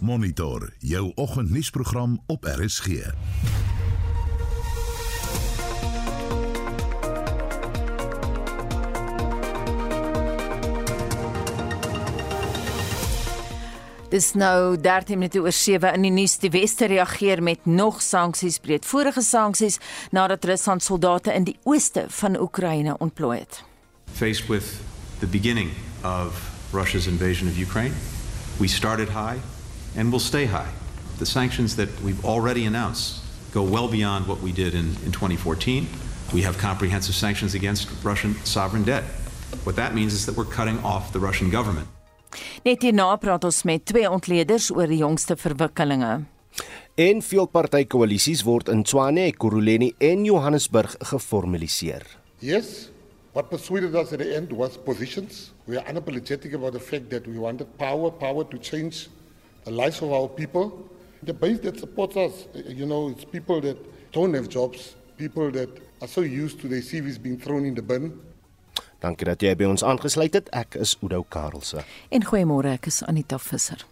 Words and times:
Monitor 0.00 0.72
jou 0.78 1.12
oggendnuusprogram 1.14 2.22
op 2.26 2.44
RSG. 2.44 2.86
Dis 14.08 14.32
nou 14.32 14.80
13 14.80 15.18
minute 15.18 15.38
oor 15.40 15.52
7 15.52 15.92
in 15.94 16.02
die 16.02 16.10
nuus. 16.10 16.38
Die 16.38 16.50
Weste 16.50 16.86
reageer 16.86 17.42
met 17.42 17.66
nog 17.66 18.02
sanksies, 18.02 18.58
breedvoerige 18.58 19.22
sanksies 19.22 19.78
nadat 20.10 20.44
Rusland 20.44 20.82
soldate 20.82 21.34
in 21.34 21.44
die 21.44 21.58
ooste 21.62 22.04
van 22.08 22.40
Oekraïne 22.40 22.98
ontplooi 22.98 23.38
het. 23.38 23.62
Faced 24.12 24.46
with 24.48 24.64
the 25.18 25.26
beginning 25.26 25.70
of 26.02 26.50
Russia's 26.72 27.06
invasion 27.06 27.48
of 27.48 27.58
Ukraine, 27.58 27.94
we 28.58 28.66
started 28.66 29.08
high 29.08 29.38
and 29.96 30.12
will 30.12 30.20
stay 30.20 30.46
high. 30.46 30.72
The 31.18 31.26
sanctions 31.26 31.76
that 31.76 31.88
we've 32.02 32.24
already 32.24 32.64
announced 32.66 33.20
go 33.52 33.62
well 33.62 33.88
beyond 33.88 34.26
what 34.26 34.40
we 34.40 34.52
did 34.52 34.74
in, 34.74 34.96
in 35.04 35.12
2014. 35.12 35.86
We 36.32 36.42
have 36.42 36.58
comprehensive 36.58 37.14
sanctions 37.14 37.54
against 37.54 37.88
Russian 38.04 38.34
sovereign 38.44 38.84
debt. 38.84 39.04
What 39.64 39.76
that 39.76 39.94
means 39.94 40.14
is 40.14 40.26
that 40.26 40.36
we're 40.36 40.44
cutting 40.44 40.78
off 40.84 41.12
the 41.12 41.18
Russian 41.18 41.50
government. 41.50 41.88
Net 42.64 42.84
hierna 42.86 43.16
praat 43.18 43.44
ons 43.44 43.62
met 43.66 43.82
twee 43.90 44.06
ontleeders 44.06 44.70
oor 44.70 44.86
die 44.86 45.00
jongste 45.00 45.34
verwikkelinge. 45.36 46.20
En 46.94 47.22
veelpartytjie-koalisies 47.24 48.44
word 48.46 48.68
in 48.68 48.84
Tshwane, 48.84 49.24
Ekurhuleni 49.32 49.92
en 49.98 50.24
Johannesburg 50.24 50.94
geformaliseer. 51.10 52.06
Yes, 52.38 52.90
what 53.32 53.50
persuaded 53.50 53.94
us 53.94 54.12
at 54.12 54.22
the 54.22 54.34
end 54.36 54.52
was 54.52 54.76
positions. 54.76 55.50
We 55.66 55.78
are 55.78 55.86
unapologetic 55.90 56.54
about 56.54 56.72
the 56.72 56.80
fact 56.80 57.10
that 57.10 57.26
we 57.26 57.38
wanted 57.38 57.66
power, 57.78 58.10
power 58.10 58.44
to 58.44 58.58
change 58.58 59.08
the 59.64 59.70
lives 59.70 60.02
of 60.02 60.12
our 60.12 60.28
people. 60.28 60.88
The 61.22 61.34
base 61.34 61.60
that 61.60 61.78
supports 61.78 62.16
us, 62.16 62.46
you 62.54 62.86
know, 62.86 63.10
it's 63.10 63.24
people 63.24 63.60
that 63.60 63.76
don't 64.12 64.32
have 64.34 64.48
jobs, 64.48 64.96
people 65.18 65.50
that 65.52 65.68
are 66.00 66.08
so 66.08 66.22
used 66.22 66.60
to 66.60 66.68
their 66.68 66.80
CVs 66.80 67.20
being 67.22 67.38
thrown 67.38 67.64
in 67.64 67.74
the 67.74 67.82
bin. 67.82 68.18
Dankie 69.00 69.24
dat 69.24 69.40
jy 69.40 69.54
by 69.56 69.68
ons 69.68 69.84
aangesluit 69.84 70.34
het. 70.36 70.50
Ek 70.56 70.76
is 70.80 70.96
Oudo 71.00 71.22
Karelse. 71.28 71.84
En 72.12 72.24
goeiemôre, 72.24 72.74
ek 72.76 72.90
is 72.92 73.00
Anita 73.08 73.38
Visser. 73.40 73.86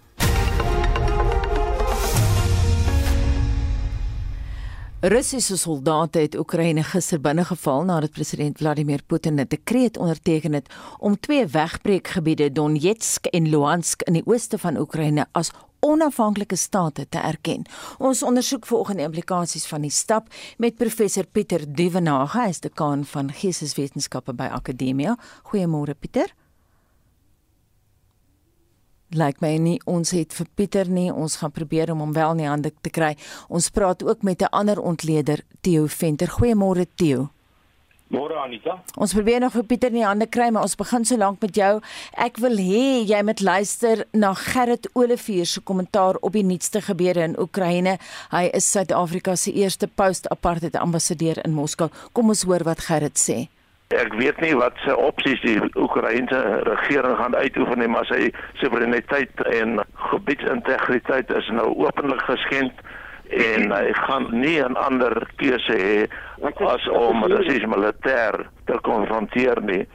Russiese 5.01 5.57
soldate 5.57 6.19
het 6.19 6.35
Oekraïne 6.35 6.83
gister 6.83 7.21
binnegeval 7.23 7.85
nadat 7.87 8.17
president 8.17 8.57
Vladimir 8.59 9.03
Putin 9.07 9.39
'n 9.39 9.47
dekreet 9.49 9.97
onderteken 9.97 10.53
het 10.53 10.75
om 10.99 11.21
twee 11.21 11.47
wegbreekgebiede 11.47 12.53
Donetsk 12.53 13.27
en 13.27 13.49
Luhansk 13.49 14.03
in 14.03 14.13
die 14.13 14.27
ooste 14.27 14.59
van 14.59 14.77
Oekraïne 14.77 15.27
as 15.33 15.51
onafhanklike 15.81 16.57
state 16.57 17.09
te 17.09 17.19
erken. 17.19 17.63
Ons 17.99 18.23
ondersoek 18.23 18.67
volgende 18.67 19.03
implikasies 19.03 19.67
van 19.67 19.81
die 19.81 19.91
stap 19.91 20.27
met 20.57 20.77
professor 20.77 21.27
Pieter 21.27 21.75
Duvenage, 21.75 22.39
hy 22.39 22.49
is 22.49 22.61
dekaan 22.61 23.05
van 23.05 23.33
Geesteswetenskappe 23.33 24.35
by 24.35 24.49
Akademia. 24.51 25.19
Goeiemôre 25.43 25.95
Pieter. 25.99 26.35
Lyk 29.17 29.39
my 29.41 29.55
nie 29.57 29.79
ons 29.89 30.11
het 30.13 30.35
vir 30.37 30.47
Pieter 30.53 30.89
nie, 30.93 31.07
ons 31.09 31.39
gaan 31.41 31.53
probeer 31.55 31.89
om 31.95 32.03
hom 32.05 32.13
wel 32.13 32.35
in 32.35 32.43
die 32.43 32.49
hande 32.51 32.73
te 32.85 32.91
kry. 32.93 33.15
Ons 33.49 33.71
praat 33.73 34.05
ook 34.05 34.23
met 34.23 34.43
'n 34.43 34.53
ander 34.53 34.81
ontleder, 34.81 35.41
Theo 35.63 35.87
Venter. 35.87 36.29
Goeiemôre 36.29 36.87
Theo. 36.95 37.31
Môre 38.09 38.37
Anita. 38.37 38.83
Ons 38.97 39.13
probeer 39.13 39.41
nog 39.41 39.53
vir 39.53 39.65
Pieter 39.65 39.89
in 39.89 40.01
die 40.01 40.05
hande 40.05 40.27
kry, 40.27 40.51
maar 40.51 40.63
ons 40.63 40.77
begin 40.77 41.05
so 41.05 41.17
lank 41.17 41.41
met 41.41 41.55
jou. 41.55 41.81
Ek 42.13 42.37
wil 42.37 42.57
hê 42.57 43.05
jy 43.05 43.23
moet 43.23 43.41
luister 43.41 44.07
na 44.13 44.35
Gerrit 44.35 44.89
Olivier 44.95 45.47
se 45.47 45.61
kommentaar 45.61 46.17
op 46.21 46.33
die 46.33 46.45
nuutste 46.45 46.81
gebeure 46.81 47.23
in 47.23 47.39
Oekraïne. 47.39 47.99
Hy 48.31 48.51
is 48.53 48.71
Suid-Afrika 48.71 49.37
se 49.37 49.53
eerste 49.53 49.87
post-apartheid 49.87 50.77
ambassadeur 50.77 51.45
in 51.45 51.53
Moskou. 51.53 51.89
Kom 52.13 52.29
ons 52.29 52.43
hoor 52.43 52.65
wat 52.65 52.81
Gerrit 52.81 53.19
sê. 53.19 53.49
Ek 53.89 54.13
weet 54.21 54.41
nie 54.45 54.53
wat 54.53 54.77
se 54.85 54.93
opsies 55.01 55.41
die 55.41 55.57
Oekraïense 55.81 56.39
regering 56.69 57.15
gaan 57.17 57.37
uitoefen 57.37 57.79
nie, 57.81 57.89
maar 57.89 58.05
sy 58.05 58.27
soewereiniteit 58.61 59.41
en 59.49 59.81
gebiedsintegriteit 60.11 61.33
is 61.33 61.49
nou 61.57 61.71
openlik 61.87 62.21
geskend 62.29 62.83
en 63.33 63.73
hy 63.73 63.95
gaan 63.97 64.29
nie 64.31 64.61
'n 64.61 64.77
ander 64.77 65.17
keuse 65.41 65.73
hê 65.73 66.05
as 66.69 66.89
om 66.89 67.25
Russies 67.25 67.65
militêr 67.65 68.45
te 68.67 68.77
konfronteer 68.83 69.63
nie. 69.63 69.87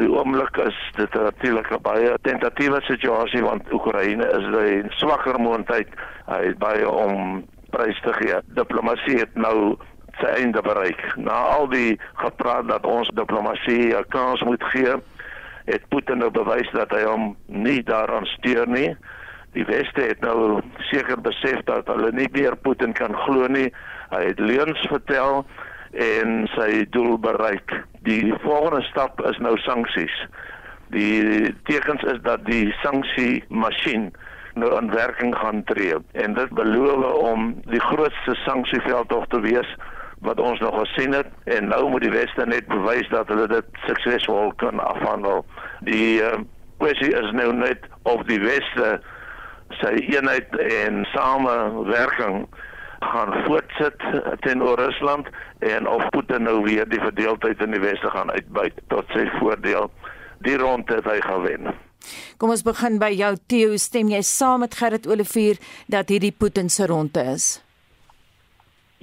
Die 0.00 0.08
oomblik 0.08 0.56
is 0.56 0.76
dit 0.96 1.14
natuurlik 1.14 1.70
'n 1.70 1.82
baie 1.82 2.16
tentatiewe 2.22 2.80
situasie 2.80 3.42
want 3.42 3.72
Oekraïne 3.72 4.24
is 4.24 4.46
die 4.56 4.82
swakker 4.96 5.38
moontlik. 5.40 5.88
Hy 6.26 6.44
het 6.46 6.58
baie 6.58 6.88
om 6.88 7.44
prys 7.70 8.00
te 8.00 8.12
gee. 8.12 8.40
Diplomatie 8.54 9.18
het 9.18 9.34
nou 9.34 9.76
sy 10.20 10.30
einde 10.40 10.62
bereik. 10.62 11.00
Na 11.16 11.36
al 11.56 11.68
die 11.68 11.98
gepraat 12.20 12.68
dat 12.68 12.86
ons 12.86 13.10
diplomatie 13.14 13.96
'n 13.96 14.08
kans 14.08 14.42
moet 14.42 14.64
gee, 14.72 14.94
het 15.64 15.88
Putin 15.88 16.18
nou 16.18 16.30
bewys 16.30 16.70
dat 16.72 16.90
hy 16.90 17.02
hom 17.02 17.36
nie 17.46 17.82
daaraan 17.82 18.26
steur 18.26 18.68
nie. 18.68 18.96
Die 19.52 19.64
weste 19.64 20.00
het 20.00 20.20
nou 20.20 20.60
seker 20.90 21.20
besef 21.20 21.62
dat 21.64 21.86
hulle 21.86 22.12
nie 22.12 22.28
meer 22.32 22.56
Putin 22.56 22.92
kan 22.92 23.14
glo 23.16 23.46
nie. 23.46 23.72
Hy 24.10 24.22
het 24.24 24.38
leuns 24.38 24.80
vertel 24.90 25.46
en 25.92 26.48
sy 26.54 26.84
doel 26.90 27.18
bereik. 27.18 27.72
Die 28.02 28.34
volgende 28.42 28.82
stap 28.82 29.22
is 29.30 29.38
nou 29.38 29.56
sanksies. 29.58 30.26
Die 30.94 31.54
tekens 31.64 32.02
is 32.02 32.20
dat 32.22 32.44
die 32.44 32.74
sanksie 32.82 33.44
masjien 33.48 34.10
nou 34.54 34.70
in 34.78 34.90
werking 34.90 35.34
gaan 35.36 35.64
tree 35.64 35.96
en 36.12 36.34
dit 36.34 36.50
beloof 36.54 37.06
om 37.30 37.54
die 37.70 37.80
grootste 37.80 38.34
sanksieveldtog 38.44 39.26
te 39.32 39.40
wees 39.40 39.70
wat 40.24 40.40
ons 40.40 40.60
nog 40.60 40.78
gesien 40.78 41.12
het 41.12 41.28
en 41.44 41.68
nou 41.68 41.88
moet 41.92 42.04
die 42.04 42.14
weste 42.14 42.46
net 42.48 42.66
bewys 42.72 43.08
dat 43.12 43.28
hulle 43.32 43.46
dit 43.50 43.80
suksesvol 43.86 44.52
kan 44.62 44.80
afhandel. 44.80 45.44
Die 45.88 46.20
uh, 46.24 46.38
kwessie 46.82 47.12
is 47.12 47.30
nou 47.36 47.52
net 47.56 47.84
of 48.02 48.24
die 48.30 48.40
weste 48.42 48.98
sy 49.80 49.94
eenheid 50.12 50.52
en 50.60 51.04
samewerking 51.12 52.44
gaan 53.04 53.32
voortsit 53.44 54.00
teenoor 54.40 54.80
Rusland 54.80 55.28
en 55.58 55.88
of 55.88 56.08
Putin 56.08 56.46
nou 56.48 56.62
weer 56.64 56.88
die 56.88 57.00
verdeeldheid 57.00 57.60
in 57.60 57.76
die 57.76 57.82
weste 57.82 58.10
gaan 58.10 58.30
uitbuit 58.30 58.78
tot 58.92 59.10
sy 59.16 59.26
voordeel. 59.38 59.90
Die 60.44 60.56
ronde 60.60 61.00
het 61.00 61.08
hy 61.08 61.20
gewen. 61.24 61.74
Kom 62.36 62.52
ons 62.52 62.64
begin 62.64 62.98
by 63.00 63.10
jou 63.16 63.32
Theo, 63.48 63.76
stem 63.80 64.10
jy 64.12 64.20
saam 64.26 64.64
met 64.64 64.76
Gerrit 64.76 65.08
Olivier 65.08 65.60
dat 65.92 66.12
hierdie 66.12 66.34
Putin 66.36 66.68
se 66.72 66.88
ronde 66.90 67.22
is? 67.34 67.64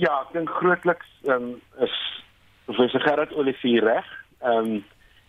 Ja, 0.01 0.15
ek 0.23 0.31
dink 0.33 0.49
grootliks 0.57 1.09
um, 1.29 1.59
is 1.85 1.93
professor 2.65 3.03
Gerrit 3.05 3.35
Olivier 3.37 3.83
reg. 3.85 4.07
Ehm 4.41 4.71
um, 4.71 4.79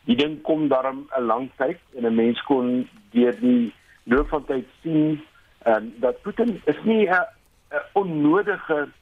die 0.08 0.16
ding 0.16 0.38
kom 0.48 0.64
daarom 0.70 1.02
'n 1.12 1.26
lang 1.28 1.50
tyd 1.60 1.78
en 1.96 2.06
'n 2.08 2.14
mens 2.16 2.40
kon 2.48 2.88
deur 3.12 3.36
die 3.40 3.72
loop 4.04 4.32
van 4.32 4.44
tyd 4.48 4.64
sien 4.82 5.20
um, 5.68 5.92
dat 6.00 6.22
Putin 6.22 6.56
is 6.64 6.80
nie 6.88 7.04
'n 7.04 7.84
onnodige 7.92 8.88
'n 8.88 8.92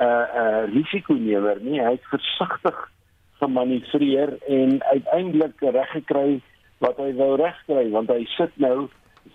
uh, 0.00 0.26
uh, 0.40 0.64
risikonemer 0.72 1.60
nie. 1.60 1.80
Hy 1.80 1.92
het 2.00 2.10
versigtig 2.16 2.90
gemanoeuvreer 3.38 4.38
en 4.48 4.82
uiteindelik 4.82 5.60
reggekry 5.60 6.40
wat 6.78 6.96
hy 6.96 7.12
wou 7.14 7.36
regkry 7.36 7.90
want 7.90 8.08
hy 8.08 8.24
sit 8.24 8.56
nou 8.56 8.88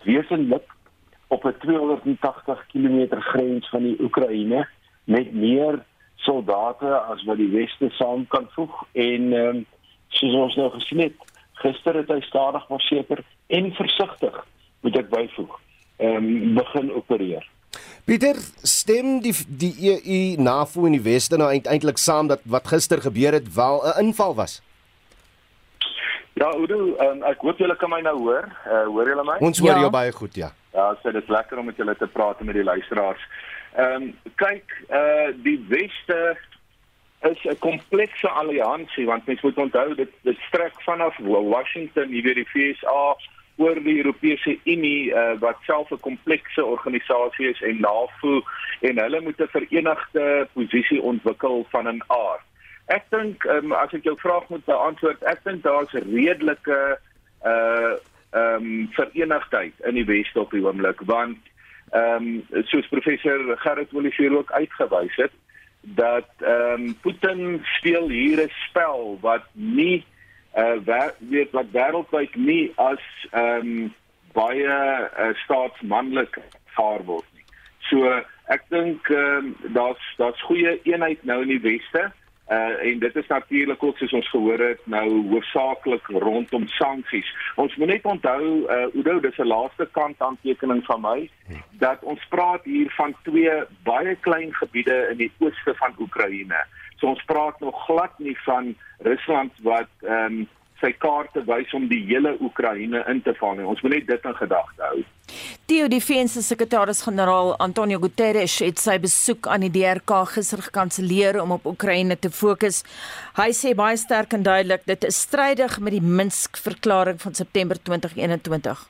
wesentlik 0.04 0.66
op 1.28 1.46
'n 1.46 1.58
280 1.60 2.66
km 2.74 3.20
grens 3.20 3.70
van 3.70 3.84
die 3.84 4.00
Oekraïne 4.02 4.66
met 5.04 5.34
meer 5.34 5.80
soldate 6.24 6.90
as 7.12 7.24
wat 7.28 7.38
die 7.38 7.52
weste 7.52 7.90
saam 8.00 8.28
kan 8.28 8.48
voeg 8.56 8.84
en 8.94 9.34
ehm 9.34 9.48
um, 9.56 9.66
soos 10.14 10.34
ons 10.38 10.56
nou 10.56 10.70
gesien 10.76 11.00
het 11.08 11.16
gister 11.64 11.96
het 11.98 12.12
hy 12.14 12.20
stadig 12.22 12.68
maar 12.70 12.84
seker 12.86 13.24
en 13.48 13.72
versigtig 13.80 14.36
moet 14.82 15.00
ek 15.02 15.10
byvoeg 15.10 15.58
ehm 15.98 16.30
um, 16.30 16.54
begin 16.60 16.92
opereer 16.94 17.50
Pieter 18.06 18.38
stem 18.68 19.20
die 19.24 19.34
die 19.48 19.74
EU 19.94 20.20
NAVO 20.44 20.86
in 20.86 21.00
die 21.00 21.08
weste 21.08 21.40
nou 21.42 21.50
eintlik 21.54 21.98
saam 21.98 22.28
dat 22.28 22.46
wat 22.46 22.68
gister 22.68 23.02
gebeur 23.02 23.34
het 23.40 23.50
wel 23.56 23.82
'n 23.82 24.06
inval 24.06 24.36
was 24.36 24.62
Ja, 26.34 26.48
Oudo, 26.50 26.96
um, 26.98 27.22
ek 27.30 27.44
hoop 27.46 27.60
julle 27.62 27.76
kan 27.78 27.92
my 27.94 28.00
nou 28.02 28.16
hoor. 28.18 28.48
Uh, 28.66 28.86
hoor 28.90 29.10
julle 29.12 29.24
my? 29.24 29.36
Ons 29.46 29.60
hoor 29.62 29.76
ja. 29.76 29.84
jou 29.86 29.90
baie 29.94 30.12
goed, 30.12 30.36
ja. 30.36 30.50
Ja, 30.74 30.88
so 31.02 31.12
dit 31.14 31.22
is 31.22 31.30
lekker 31.30 31.60
om 31.62 31.68
met 31.70 31.78
julle 31.78 31.94
te 31.96 32.08
praat 32.10 32.42
met 32.42 32.58
die 32.58 32.66
luisteraars. 32.66 33.22
Ehm 33.76 34.02
um, 34.02 34.14
kyk, 34.36 34.74
uh 34.90 35.30
die 35.44 35.60
weste 35.68 36.38
is 37.22 37.44
'n 37.44 37.60
komplekse 37.60 38.30
alliansie 38.30 39.06
want 39.06 39.26
mens 39.26 39.42
moet 39.42 39.58
onthou 39.58 39.96
dit 39.96 40.12
dit 40.22 40.38
strek 40.48 40.82
vanaf 40.82 41.18
Washington, 41.18 42.10
weet 42.10 42.36
die 42.36 42.46
FSA 42.46 43.16
oor 43.56 43.84
die 43.84 43.98
Europese 43.98 44.58
Unie 44.64 45.14
uh, 45.14 45.34
wat 45.40 45.58
self 45.66 45.92
'n 45.92 46.00
komplekse 46.00 46.66
organisasie 46.66 47.50
is 47.50 47.62
en 47.62 47.80
NAVO 47.80 48.42
en 48.82 49.00
hulle 49.00 49.22
moet 49.22 49.42
'n 49.42 49.48
verenigde 49.48 50.48
posisie 50.54 51.02
ontwikkel 51.02 51.66
van 51.70 51.88
'n 51.88 52.04
aard. 52.08 52.46
Ek 52.86 53.04
dink 53.10 53.44
um, 53.44 53.72
as 53.72 53.94
ek 53.94 54.04
jou 54.04 54.18
vraag 54.20 54.50
moet 54.50 54.66
beantwoord, 54.66 55.24
ek 55.24 55.44
dink 55.44 55.64
daar's 55.64 55.92
redelike 55.92 57.00
uh 57.46 57.94
ehm 58.34 58.64
um, 58.66 58.90
verenigdheid 58.92 59.74
in 59.86 59.94
die 59.94 60.06
Wes 60.06 60.32
op 60.34 60.52
die 60.52 60.66
oomblik 60.66 61.02
want 61.06 61.38
ehm 61.94 62.28
um, 62.50 62.64
soos 62.66 62.88
professor 62.90 63.58
Gerrit 63.58 63.94
Olivier 63.94 64.38
ook 64.38 64.52
uitgewys 64.52 65.16
het 65.16 65.32
dat 65.82 66.30
ehm 66.40 66.82
um, 66.82 66.96
Putin 67.02 67.62
speel 67.64 68.10
hier 68.10 68.40
'n 68.42 68.52
spel 68.68 69.18
wat 69.22 69.46
nie 69.52 70.06
uh 70.58 71.08
weet 71.20 71.52
wat 71.52 71.72
wêreldwyd 71.72 72.36
nie 72.36 72.72
as 72.76 73.04
ehm 73.32 73.68
um, 73.68 73.94
baie 74.34 74.66
uh, 74.66 75.34
staatsmanlik 75.44 76.40
vaar 76.66 77.04
word 77.06 77.26
nie. 77.34 77.46
So 77.90 78.22
ek 78.46 78.66
dink 78.70 79.10
ehm 79.10 79.54
um, 79.54 79.56
daar's 79.74 80.14
daar's 80.18 80.42
goeie 80.42 80.80
eenheid 80.84 81.24
nou 81.24 81.42
in 81.42 81.48
die 81.48 81.62
weste. 81.62 82.12
Uh 82.50 82.86
en 82.90 83.00
dit 83.00 83.16
is 83.16 83.28
natuurlik 83.28 83.84
ook 83.84 83.98
soos 83.98 84.14
ons 84.14 84.30
gehoor 84.30 84.60
het 84.60 84.80
nou 84.84 85.08
hoofsaaklik 85.30 86.08
rondom 86.08 86.68
sanksies. 86.68 87.30
Ons 87.56 87.76
moet 87.76 87.88
net 87.88 88.06
onthou 88.06 88.44
uh 88.68 88.96
Oudo 88.96 89.20
dis 89.20 89.38
'n 89.38 89.48
laaste 89.48 89.88
kant 89.92 90.22
aantekening 90.22 90.86
van 90.86 91.02
my 91.02 91.30
dat 91.72 92.04
ons 92.04 92.26
praat 92.30 92.64
hier 92.64 92.92
van 92.98 93.16
twee 93.24 93.64
baie 93.84 94.16
klein 94.16 94.54
gebiede 94.54 95.08
in 95.12 95.18
die 95.18 95.32
ooste 95.40 95.74
van 95.76 95.96
Oekraïne. 96.00 96.66
So 96.98 97.08
ons 97.08 97.24
praat 97.26 97.60
nog 97.60 97.86
glad 97.86 98.20
nie 98.20 98.38
van 98.44 98.76
Rusland 99.00 99.52
wat 99.62 99.90
ehm 100.02 100.26
um, 100.26 100.48
sy 100.84 100.92
kaarte 100.92 101.44
wys 101.48 101.74
om 101.74 101.88
die 101.88 102.04
hele 102.06 102.36
Oekraïne 102.44 103.06
in 103.08 103.22
te 103.22 103.34
val 103.40 103.56
nie. 103.56 103.66
Ons 103.66 103.82
moet 103.82 103.92
net 103.92 104.08
dit 104.08 104.26
in 104.26 104.36
gedagte 104.36 104.84
hou. 104.84 105.04
Theo 105.64 105.86
die 105.88 106.02
VN 106.04 106.28
se 106.28 106.42
sekretaris-generaal 106.44 107.54
Antonio 107.64 107.96
Guterres 108.04 108.58
het 108.60 108.82
sy 108.84 108.98
besoek 109.00 109.48
aan 109.48 109.64
die 109.64 109.70
DRK 109.72 110.12
gister 110.34 110.60
gekanselleer 110.60 111.38
om 111.40 111.54
op 111.56 111.70
Oekraïne 111.72 112.18
te 112.20 112.28
fokus. 112.36 112.82
Hy 113.38 113.46
sê 113.56 113.72
baie 113.80 113.96
sterk 113.96 114.36
en 114.36 114.44
duidelik 114.44 114.84
dit 114.92 115.08
is 115.08 115.22
strydig 115.24 115.78
met 115.80 115.96
die 115.96 116.04
Minsk-verklaring 116.04 117.22
van 117.22 117.40
September 117.40 117.80
2021. 117.80 118.82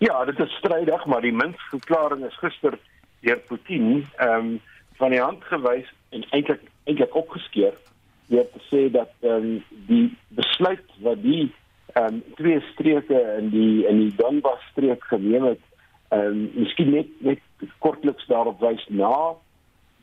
Ja, 0.00 0.24
dit 0.24 0.40
is 0.40 0.56
strydig, 0.62 1.04
maar 1.04 1.20
die 1.20 1.34
Minsk-verklaring 1.36 2.24
is 2.24 2.40
gister 2.40 2.78
deur 3.20 3.44
Putin 3.50 4.06
ehm 4.16 4.38
um, 4.38 4.54
van 4.96 5.12
die 5.12 5.20
hand 5.20 5.44
gewys 5.50 5.92
en 6.16 6.24
eintlik 6.30 6.64
eintlik 6.88 7.12
opgeskeur 7.20 7.76
deur 8.32 8.48
te 8.54 8.64
sê 8.70 8.88
dat 8.96 9.12
ehm 9.20 9.52
um, 9.52 9.60
die 9.92 10.08
besluit 10.40 10.96
wat 11.04 11.20
die 11.20 11.50
ehm 11.94 12.14
um, 12.14 12.22
twee 12.34 12.60
streke 12.72 13.20
in 13.38 13.50
die 13.50 13.86
in 13.86 13.98
die 13.98 14.14
Donbas 14.16 14.62
streek 14.70 15.04
geneem 15.04 15.44
het, 15.44 15.60
ehm 16.08 16.26
um, 16.26 16.50
miskien 16.54 16.90
net 16.90 17.10
net 17.18 17.40
kortliks 17.78 18.26
daarop 18.26 18.60
wys 18.60 18.86
na 18.88 19.34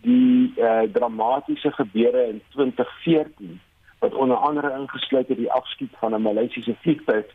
die 0.02 0.54
eh 0.56 0.66
uh, 0.66 0.88
dramatiese 0.94 1.72
gebeure 1.72 2.28
in 2.28 2.42
2014 2.56 3.60
wat 4.00 4.14
onder 4.14 4.38
andere 4.38 4.72
ingesluit 4.80 5.28
het 5.28 5.38
die 5.38 5.52
afskiet 5.52 5.94
van 6.00 6.16
'n 6.16 6.22
Maleisiese 6.22 6.76
vliegtuig 6.82 7.26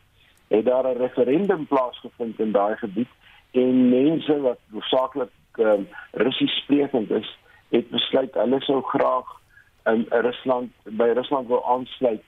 het 0.49 0.65
daar 0.65 0.87
'n 0.89 0.99
referendum 0.99 1.67
plaasgevind 1.67 2.41
in 2.41 2.53
daai 2.53 2.77
gebied 2.77 3.13
en 3.51 3.89
mense 3.89 4.41
wat 4.41 4.59
hoofsaaklik 4.73 5.31
um, 5.59 5.89
Russies 6.13 6.57
sprekend 6.57 7.11
is 7.11 7.39
het 7.69 7.91
besluit 7.91 8.35
hulle 8.35 8.61
sou 8.61 8.83
graag 8.83 9.41
in 9.85 10.07
Rusland 10.09 10.71
by 10.85 11.11
Rusland 11.15 11.49
wil 11.49 11.65
aansluit 11.67 12.25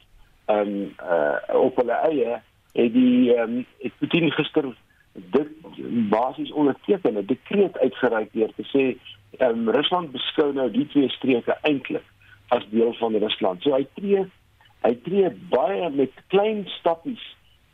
um 0.49 0.95
uh 1.03 1.55
op 1.55 1.77
hulle 1.77 1.97
eie 2.11 2.41
het 2.73 2.93
die 2.93 3.35
um 3.37 3.65
het 3.79 3.93
Putin 3.99 4.31
gister 4.33 4.69
dit 5.13 5.49
basies 6.11 6.53
onderteken 6.53 7.17
'n 7.17 7.27
dekreet 7.27 7.79
uitgereik 7.79 8.33
deur 8.33 8.53
te 8.57 8.65
sê 8.73 8.85
um 9.49 9.69
Rusland 9.71 10.13
beskou 10.13 10.53
nou 10.53 10.71
die 10.71 10.87
twee 10.87 11.09
streke 11.09 11.57
eintlik 11.63 12.05
as 12.49 12.65
deel 12.71 12.95
van 12.95 13.17
Rusland. 13.17 13.63
So 13.63 13.75
hy 13.75 13.87
tree 13.95 14.25
hy 14.83 14.95
tree 15.03 15.31
baie 15.51 15.91
met 15.91 16.11
klein 16.27 16.67
stappies 16.79 17.25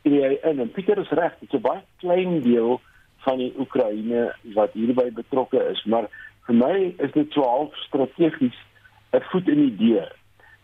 tree 0.03 0.21
hy 0.25 0.37
in 0.49 0.59
en 0.59 0.71
Pieter 0.71 0.97
is 0.97 1.09
reg, 1.09 1.33
dit 1.39 1.53
is 1.53 1.59
'n 1.59 1.61
baie 1.61 1.81
klein 1.97 2.41
deel 2.41 2.81
van 3.25 3.37
die 3.37 3.53
Oekraïne 3.59 4.35
wat 4.53 4.73
hierby 4.73 5.11
betrokke 5.11 5.61
is, 5.71 5.83
maar 5.85 6.09
vir 6.45 6.55
my 6.55 6.93
is 6.97 7.11
dit 7.11 7.31
so 7.33 7.41
half 7.41 7.75
strategies 7.87 8.57
'n 9.13 9.21
voet 9.31 9.47
in 9.47 9.61
die 9.67 9.75
deur. 9.75 10.11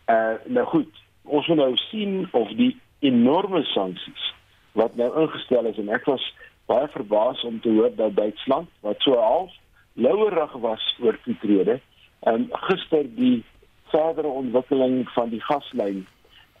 Uh 0.08 0.34
nou 0.46 0.66
goed, 0.66 1.01
ons 1.24 1.46
wil 1.46 1.56
nou 1.56 1.76
sien 1.76 2.28
of 2.32 2.48
die 2.58 2.76
enorme 3.00 3.64
sanksies 3.64 4.30
wat 4.72 4.96
nou 4.96 5.10
ingestel 5.24 5.68
is 5.70 5.78
en 5.78 5.92
ek 5.92 6.06
was 6.10 6.24
baie 6.70 6.88
verbaas 6.94 7.42
om 7.44 7.60
te 7.60 7.72
hoor 7.74 7.92
dat 7.96 8.16
Duitsland 8.16 8.70
wat 8.86 9.00
so 9.04 9.18
half 9.18 9.52
louerig 9.94 10.52
was 10.64 10.84
oor 11.02 11.18
toetrede 11.24 11.80
en 12.20 12.48
gister 12.68 13.06
die 13.16 13.44
verdere 13.92 14.28
ontwikkeling 14.28 15.04
van 15.12 15.32
die 15.34 15.42
gaslyn 15.44 16.06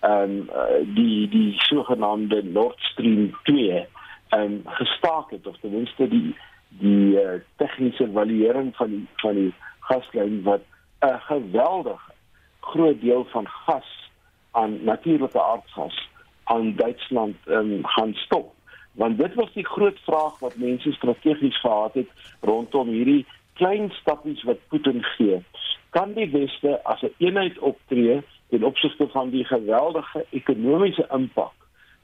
en 0.02 0.48
uh, 0.50 0.82
die 0.96 1.28
die 1.30 1.52
sogenaamde 1.68 2.42
Nord 2.42 2.80
Stream 2.92 3.30
2 3.48 3.84
en 4.36 4.60
gestaak 4.80 5.30
het 5.30 5.46
of 5.46 5.58
ten 5.62 5.76
minste 5.76 6.08
die 6.08 6.34
die 6.82 7.14
uh, 7.20 7.38
tegniese 7.62 8.08
evaluering 8.08 8.72
van 8.76 8.90
die 8.96 9.06
van 9.22 9.38
die 9.38 9.52
gaslyn 9.88 10.42
wat 10.42 10.66
'n 11.06 11.18
geweldige 11.28 12.12
groot 12.60 13.00
deel 13.00 13.24
van 13.30 13.46
gas 13.48 14.01
aan 14.52 14.84
natuurlike 14.84 15.40
aardgas 15.40 16.08
aan 16.44 16.74
Duitsland 16.76 17.36
um, 17.46 17.78
gaan 17.86 18.14
stop. 18.14 18.54
Want 18.92 19.18
dit 19.18 19.34
was 19.34 19.52
die 19.52 19.66
groot 19.66 19.98
vraag 20.04 20.38
wat 20.38 20.56
mense 20.56 20.92
strategies 20.92 21.60
gehad 21.60 21.94
het 21.94 22.08
rondom 22.40 22.88
hierdie 22.88 23.26
klein 23.52 23.90
stappies 23.90 24.42
wat 24.42 24.68
Putin 24.68 25.02
gee. 25.02 25.42
Kan 25.90 26.12
die 26.12 26.30
weste 26.30 26.80
as 26.84 27.00
'n 27.02 27.04
een 27.04 27.26
eenheid 27.26 27.58
optree 27.58 28.22
ten 28.48 28.64
opsigte 28.64 29.08
van 29.08 29.30
die 29.30 29.44
geweldige 29.44 30.24
ekonomiese 30.30 31.06
impak 31.10 31.52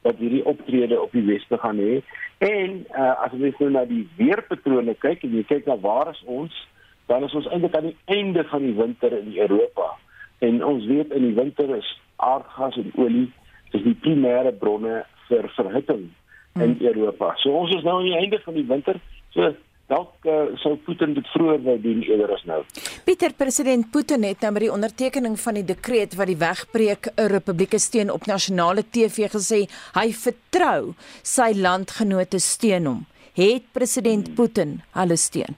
wat 0.03 0.17
hierdie 0.17 0.45
optrede 0.45 1.01
op 1.01 1.13
die 1.13 1.25
weste 1.25 1.59
gaan 1.59 1.79
hê? 1.79 2.03
En 2.39 2.87
uh, 2.91 3.23
as 3.25 3.33
jy 3.33 3.55
nou 3.59 3.71
na 3.71 3.85
die 3.85 4.09
weerpatrone 4.17 4.95
kyk 4.95 5.23
en 5.23 5.35
jy 5.35 5.45
kyk 5.45 5.67
na 5.67 5.79
waar 5.79 6.11
is 6.11 6.23
ons 6.25 6.67
dan 7.09 7.25
is 7.25 7.35
ons 7.35 7.49
eintlik 7.49 7.77
aan 7.77 7.89
die 7.89 7.97
einde 8.05 8.45
van 8.45 8.63
die 8.63 8.75
winter 8.75 9.13
in 9.19 9.37
Europa. 9.37 9.97
En 10.39 10.65
ons 10.65 10.85
weet 10.87 11.13
in 11.13 11.23
die 11.23 11.35
winter 11.35 11.77
is 11.77 11.89
aardgas 12.19 12.77
en 12.81 12.91
olie 12.97 13.29
is 13.77 13.85
die 13.85 13.97
primêre 14.03 14.53
bronne 14.61 15.03
vir 15.29 15.49
verhitting 15.57 16.09
hmm. 16.55 16.63
in 16.63 16.77
Europa. 16.81 17.35
So 17.43 17.55
ons 17.63 17.75
is 17.77 17.85
nou 17.87 17.99
aan 18.01 18.09
die 18.09 18.19
einde 18.19 18.41
van 18.45 18.57
die 18.59 18.67
winter. 18.69 19.01
So 19.37 19.53
dalk 19.89 20.27
uh, 20.29 20.51
sou 20.61 20.75
Putin 20.85 21.15
dit 21.17 21.29
vroeër 21.33 21.63
wou 21.65 21.77
doen 21.85 22.03
eerder 22.05 22.33
as 22.35 22.45
nou. 22.49 22.61
Pieter 23.09 23.33
president 23.37 23.89
Putin 23.93 24.27
het 24.29 24.45
nou 24.45 24.53
met 24.57 24.67
die 24.67 24.73
ondertekening 24.73 25.39
van 25.41 25.61
die 25.61 25.67
dekreet 25.71 26.17
wat 26.19 26.29
die 26.29 26.41
wegbreek 26.41 27.13
'n 27.15 27.31
republieke 27.33 27.81
steun 27.81 28.13
op 28.13 28.29
nasionale 28.29 28.85
TV 28.85 29.31
gesê 29.33 29.65
hy 29.97 30.09
vertrou 30.13 30.95
sy 31.23 31.53
landgenote 31.57 32.39
steun 32.39 32.87
hom. 32.87 33.07
Het 33.35 33.65
president 33.73 34.27
hmm. 34.27 34.37
Putin 34.37 34.81
hulle 34.93 35.17
steun? 35.17 35.57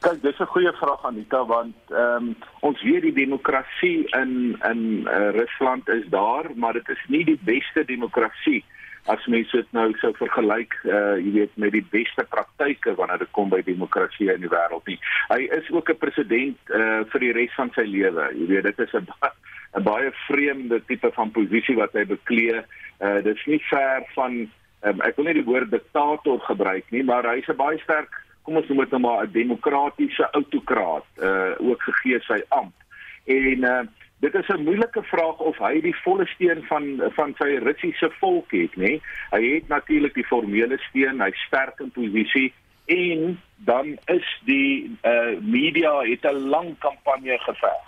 Kyk, 0.00 0.22
dis 0.22 0.38
'n 0.40 0.52
goeie 0.54 0.72
vraag 0.72 1.04
Anita 1.04 1.44
want 1.44 1.76
ehm 1.90 2.28
um, 2.28 2.36
ons 2.60 2.82
weet 2.82 3.02
die 3.02 3.16
demokrasie 3.24 4.04
in 4.20 4.56
in 4.70 5.08
uh, 5.08 5.30
Rusland 5.30 5.88
is 5.88 6.06
daar, 6.08 6.50
maar 6.54 6.72
dit 6.72 6.88
is 6.88 7.04
nie 7.08 7.24
die 7.24 7.40
beste 7.42 7.84
demokrasie 7.84 8.64
as 9.06 9.26
mens 9.26 9.50
dit 9.54 9.72
nou 9.76 9.86
sou 10.00 10.12
vergelyk 10.18 10.74
uh 10.84 11.14
jy 11.20 11.32
weet 11.38 11.58
met 11.62 11.72
die 11.74 11.84
beste 11.92 12.24
praktyke 12.30 12.94
wanneer 12.98 13.22
dit 13.22 13.32
kom 13.38 13.50
by 13.52 13.62
demokrasie 13.66 14.30
in 14.32 14.42
die 14.42 14.50
wêreld 14.50 14.86
nie. 14.90 14.98
Hy 15.30 15.46
is 15.58 15.70
ook 15.70 15.90
'n 15.90 16.02
president 16.02 16.58
uh 16.70 17.04
vir 17.12 17.20
die 17.20 17.32
res 17.32 17.54
van 17.54 17.70
sy 17.74 17.86
lewe. 17.86 18.30
Jy 18.34 18.46
weet 18.46 18.68
dit 18.70 18.78
is 18.78 18.94
'n 18.94 19.06
'n 19.76 19.82
baie 19.82 20.10
vreemde 20.26 20.80
tipe 20.86 21.10
van 21.12 21.30
posisie 21.30 21.76
wat 21.76 21.92
hy 21.92 22.04
beklee. 22.04 22.62
Uh 23.00 23.22
dis 23.22 23.46
nie 23.46 23.62
ver 23.70 24.02
van 24.14 24.50
um, 24.82 25.00
ek 25.00 25.16
wil 25.16 25.26
nie 25.26 25.38
die 25.40 25.50
woord 25.50 25.70
diktator 25.70 26.40
gebruik 26.40 26.84
nie, 26.90 27.02
maar 27.02 27.24
hy's 27.24 27.48
'n 27.48 27.56
baie 27.56 27.78
sterk 27.78 28.25
kom 28.46 28.60
ons 28.60 28.68
noem 28.70 28.84
dit 28.84 28.94
nou 28.94 29.02
maar 29.02 29.24
'n 29.26 29.32
demokratiese 29.34 30.28
autokraat 30.38 31.06
uh 31.18 31.54
ook 31.58 31.82
gegee 31.82 32.20
sy 32.20 32.40
amp. 32.48 32.74
En 33.24 33.64
uh 33.74 33.82
dit 34.20 34.34
is 34.34 34.48
'n 34.48 34.62
moeilike 34.62 35.02
vraag 35.02 35.38
of 35.38 35.58
hy 35.58 35.80
die 35.80 35.96
volle 36.04 36.26
steun 36.26 36.62
van 36.70 37.02
van 37.18 37.34
sy 37.38 37.58
Russiese 37.62 38.10
volk 38.20 38.50
het, 38.50 38.76
nê? 38.76 39.00
Hy 39.30 39.42
het 39.54 39.68
natuurlik 39.68 40.14
die 40.14 40.30
formele 40.32 40.78
steun, 40.88 41.20
hy 41.20 41.32
sterk 41.46 41.80
in 41.80 41.90
posisie 41.90 42.52
en 42.86 43.40
dan 43.56 43.98
is 44.06 44.40
die 44.44 44.96
uh 45.02 45.34
media 45.40 46.00
het 46.00 46.24
'n 46.24 46.48
lang 46.48 46.78
kampanje 46.78 47.38
geveg 47.38 47.84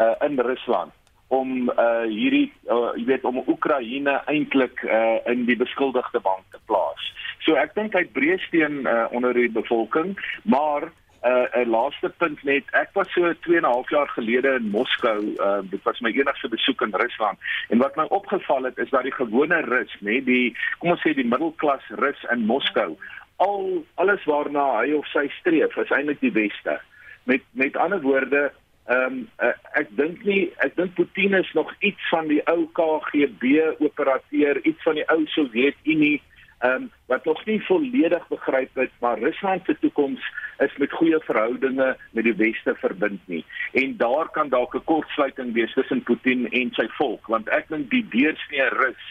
uh 0.00 0.14
in 0.28 0.40
Rusland 0.40 0.92
om 1.28 1.70
uh 1.70 2.06
hierdie 2.08 2.52
uh, 2.66 2.96
jy 2.96 3.04
weet 3.04 3.24
om 3.24 3.42
Oekraïne 3.46 4.22
eintlik 4.26 4.82
uh 4.82 5.18
in 5.26 5.44
die 5.44 5.56
beskuldigde 5.56 6.20
bank 6.20 6.44
te 6.50 6.58
plaas. 6.64 7.12
So 7.48 7.56
ek 7.56 7.72
dink 7.78 7.94
hy 7.96 8.04
breë 8.12 8.36
steen 8.44 8.82
uh 8.84 9.06
onder 9.16 9.32
die 9.32 9.48
bevolking, 9.48 10.10
maar 10.44 10.90
'n 11.24 11.30
uh, 11.32 11.64
'n 11.64 11.70
laaste 11.72 12.10
punt 12.20 12.42
net, 12.44 12.64
ek 12.76 12.90
was 12.92 13.08
so 13.16 13.32
2 13.46 13.56
en 13.56 13.64
'n 13.64 13.72
half 13.72 13.88
jaar 13.90 14.08
gelede 14.08 14.52
in 14.60 14.68
Moskou, 14.70 15.32
uh 15.40 15.62
dit 15.70 15.82
was 15.82 16.00
my 16.00 16.12
enigste 16.12 16.48
besoek 16.48 16.82
in 16.82 16.92
Rusland 16.92 17.38
en 17.70 17.78
wat 17.78 17.96
my 17.96 18.04
opgeval 18.04 18.68
het 18.68 18.78
is 18.78 18.90
dat 18.90 19.02
die 19.02 19.16
gewone 19.16 19.60
Rus, 19.64 19.96
nê, 20.00 20.20
die 20.24 20.56
kom 20.78 20.90
ons 20.90 21.00
sê 21.00 21.14
die 21.14 21.24
middelklas 21.32 21.88
Rus 21.88 22.20
in 22.30 22.44
Moskou, 22.44 22.98
al 23.36 23.84
alles 23.94 24.24
waarna 24.24 24.84
hy 24.84 24.92
of 24.92 25.06
sy 25.06 25.28
streef, 25.40 25.76
is 25.76 25.90
eintlik 25.90 26.20
die 26.20 26.36
weste. 26.36 26.80
Met 27.24 27.42
met 27.52 27.76
ander 27.76 28.00
woorde, 28.00 28.52
Ehm 28.88 29.04
um, 29.04 29.16
uh, 29.44 29.52
ek 29.76 29.90
dink 30.00 30.22
nie 30.24 30.48
ek 30.64 30.76
dink 30.76 30.94
Putin 30.96 31.34
is 31.36 31.48
nog 31.52 31.68
iets 31.84 32.04
van 32.08 32.28
die 32.30 32.40
ou 32.48 32.62
KGB 32.72 33.60
operateur, 33.84 34.60
iets 34.64 34.82
van 34.82 34.96
die 34.96 35.04
ou 35.12 35.26
Sowjetunie. 35.34 36.22
Ehm 36.58 36.72
um, 36.74 36.90
wat 37.06 37.24
nog 37.24 37.44
nie 37.46 37.60
volledig 37.64 38.28
begryp 38.28 38.74
het 38.74 38.90
maar 39.00 39.18
Rusland 39.18 39.62
se 39.64 39.76
toekoms 39.80 40.32
is 40.58 40.76
met 40.76 40.92
goeie 40.92 41.20
verhoudinge 41.20 41.96
met 42.10 42.24
die 42.24 42.34
weste 42.34 42.74
verbind 42.74 43.20
nie. 43.26 43.44
En 43.72 43.96
daar 43.96 44.28
kan 44.30 44.48
dalk 44.48 44.74
'n 44.74 44.84
kortsluiting 44.84 45.52
wees 45.52 45.72
tussen 45.72 46.02
Putin 46.02 46.48
en 46.50 46.70
sy 46.72 46.88
volk 46.88 47.26
want 47.26 47.48
ek 47.48 47.68
dink 47.68 47.90
die 47.90 48.06
deursnee 48.08 48.68
Rus 48.68 49.04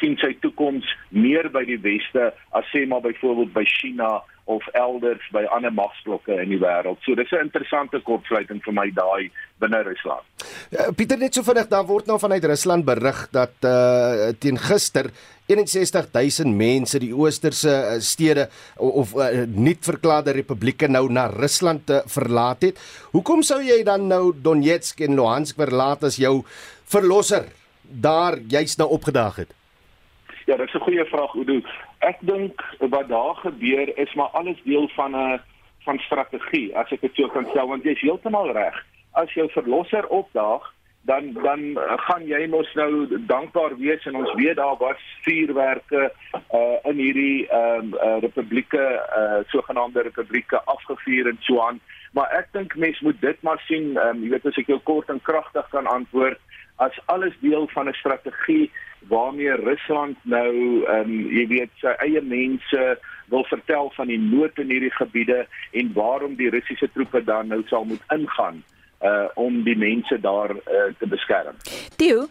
sien 0.00 0.16
sy 0.16 0.36
toekoms 0.40 0.96
meer 1.08 1.50
by 1.50 1.64
die 1.64 1.80
weste 1.80 2.32
as 2.50 2.70
sê 2.72 2.86
maar 2.86 3.00
byvoorbeeld 3.00 3.52
by 3.52 3.64
China 3.64 4.22
of 4.46 4.66
elders 4.78 5.22
by 5.34 5.42
ander 5.50 5.72
magsblokke 5.74 6.36
in 6.42 6.52
die 6.54 6.60
wêreld. 6.62 7.00
So 7.02 7.14
dis 7.14 7.32
'n 7.32 7.46
interessante 7.48 8.00
kortsluiting 8.00 8.62
vir 8.62 8.72
my 8.72 8.90
daai 8.90 9.30
binne 9.58 9.82
Rusland. 9.82 10.22
Ja, 10.70 10.92
Pieter 10.92 11.18
net 11.18 11.34
so 11.34 11.42
vinnig, 11.42 11.68
daar 11.68 11.86
word 11.86 12.06
nou 12.06 12.18
vanuit 12.18 12.44
Rusland 12.44 12.84
berig 12.84 13.28
dat 13.32 13.54
uh 13.62 14.32
teen 14.38 14.58
gister 14.58 15.10
61000 15.46 16.56
mense 16.56 16.98
die 16.98 17.14
oosterse 17.14 17.70
uh, 17.70 18.00
stede 18.00 18.48
of 18.76 19.14
uh, 19.14 19.44
nie 19.46 19.76
verklaarde 19.80 20.34
republieke 20.34 20.88
nou 20.88 21.08
na 21.12 21.26
Rusland 21.26 21.90
uh, 21.90 22.00
verlaat 22.06 22.62
het. 22.62 22.78
Hoekom 23.12 23.42
sou 23.42 23.60
jy 23.62 23.82
dan 23.86 24.08
nou 24.08 24.32
Donetsk 24.34 25.00
en 25.00 25.14
Luhansk 25.14 25.56
verlaat 25.56 26.04
as 26.04 26.16
jou 26.16 26.42
verlosser 26.90 27.46
daar 27.82 28.38
juis 28.48 28.76
nou 28.76 28.90
opgedaag 28.90 29.36
het? 29.44 29.54
Ja, 30.46 30.56
dit 30.56 30.66
is 30.66 30.74
'n 30.74 30.86
goeie 30.86 31.04
vraag, 31.04 31.34
Udo. 31.34 31.60
Ek 31.98 32.16
dink 32.20 32.62
wat 32.78 33.08
daar 33.08 33.34
gebeur 33.34 33.98
is 33.98 34.14
maar 34.14 34.28
alles 34.28 34.62
deel 34.62 34.88
van 34.88 35.16
'n 35.16 35.40
van 35.84 35.98
strategie, 35.98 36.76
as 36.76 36.90
ek 36.90 37.00
dit 37.00 37.14
so 37.14 37.28
kan 37.28 37.46
sê, 37.46 37.66
want 37.66 37.82
jy 37.82 37.90
is 37.90 38.00
heeltemal 38.00 38.52
reg. 38.52 38.84
As 39.12 39.32
jou 39.32 39.50
verlosser 39.50 40.06
opdaag, 40.06 40.74
dan 41.06 41.32
dan 41.32 41.60
gaan 42.06 42.26
jy 42.26 42.46
mos 42.46 42.72
nou 42.74 43.06
dankbaar 43.26 43.76
wees 43.78 44.06
en 44.06 44.16
ons 44.16 44.32
weet 44.34 44.56
daar 44.56 44.76
was 44.78 45.02
vuurwerke 45.22 46.12
uh 46.58 46.76
in 46.90 46.98
hierdie 46.98 47.48
ehm 47.48 47.78
um, 47.78 47.94
uh, 47.94 48.18
republieke 48.20 48.84
uh 49.20 49.38
sogenaamde 49.46 50.02
republieke 50.02 50.62
afgevuur 50.64 51.28
en 51.28 51.38
so 51.40 51.60
aan 51.66 51.80
maar 52.12 52.30
ek 52.40 52.48
dink 52.52 52.74
mense 52.76 53.04
moet 53.04 53.20
dit 53.20 53.42
maar 53.42 53.62
sien 53.66 53.96
um, 53.96 54.22
jy 54.22 54.30
weet 54.34 54.46
as 54.46 54.58
ek 54.62 54.72
jou 54.74 54.80
kort 54.90 55.08
en 55.14 55.22
kragtig 55.22 55.68
kan 55.70 55.86
antwoord 55.86 56.40
as 56.76 56.98
alles 57.06 57.34
deel 57.40 57.68
van 57.68 57.88
'n 57.88 57.92
strategie 57.92 58.70
waarmee 59.08 59.54
Rusland 59.54 60.16
nou 60.22 60.84
ehm 60.84 61.10
um, 61.10 61.28
jy 61.30 61.46
weet 61.46 61.70
sy 61.80 61.92
eie 61.98 62.22
mense 62.22 62.98
wil 63.26 63.44
vertel 63.44 63.90
van 63.94 64.06
die 64.06 64.18
nood 64.18 64.58
in 64.58 64.70
hierdie 64.70 64.94
gebiede 64.94 65.46
en 65.72 65.92
waarom 65.92 66.34
die 66.34 66.50
Russiese 66.50 66.90
troepe 66.92 67.24
dan 67.24 67.48
nou 67.48 67.62
sal 67.66 67.84
moet 67.84 68.02
ingaan 68.08 68.62
uh 69.06 69.26
om 69.34 69.62
die 69.66 69.76
mense 69.76 70.18
daar 70.20 70.50
uh, 70.56 70.86
te 70.98 71.06
beskerm. 71.06 71.56
Theo, 72.00 72.26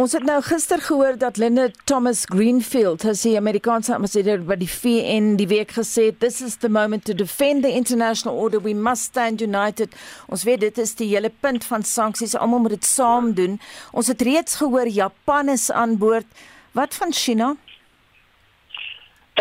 ons 0.00 0.12
het 0.16 0.24
nou 0.26 0.38
gister 0.44 0.80
gehoor 0.80 1.18
dat 1.18 1.36
Linda 1.40 1.68
Thomas 1.84 2.24
Greenfield, 2.30 3.04
as 3.10 3.24
die 3.26 3.34
Amerikaanse 3.38 3.94
ambassadeur 3.96 4.44
by 4.46 4.56
die 4.60 4.70
VN 4.70 5.34
die 5.40 5.48
week 5.50 5.74
gesê 5.76 6.08
het, 6.10 6.20
this 6.22 6.40
is 6.44 6.56
the 6.62 6.70
moment 6.70 7.04
to 7.08 7.14
defend 7.14 7.64
the 7.66 7.72
international 7.72 8.38
order. 8.38 8.62
We 8.62 8.74
must 8.74 9.10
stand 9.10 9.42
united. 9.42 9.94
Ons 10.28 10.46
weet 10.48 10.62
dit 10.64 10.78
is 10.78 10.94
die 11.00 11.10
hele 11.12 11.32
punt 11.44 11.66
van 11.66 11.82
sanksies. 11.82 12.36
Almal 12.38 12.64
moet 12.64 12.78
dit 12.78 12.88
saam 12.88 13.32
doen. 13.34 13.58
Ons 13.92 14.12
het 14.12 14.22
reeds 14.22 14.56
gehoor 14.62 14.88
Japan 14.88 15.48
is 15.48 15.70
aan 15.72 15.98
boord. 15.98 16.26
Wat 16.74 16.94
van 16.94 17.12
China? 17.12 17.54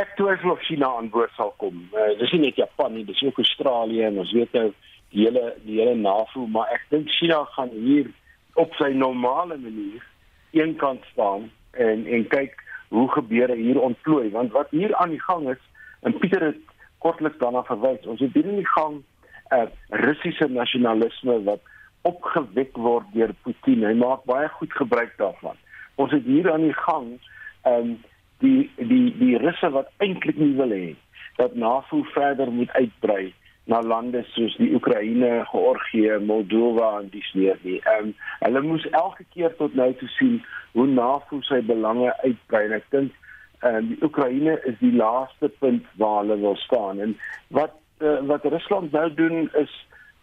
Ek 0.02 0.16
twyfel 0.18 0.56
of 0.56 0.62
China 0.66 0.90
aan 0.98 1.12
boord 1.14 1.34
sal 1.38 1.54
kom. 1.62 1.84
Uh, 1.94 2.14
dis 2.18 2.34
nie 2.34 2.48
net 2.48 2.58
Japan 2.58 2.96
nie, 2.98 3.06
dis 3.06 3.22
ook 3.26 3.38
Australië 3.42 4.08
en 4.10 4.20
ons 4.24 4.34
weet 4.34 4.58
nou 4.58 4.72
die 5.14 5.26
hele 5.28 5.54
die 5.64 5.80
hele 5.80 5.96
NAVO, 5.96 6.48
maar 6.50 6.72
ek 6.74 6.86
dink 6.90 7.10
China 7.14 7.44
gaan 7.54 7.72
hier 7.74 8.10
op 8.60 8.74
sy 8.80 8.92
normale 8.98 9.58
manier 9.62 10.02
eenkant 10.58 11.06
staan 11.12 11.50
en 11.72 12.06
en 12.06 12.28
kyk 12.30 12.58
hoe 12.94 13.08
gebeure 13.14 13.56
hier 13.58 13.80
ontplooi. 13.82 14.30
Want 14.34 14.54
wat 14.54 14.74
hier 14.74 14.96
aan 14.96 15.14
die 15.14 15.22
gang 15.22 15.50
is 15.54 15.62
en 16.02 16.18
Pieter 16.18 16.46
het 16.50 16.62
kortliks 17.06 17.38
daarna 17.42 17.64
verwys 17.68 18.08
ons 18.08 18.22
het 18.24 18.34
hier 18.34 18.50
in 18.50 18.62
die 18.62 18.72
gang 18.76 19.02
'n 19.54 19.56
uh, 19.56 19.68
Russiese 20.06 20.48
nasionalisme 20.50 21.44
wat 21.44 21.62
opgewek 22.02 22.78
word 22.78 23.06
deur 23.14 23.34
Putin 23.44 23.86
hy 23.86 23.94
maak 23.94 24.26
baie 24.26 24.50
goed 24.58 24.74
gebruik 24.74 25.14
daarvan. 25.18 25.58
Ons 25.96 26.12
het 26.12 26.26
hier 26.26 26.52
aan 26.52 26.66
die 26.66 26.80
gang 26.88 27.20
um, 27.66 28.00
die 28.40 28.72
die 28.76 29.14
die 29.18 29.38
Russe 29.38 29.70
wat 29.70 29.92
eintlik 29.98 30.38
nie 30.38 30.56
wil 30.58 30.74
hê 30.74 30.96
dat 31.38 31.56
NAVO 31.56 32.04
verder 32.16 32.52
moet 32.52 32.72
uitbrei 32.72 33.34
na 33.66 33.82
lande 33.82 34.24
soos 34.34 34.56
die 34.60 34.74
Oekraïne, 34.76 35.46
Georgië, 35.52 36.18
Moldova 36.20 37.00
en 37.00 37.10
dis 37.14 37.30
meer 37.34 37.60
nie. 37.62 37.80
Ehm 37.80 38.10
um, 38.10 38.16
hulle 38.40 38.62
moes 38.62 38.88
elke 38.92 39.24
keer 39.36 39.56
tot 39.60 39.76
nou 39.80 39.94
toe 40.00 40.10
sien 40.18 40.42
hoe 40.74 40.88
NAVO 40.88 41.40
sy 41.48 41.62
belange 41.70 42.12
uitbrei. 42.26 42.66
Ek 42.80 42.90
dink 42.96 43.16
ehm 43.64 43.80
um, 43.80 43.88
die 43.94 44.02
Oekraïne 44.04 44.58
is 44.70 44.76
die 44.84 44.92
laaste 44.96 45.52
punt 45.64 45.88
waar 46.02 46.22
hulle 46.24 46.40
wil 46.44 46.60
staan 46.66 47.00
en 47.00 47.16
wat 47.56 47.80
uh, 48.04 48.20
wat 48.28 48.46
Rusland 48.52 48.92
nou 48.92 49.08
doen 49.14 49.50
is 49.62 49.74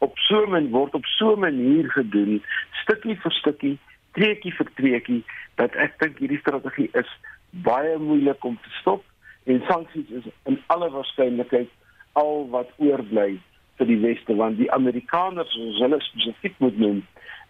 op 0.04 0.18
so 0.28 0.44
'n 0.44 0.70
word 0.70 0.94
op 0.94 1.04
so 1.16 1.32
'n 1.32 1.40
manier 1.40 1.90
gedoen, 1.90 2.42
stukkie 2.82 3.16
vir 3.16 3.32
stukkie, 3.32 3.78
treetjie 4.12 4.52
vir 4.52 4.68
treetjie 4.74 5.24
dat 5.54 5.74
ek 5.74 5.98
dink 5.98 6.18
hierdie 6.18 6.40
strategie 6.40 6.88
is 6.92 7.10
baie 7.50 7.98
moeilik 7.98 8.44
om 8.44 8.56
te 8.62 8.70
stop 8.80 9.04
en 9.44 9.62
sanksies 9.68 10.10
is 10.10 10.26
in 10.44 10.58
alle 10.66 10.90
waarskynlikheid 10.90 11.70
al 12.12 12.48
wat 12.50 12.70
oorbly 12.76 13.40
vir 13.78 13.86
die 13.86 14.00
weste 14.02 14.36
want 14.36 14.58
die 14.58 14.70
Amerikaners 14.72 15.56
ons 15.56 15.80
hulle 15.82 16.00
spesifiek 16.00 16.56
moet 16.58 16.78
noem 16.78 17.02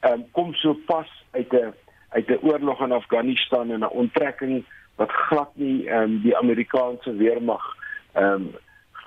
um, 0.09 0.25
kom 0.37 0.55
so 0.55 0.75
pas 0.87 1.09
uit 1.33 1.53
'n 1.53 1.73
uit 2.11 2.29
'n 2.29 2.43
oorlog 2.43 2.81
in 2.81 2.93
Afghanistan 2.93 3.71
en 3.71 3.81
'n 3.81 3.97
onttrekking 4.03 4.65
wat 4.97 5.11
glad 5.11 5.51
nie 5.55 5.89
um, 5.89 6.21
die 6.23 6.37
Amerikaanse 6.37 7.17
weermag 7.17 7.65
ehm 8.13 8.35
um, 8.35 8.51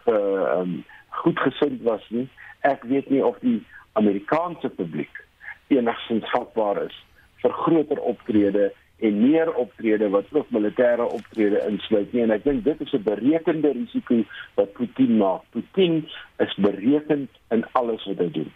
uh, 0.07 0.59
um, 0.59 0.83
goed 1.09 1.39
gesind 1.39 1.81
was 1.81 2.05
nie. 2.09 2.29
Ek 2.61 2.83
weet 2.83 3.09
nie 3.09 3.25
of 3.25 3.37
die 3.39 3.63
Amerikaanse 3.93 4.69
publiek 4.69 5.25
enigstens 5.67 6.29
vatbaar 6.29 6.83
is 6.83 6.95
vir 7.41 7.53
groter 7.53 7.99
optrede 7.99 8.71
en 8.99 9.19
meer 9.29 9.53
optrede 9.53 10.09
wat 10.09 10.25
ook 10.31 10.49
militêre 10.49 11.05
optrede 11.05 11.61
insluit 11.67 12.13
nie 12.13 12.23
en 12.23 12.31
ek 12.35 12.43
dink 12.43 12.63
dit 12.63 12.81
is 12.81 12.93
'n 12.93 13.03
berekende 13.03 13.71
risiko 13.71 14.23
wat 14.55 14.73
Putin 14.73 15.17
maak. 15.17 15.41
Putin 15.51 16.05
is 16.37 16.53
berekend 16.55 17.29
in 17.49 17.65
alles 17.71 18.05
wat 18.05 18.17
hy 18.17 18.29
doen. 18.31 18.51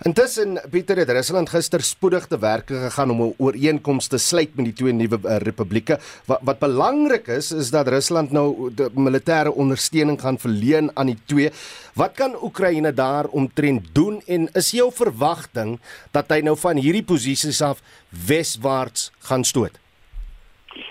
Intussen 0.00 0.56
Pieter 0.72 0.96
het 0.96 1.10
Rusland 1.12 1.50
gister 1.52 1.82
spoedig 1.84 2.24
te 2.26 2.38
werk 2.40 2.70
gegaan 2.72 3.10
om 3.10 3.20
'n 3.22 3.34
ooreenkoms 3.36 4.06
te 4.08 4.18
sluit 4.18 4.54
met 4.56 4.64
die 4.64 4.72
twee 4.72 4.92
nuwe 4.92 5.18
uh, 5.24 5.36
republieke. 5.36 5.98
Wat 6.26 6.40
wat 6.42 6.58
belangrik 6.58 7.26
is 7.26 7.52
is 7.52 7.70
dat 7.70 7.88
Rusland 7.88 8.32
nou 8.32 8.70
die 8.74 8.88
militêre 8.96 9.52
ondersteuning 9.52 10.20
gaan 10.20 10.38
verleen 10.38 10.90
aan 10.96 11.06
die 11.06 11.18
twee. 11.26 11.50
Wat 11.94 12.12
kan 12.14 12.42
Oekraïne 12.42 12.92
daar 12.94 13.26
omtrent 13.26 13.94
doen 13.94 14.22
en 14.26 14.48
is 14.52 14.70
jou 14.70 14.92
verwagting 14.92 15.80
dat 16.10 16.30
hy 16.30 16.40
nou 16.40 16.56
van 16.56 16.76
hierdie 16.76 17.04
posisies 17.04 17.60
af 17.62 17.82
weswaarts 18.08 19.12
gaan 19.18 19.44
stoot? 19.44 19.78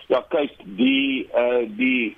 Ja, 0.08 0.22
kyk, 0.30 0.54
die 0.78 1.26
uh 1.34 1.66
die 1.78 2.18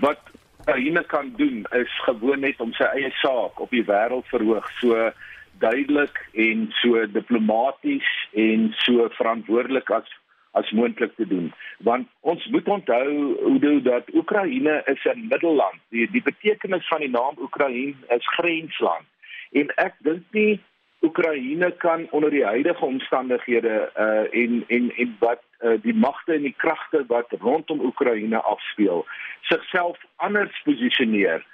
wat 0.00 0.18
Oekraïne 0.60 1.02
kan 1.04 1.32
doen 1.36 1.66
is 1.74 1.90
gewoon 2.04 2.40
net 2.40 2.60
om 2.60 2.72
sy 2.72 2.86
eie 2.94 3.10
saak 3.18 3.58
op 3.60 3.70
die 3.70 3.84
wêreld 3.84 4.26
verhoog. 4.30 4.70
So 4.78 5.10
duidelik 5.60 6.16
en 6.32 6.66
so 6.80 7.04
diplomaties 7.12 8.08
en 8.32 8.70
so 8.84 9.08
verantwoordelik 9.18 9.90
as 9.90 10.18
as 10.58 10.70
moontlik 10.70 11.12
te 11.14 11.26
doen. 11.26 11.52
Want 11.78 12.08
ons 12.20 12.46
moet 12.50 12.68
onthou 12.68 13.36
hoe 13.42 13.82
dat 13.82 14.14
Oekraïne 14.14 14.82
is 14.84 15.04
'n 15.04 15.26
middelland. 15.28 15.78
Die 15.88 16.10
die 16.10 16.22
betekenis 16.22 16.88
van 16.88 17.00
die 17.00 17.10
naam 17.10 17.34
Oekraïne 17.38 17.94
is 18.08 18.26
grensland. 18.36 19.06
En 19.50 19.66
ek 19.74 19.94
dink 19.98 20.22
nie 20.30 20.60
Oekraïne 21.00 21.70
kan 21.76 22.06
onder 22.10 22.30
die 22.30 22.44
huidige 22.44 22.84
omstandighede 22.84 23.90
uh 23.96 24.42
en 24.42 24.64
en 24.66 24.92
en 24.96 25.16
wat 25.18 25.42
uh, 25.60 25.78
die 25.82 25.94
magte 25.94 26.32
en 26.32 26.42
die 26.42 26.54
kragte 26.56 27.04
wat 27.06 27.26
rondom 27.38 27.80
Oekraïne 27.80 28.36
afspeel, 28.36 29.06
sigself 29.40 29.98
anders 30.16 30.62
posisioneer 30.64 31.46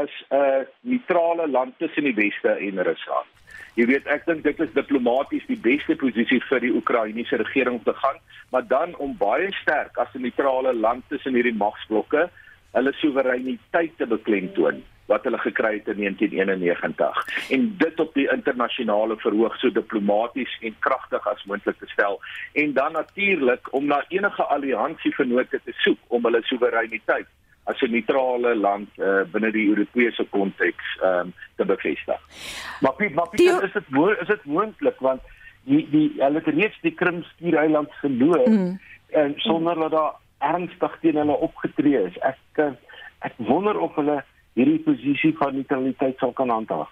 as 0.00 0.12
'n 0.30 0.36
uh, 0.36 0.66
neutrale 0.80 1.46
land 1.48 1.78
tussen 1.78 2.04
die 2.04 2.14
weste 2.14 2.50
en 2.66 2.82
Rusland. 2.90 3.30
Jy 3.74 3.86
weet 3.90 4.06
ek 4.06 4.26
dink 4.26 4.42
dit 4.46 4.60
is 4.60 4.72
diplomaties 4.74 5.46
die 5.50 5.58
beste 5.58 5.96
posisie 5.98 6.40
vir 6.48 6.60
die 6.62 6.74
Oekraïense 6.78 7.36
regering 7.42 7.78
om 7.78 7.84
te 7.84 7.94
gaan, 8.02 8.18
maar 8.50 8.66
dan 8.66 8.96
om 9.02 9.16
baie 9.18 9.52
sterk 9.62 9.98
as 9.98 10.14
'n 10.14 10.26
neutrale 10.26 10.74
land 10.74 11.02
tussen 11.08 11.34
hierdie 11.34 11.60
magsblokke 11.64 12.28
hulle 12.74 12.92
soewereiniteit 12.98 13.96
te 13.98 14.06
beklemtoon 14.06 14.82
wat 15.06 15.24
hulle 15.28 15.38
gekry 15.38 15.72
het 15.78 15.88
in 15.92 16.00
1991 16.00 17.50
en 17.56 17.66
dit 17.78 18.00
op 18.00 18.14
die 18.14 18.28
internasionale 18.32 19.16
verhoog 19.20 19.56
so 19.60 19.70
diplomaties 19.70 20.58
en 20.60 20.76
kragtig 20.86 21.26
as 21.28 21.44
moontlik 21.50 21.78
te 21.78 21.90
stel 21.92 22.20
en 22.52 22.72
dan 22.72 22.92
natuurlik 22.92 23.72
om 23.72 23.86
na 23.86 24.00
enige 24.08 24.44
alliansie 24.56 25.14
vennote 25.14 25.60
te 25.64 25.74
soek 25.84 25.98
om 26.08 26.24
hulle 26.24 26.42
soewereiniteit 26.48 27.28
as 27.64 27.80
'n 27.80 27.90
neutrale 27.90 28.54
land 28.54 28.88
uh, 28.98 29.22
binne 29.32 29.50
die 29.52 29.68
Europese 29.68 30.26
konteks 30.30 30.98
um, 31.02 31.32
te 31.56 31.64
bevestig. 31.64 32.20
Maar 32.80 32.92
Piet, 32.92 33.14
maar 33.14 33.28
Piet, 33.28 33.38
die... 33.38 33.62
is 33.62 33.72
dit 33.72 34.20
is 34.20 34.26
dit 34.26 34.44
moontlik 34.44 34.98
want 34.98 35.22
die 35.64 35.86
die 35.90 36.12
hulle 36.18 36.42
het 36.44 36.54
reeds 36.54 36.80
die 36.80 36.94
Krimskiereiland 36.94 37.92
verloor 38.00 38.48
mm. 38.48 38.80
en 39.10 39.34
sonder 39.36 39.74
dat 39.74 39.90
daar 39.90 40.12
ernstig 40.38 40.98
teen 41.00 41.16
hulle 41.16 41.36
opgetree 41.36 42.04
is. 42.04 42.18
Ek 42.18 42.76
Ek 43.24 43.36
wonder 43.48 43.78
of 43.80 43.94
hulle 43.96 44.18
hierdie 44.58 44.82
posisie 44.84 45.32
van 45.38 45.56
neutraliteit 45.56 46.20
sal 46.20 46.34
kan 46.36 46.52
handhaaf. 46.52 46.90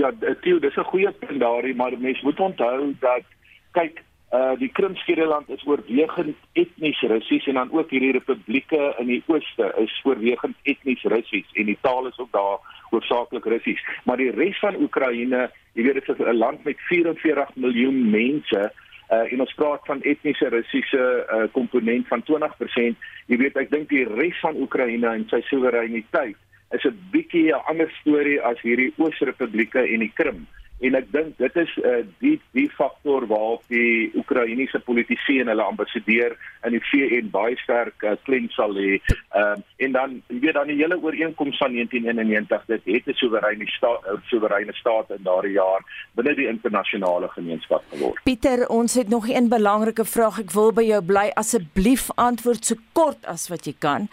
Ja, 0.00 0.10
Theo, 0.42 0.58
dis 0.58 0.76
'n 0.76 0.90
goeie 0.90 1.12
punt 1.12 1.40
daarin, 1.40 1.76
maar 1.76 1.94
mense 1.98 2.24
moet 2.24 2.40
onthou 2.40 2.94
dat 3.00 3.26
kyk, 3.72 4.02
uh 4.34 4.54
die 4.58 4.70
Krimskiereiland 4.72 5.48
is 5.48 5.62
oorwegend 5.66 6.36
etnies 6.58 7.00
Russies 7.00 7.46
en 7.46 7.58
dan 7.60 7.72
ook 7.72 7.90
hierdie 7.90 8.14
republieke 8.16 8.94
in 8.98 9.06
die 9.06 9.22
ooste 9.26 9.68
is 9.78 9.94
oorwegend 10.02 10.56
etnies 10.62 11.02
Russies 11.12 11.50
en 11.54 11.68
die 11.70 11.78
taal 11.86 12.08
is 12.08 12.18
ook 12.18 12.32
daar 12.32 12.58
hoofsaaklik 12.90 13.44
Russies. 13.44 13.82
Maar 14.04 14.16
die 14.16 14.30
res 14.34 14.58
van 14.58 14.80
Oekraïne, 14.80 15.50
jy 15.74 15.84
weet 15.86 16.00
dit 16.00 16.08
is 16.08 16.24
'n 16.26 16.38
land 16.38 16.64
met 16.64 16.80
44 16.88 17.54
miljoen 17.54 18.10
mense 18.10 18.62
uh 19.10 19.32
en 19.32 19.40
ons 19.40 19.54
praat 19.54 19.86
van 19.86 20.02
etniese 20.02 20.48
Russiese 20.48 21.04
uh 21.36 21.46
komponent 21.52 22.08
van 22.08 22.22
20%. 22.22 22.96
Jy 23.26 23.36
weet 23.36 23.56
ek 23.56 23.70
dink 23.70 23.88
die 23.88 24.04
res 24.04 24.40
van 24.40 24.56
Oekraïne 24.56 25.14
en 25.14 25.28
sy 25.28 25.40
soewereiniteit 25.50 26.36
is 26.70 26.84
'n 26.84 26.98
bietjie 27.10 27.52
'n 27.52 27.62
ander 27.70 27.90
storie 28.00 28.40
as 28.40 28.60
hierdie 28.60 28.92
Oos-Republieke 28.96 29.78
en 29.78 30.00
die 30.00 30.12
Krim. 30.14 30.46
En 30.80 30.94
ek 30.98 31.06
dink 31.12 31.36
dit 31.38 31.56
is 31.56 31.72
uh, 31.86 32.02
die 32.18 32.34
die 32.56 32.66
faktor 32.74 33.26
waarop 33.30 33.62
die 33.72 34.10
Oekraïense 34.18 34.80
politici 34.84 35.38
en 35.40 35.50
hulle 35.52 35.62
ambassadeur 35.62 36.34
in 36.66 36.74
die 36.74 36.82
VN 36.90 37.30
baie 37.34 37.56
sterk 37.62 38.02
uh, 38.02 38.16
klem 38.26 38.48
sal 38.56 38.74
lê. 38.74 38.98
Ehm 38.98 39.54
uh, 39.54 39.62
en 39.84 39.92
dan 39.92 40.14
jy 40.28 40.38
weet 40.40 40.56
dan 40.56 40.70
die 40.70 40.78
hele 40.78 40.98
ooreenkoms 41.02 41.58
van 41.60 41.74
1991 41.76 42.64
dit 42.66 42.84
het 42.84 43.06
'n 43.06 43.18
soewereine 43.20 43.66
staat 43.66 44.00
'n 44.12 44.22
soewereine 44.30 44.74
staat 44.74 45.10
in 45.10 45.22
daardie 45.22 45.52
jaar 45.52 45.82
binne 46.14 46.34
die 46.34 46.48
internasionale 46.48 47.28
gemeenskap 47.28 47.82
geword. 47.90 48.22
Pieter, 48.24 48.68
ons 48.68 48.94
het 48.94 49.08
nog 49.08 49.28
een 49.28 49.48
belangrike 49.48 50.04
vraag. 50.04 50.40
Ek 50.40 50.50
wil 50.50 50.72
by 50.72 50.82
jou 50.82 51.02
bly 51.02 51.30
asseblief 51.34 52.10
antwoord 52.14 52.64
so 52.64 52.74
kort 52.92 53.26
as 53.26 53.48
wat 53.48 53.64
jy 53.66 53.74
kan 53.78 54.08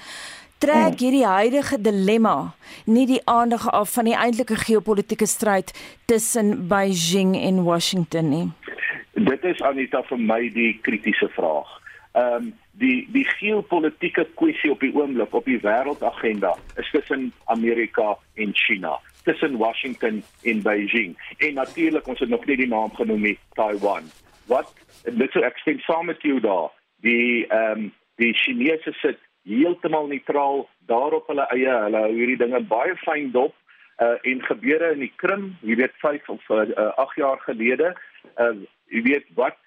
trek 0.61 0.99
hierdie 1.01 1.25
huidige 1.25 1.77
dilemma 1.81 2.53
nie 2.85 3.07
die 3.09 3.21
aandag 3.25 3.63
af 3.73 3.93
van 3.95 4.05
die 4.05 4.13
eintlike 4.13 4.59
geopolitiese 4.61 5.25
stryd 5.25 5.71
tussen 6.05 6.67
Beijing 6.69 7.33
en 7.35 7.63
Washington 7.65 8.29
nie. 8.29 8.47
Dit 9.13 9.43
is 9.43 9.61
Anita 9.65 10.03
vir 10.05 10.21
my 10.21 10.41
die 10.53 10.73
kritiese 10.85 11.29
vraag. 11.37 11.71
Ehm 12.13 12.35
um, 12.35 12.51
die 12.81 13.07
die 13.13 13.25
geopolitiese 13.39 14.27
kwessie 14.39 14.71
op 14.71 14.85
die 14.85 14.91
oomblik 14.95 15.33
op 15.33 15.49
die 15.49 15.57
wêreldagenda 15.65 16.53
is 16.77 16.91
tussen 16.93 17.31
Amerika 17.45 18.13
en 18.35 18.53
China, 18.53 18.93
tussen 19.25 19.57
Washington 19.57 20.21
en 20.43 20.61
Beijing. 20.61 21.17
En 21.37 21.57
natuurlik 21.57 22.07
ons 22.07 22.19
het 22.19 22.29
nog 22.29 22.45
nie 22.45 22.57
die 22.61 22.69
naam 22.69 22.93
genoem 22.95 23.21
nie, 23.21 23.37
Taiwan. 23.57 24.13
Wat 24.45 24.69
dit 25.09 25.33
sou 25.33 25.43
ek 25.45 25.57
stem 25.65 25.81
saam 25.89 26.05
met 26.13 26.21
jou 26.21 26.37
daar. 26.39 26.69
Die 27.01 27.47
ehm 27.49 27.89
um, 27.89 27.91
die 28.21 28.33
Chinese 28.37 28.93
sit 29.01 29.17
heeltemal 29.47 30.07
neutraal 30.07 30.67
daarop 30.87 31.27
hulle 31.27 31.47
eie. 31.55 31.73
Hulle 31.85 32.05
hou 32.05 32.13
hierdie 32.13 32.37
dinge 32.37 32.61
baie 32.69 32.95
fyn 33.05 33.31
dop 33.31 33.55
uh, 34.01 34.17
en 34.21 34.45
gebeure 34.45 34.91
in 34.95 35.03
die 35.05 35.13
Krim 35.21 35.51
jy 35.61 35.77
weet 35.81 35.97
5 36.03 36.29
of 36.29 36.47
8 36.49 36.71
uh, 36.77 36.93
uh, 37.03 37.17
jaar 37.17 37.41
gelede 37.47 37.93
uh, 38.37 38.55
jy 38.93 39.03
weet 39.09 39.27
wat 39.39 39.57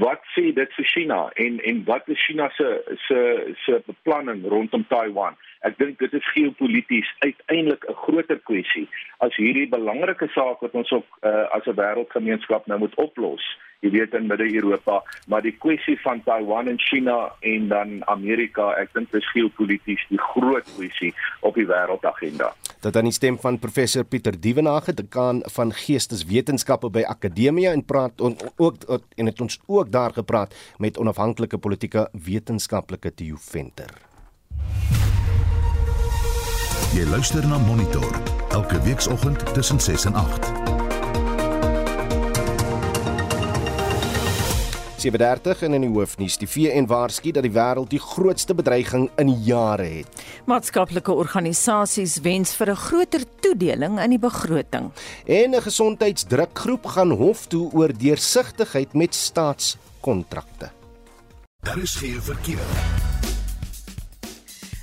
wat 0.00 0.20
sê 0.34 0.50
dit 0.52 0.74
vir 0.76 0.84
China 0.84 1.18
en 1.40 1.56
en 1.64 1.78
wat 1.88 2.08
is 2.12 2.20
China 2.26 2.50
se 2.56 2.68
se 3.06 3.20
se 3.64 3.80
beplanning 3.86 4.44
rondom 4.52 4.84
Taiwan? 4.88 5.38
Ek 5.64 5.78
dink 5.78 5.98
dit 5.98 6.12
is 6.12 6.32
geopolities 6.34 7.08
uiteindelik 7.24 7.84
'n 7.88 8.00
groter 8.04 8.40
kwessie 8.50 8.88
as 9.18 9.36
hierdie 9.36 9.68
belangrike 9.68 10.28
saak 10.34 10.60
wat 10.60 10.74
ons 10.74 10.92
ook 10.92 11.08
uh, 11.22 11.48
as 11.56 11.66
'n 11.66 11.78
wêreldgemeenskap 11.80 12.66
nou 12.66 12.78
moet 12.78 12.94
oplos 12.94 13.44
jy 13.82 13.90
weet 13.90 14.14
in 14.14 14.28
Midde-Europa, 14.30 15.00
maar 15.26 15.42
die 15.42 15.54
kwessie 15.58 15.96
van 16.04 16.22
Taiwan 16.26 16.70
en 16.70 16.78
China 16.80 17.32
en 17.40 17.68
dan 17.72 17.94
Amerika, 18.10 18.70
ek 18.78 18.92
dink 18.94 19.10
dis 19.14 19.26
geopolities 19.34 20.02
die 20.10 20.20
groot 20.32 20.66
kwessie 20.76 21.10
op 21.42 21.58
die 21.58 21.66
wêreldagenda. 21.66 22.52
Dit 22.82 22.94
dan 22.94 23.06
die 23.06 23.14
stem 23.14 23.38
van 23.42 23.58
professor 23.62 24.06
Pieter 24.06 24.38
Dievenage, 24.38 24.94
dekaan 24.98 25.42
van 25.56 25.74
Geesteswetenskappe 25.74 26.90
by 26.94 27.04
Akademia 27.10 27.74
en 27.74 27.84
praat 27.86 28.22
on, 28.22 28.36
ook 28.56 28.86
en 28.90 29.30
het 29.30 29.42
ons 29.42 29.58
ook 29.66 29.90
daar 29.90 30.14
gepraat 30.14 30.54
met 30.78 30.98
onafhanklike 30.98 31.58
politieke 31.58 32.08
wetenskaplike 32.12 33.14
Theo 33.14 33.38
Venter. 33.38 33.90
Jy 36.92 37.06
luister 37.08 37.46
na 37.48 37.58
Monitor 37.58 38.14
elke 38.52 38.82
weekoggend 38.84 39.54
tussen 39.54 39.80
6 39.80 40.04
en 40.10 40.14
8. 40.14 40.81
7:30 45.02 45.62
en 45.66 45.74
in 45.74 45.86
die 45.86 45.90
hoofnuus 45.90 46.36
die 46.38 46.48
VN 46.48 46.86
waarsku 46.86 47.32
dat 47.34 47.42
die 47.42 47.52
wêreld 47.52 47.90
die 47.90 48.00
grootste 48.00 48.54
bedreiging 48.54 49.08
in 49.18 49.32
jare 49.42 49.88
het. 49.98 50.22
Maatskaplike 50.46 51.12
organisasies 51.12 52.20
wens 52.22 52.54
vir 52.54 52.70
'n 52.70 52.76
groter 52.76 53.24
toedeling 53.40 53.98
in 54.00 54.10
die 54.10 54.18
begroting. 54.18 54.92
En 55.26 55.54
'n 55.54 55.62
gesondheidsdrukgroep 55.62 56.86
gaan 56.86 57.10
hof 57.10 57.46
toe 57.46 57.70
oor 57.72 57.90
deursigtigheid 57.98 58.94
met 58.94 59.14
staatskontrakte. 59.14 60.70
Daar 61.60 61.78
is 61.78 61.94
geen 61.94 62.22
verkeer. 62.22 62.58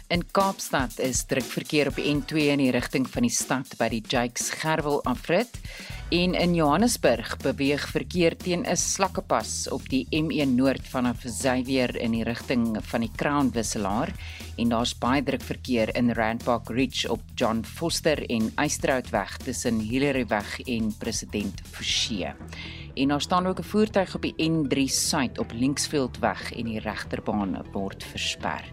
In 0.07 0.23
Kaapstad 0.31 0.99
is 0.99 1.23
druk 1.23 1.43
verkeer 1.43 1.87
op 1.87 1.95
die 1.95 2.15
N2 2.15 2.49
in 2.49 2.57
die 2.57 2.71
rigting 2.71 3.09
van 3.09 3.21
die 3.21 3.33
stad 3.33 3.75
by 3.77 3.89
die 3.89 4.01
Jakes 4.01 4.49
Gerwel 4.49 5.03
afrit 5.03 5.59
en 6.09 6.33
in 6.33 6.55
Johannesburg 6.57 7.35
beweeg 7.37 7.83
verkeer 7.93 8.33
teen 8.37 8.65
'n 8.65 8.75
slakkepas 8.75 9.69
op 9.69 9.89
die 9.89 10.07
M1 10.09 10.55
Noord 10.55 10.87
vanaf 10.89 11.21
Xavier 11.21 11.95
in 11.95 12.11
die 12.11 12.23
rigting 12.23 12.77
van 12.81 13.01
die 13.01 13.11
Crown 13.15 13.51
wisselaar 13.53 14.09
en 14.57 14.69
daar's 14.69 14.97
baie 14.97 15.23
druk 15.23 15.41
verkeer 15.41 15.95
in 15.95 16.11
Randpark 16.11 16.69
Ridge 16.69 17.11
op 17.11 17.21
John 17.35 17.63
Foster 17.63 18.29
en 18.29 18.51
Eysterhoutweg 18.55 19.37
tussen 19.37 19.79
Hilleryweg 19.79 20.59
en 20.65 20.93
President 20.97 21.61
Forsie. 21.71 22.33
En 22.95 23.07
daar 23.07 23.21
staan 23.21 23.45
ook 23.45 23.59
'n 23.59 23.63
voertuig 23.63 24.15
op 24.15 24.21
die 24.21 24.35
N3 24.37 24.87
Suid 24.87 25.37
op 25.39 25.51
Linksveldweg 25.51 26.53
en 26.53 26.65
die 26.65 26.79
regterbaan 26.79 27.65
word 27.71 28.03
versper. 28.03 28.63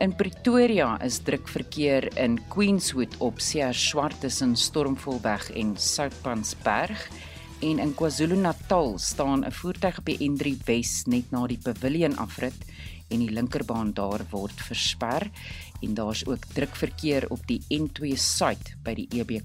In 0.00 0.14
Pretoria 0.16 0.94
is 1.04 1.18
druk 1.20 1.48
verkeer 1.52 2.06
in 2.16 2.38
Queenswood 2.48 3.18
op 3.20 3.40
Seer 3.44 3.74
Swart 3.76 4.16
tussen 4.22 4.54
Stormvolweg 4.56 5.50
en 5.60 5.74
Soutpansberg 5.76 7.02
en 7.60 7.82
in 7.84 7.92
KwaZulu-Natal 7.94 8.96
staan 8.98 9.44
'n 9.44 9.52
voertuig 9.52 9.98
op 9.98 10.06
die 10.08 10.16
N3 10.30 10.56
Wes 10.64 11.04
net 11.04 11.30
na 11.30 11.46
die 11.46 11.60
Pavilion 11.62 12.16
afrit 12.16 12.56
en 13.10 13.18
die 13.18 13.30
linkerbaan 13.30 13.92
daar 13.92 14.24
word 14.30 14.56
versper 14.70 15.30
en 15.82 15.94
daar's 15.94 16.26
ook 16.26 16.46
druk 16.54 16.76
verkeer 16.76 17.26
op 17.28 17.46
die 17.46 17.60
N2 17.68 18.16
Suid 18.16 18.76
by 18.82 18.94
die 18.94 19.08
EB 19.12 19.40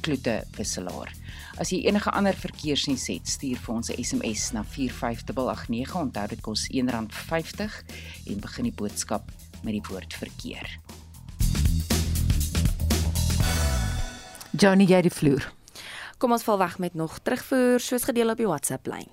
Kloete 0.00 0.42
wisselaar. 0.56 1.12
As 1.56 1.70
jy 1.70 1.84
enige 1.86 2.10
ander 2.10 2.34
verkeersnuus 2.34 3.06
het, 3.06 3.28
stuur 3.28 3.56
vir 3.56 3.74
ons 3.74 3.90
'n 3.90 4.02
SMS 4.04 4.52
na 4.52 4.64
45889. 4.64 5.94
Onthou 5.94 6.26
dit 6.28 6.40
kos 6.40 6.68
R1.50 6.72 7.84
en 8.26 8.40
begin 8.40 8.64
die 8.64 8.74
boodskap 8.74 9.30
met 9.62 9.76
die 9.76 9.84
woord 9.90 10.14
verkeer. 10.14 10.78
Johnny 14.58 14.88
jy 14.88 15.02
die 15.06 15.12
vloer. 15.12 15.44
Kom 16.18 16.34
ons 16.34 16.42
val 16.42 16.58
weg 16.58 16.78
met 16.82 16.94
nog 16.98 17.20
terugvoer 17.22 17.78
soos 17.80 18.08
gedeel 18.08 18.32
op 18.32 18.40
die 18.40 18.48
WhatsApp 18.48 18.88
lyn. 18.90 19.06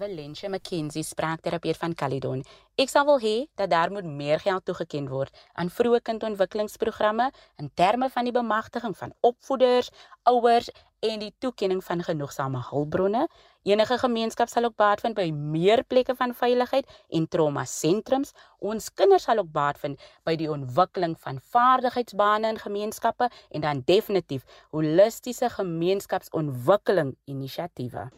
Valencia 0.00 0.48
McKenzie 0.48 1.02
spraakterapeut 1.02 1.76
van 1.76 1.94
Caledon. 1.94 2.44
Ek 2.80 2.88
sal 2.92 3.04
wil 3.08 3.18
hê 3.20 3.34
dat 3.60 3.72
daar 3.72 3.90
moet 3.92 4.06
meer 4.06 4.40
geld 4.40 4.64
toegeken 4.64 5.08
word 5.10 5.34
aan 5.58 5.72
vroeë 5.74 6.00
kindontwikkelingsprogramme 6.06 7.26
in 7.60 7.70
terme 7.74 8.08
van 8.14 8.28
die 8.28 8.34
bemagtiging 8.36 8.94
van 8.96 9.12
opvoeders, 9.20 9.90
ouers 10.30 10.70
en 11.00 11.20
die 11.22 11.32
toekenning 11.40 11.80
van 11.84 12.02
genoegsame 12.04 12.60
hulpbronne. 12.70 13.26
Enige 13.68 13.96
gemeenskap 13.98 14.48
sal 14.48 14.66
ook 14.68 14.76
baat 14.80 15.00
vind 15.00 15.16
by 15.16 15.28
meer 15.32 15.82
plekke 15.88 16.14
van 16.16 16.34
veiligheid 16.36 16.88
en 17.08 17.28
trauma 17.28 17.64
sentrums. 17.64 18.34
Ons 18.58 18.90
kinders 18.94 19.24
sal 19.28 19.40
ook 19.40 19.52
baat 19.52 19.80
vind 19.80 20.00
by 20.28 20.36
die 20.40 20.50
ontwikkeling 20.52 21.16
van 21.24 21.40
vaardigheidsbane 21.54 22.52
in 22.52 22.60
gemeenskappe 22.60 23.30
en 23.50 23.64
dan 23.64 23.82
definitief 23.88 24.44
holistiese 24.76 25.48
gemeenskapsontwikkeling 25.56 27.14
inisiatiewe. 27.24 28.10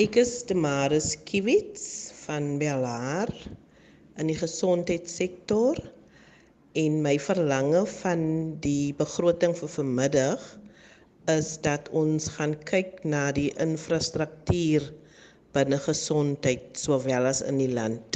Ek 0.00 0.16
is 0.18 0.40
Damaris 0.48 1.14
Kiewits 1.28 2.10
van 2.24 2.56
Bellaar 2.58 3.30
in 4.18 4.32
die 4.32 4.38
gesondheidssektor 4.38 5.78
en 6.74 7.00
my 7.04 7.14
verlange 7.22 7.84
van 8.00 8.20
die 8.64 8.94
begroting 8.98 9.54
vir 9.54 9.70
vanmiddag 9.76 10.42
is 11.32 11.54
dat 11.64 11.88
ons 11.96 12.28
gaan 12.36 12.54
kyk 12.68 13.00
na 13.04 13.30
die 13.32 13.50
infrastruktuur 13.62 14.90
binne 15.56 15.78
gesondheid 15.86 16.76
sowel 16.76 17.30
as 17.30 17.40
in 17.46 17.60
die 17.62 17.70
land. 17.72 18.13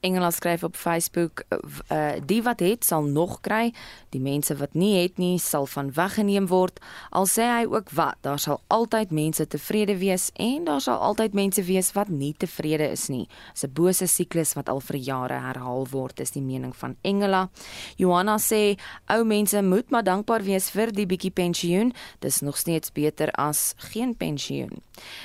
Engela 0.00 0.30
skryf 0.30 0.64
op 0.64 0.76
Facebook 0.76 1.42
uh, 1.48 2.12
die 2.26 2.42
wat 2.42 2.60
het 2.60 2.84
sal 2.84 3.02
nog 3.02 3.40
kry, 3.40 3.72
die 4.14 4.20
mense 4.20 4.56
wat 4.56 4.74
nie 4.74 5.02
het 5.02 5.18
nie 5.18 5.38
sal 5.38 5.66
van 5.66 5.92
weggeneem 5.92 6.46
word. 6.50 6.80
Al 7.10 7.26
sê 7.30 7.46
hy 7.48 7.64
ook 7.70 7.90
wat, 7.96 8.18
daar 8.20 8.38
sal 8.38 8.60
altyd 8.68 9.10
mense 9.10 9.46
tevrede 9.46 9.96
wees 9.98 10.30
en 10.34 10.64
daar 10.64 10.80
sal 10.80 11.00
altyd 11.00 11.34
mense 11.34 11.62
wees 11.66 11.92
wat 11.96 12.08
nie 12.08 12.34
tevrede 12.38 12.90
is 12.92 13.08
nie. 13.08 13.26
Dis 13.52 13.64
'n 13.64 13.72
bose 13.72 14.06
siklus 14.06 14.54
wat 14.54 14.68
al 14.68 14.80
vir 14.80 14.96
jare 14.96 15.40
herhaal 15.40 15.86
word, 15.90 16.20
is 16.20 16.30
die 16.30 16.42
mening 16.42 16.76
van 16.76 16.96
Engela. 17.02 17.48
Johanna 17.96 18.36
sê 18.38 18.78
ou 19.08 19.24
mense 19.24 19.62
moet 19.62 19.90
maar 19.90 20.04
dankbaar 20.04 20.42
wees 20.42 20.70
vir 20.70 20.92
die 20.92 21.06
bietjie 21.06 21.30
pensioen. 21.30 21.92
Dis 22.20 22.40
nog 22.40 22.56
steeds 22.56 22.92
beter 22.92 23.30
as 23.30 23.74
geen 23.76 24.16
pensioen. 24.16 24.82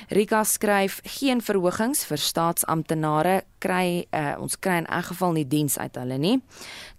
Rika 0.08 0.44
skryf 0.44 1.00
geen 1.04 1.40
verhogings 1.40 2.04
vir 2.04 2.18
staatsamptenare 2.18 3.42
kry 3.62 4.04
uh, 4.10 4.34
ons 4.42 4.58
kry 4.62 4.78
in 4.82 4.86
elk 4.86 5.10
geval 5.10 5.34
nie 5.36 5.46
diens 5.48 5.78
uit 5.78 5.98
hulle 5.98 6.18
nie. 6.22 6.36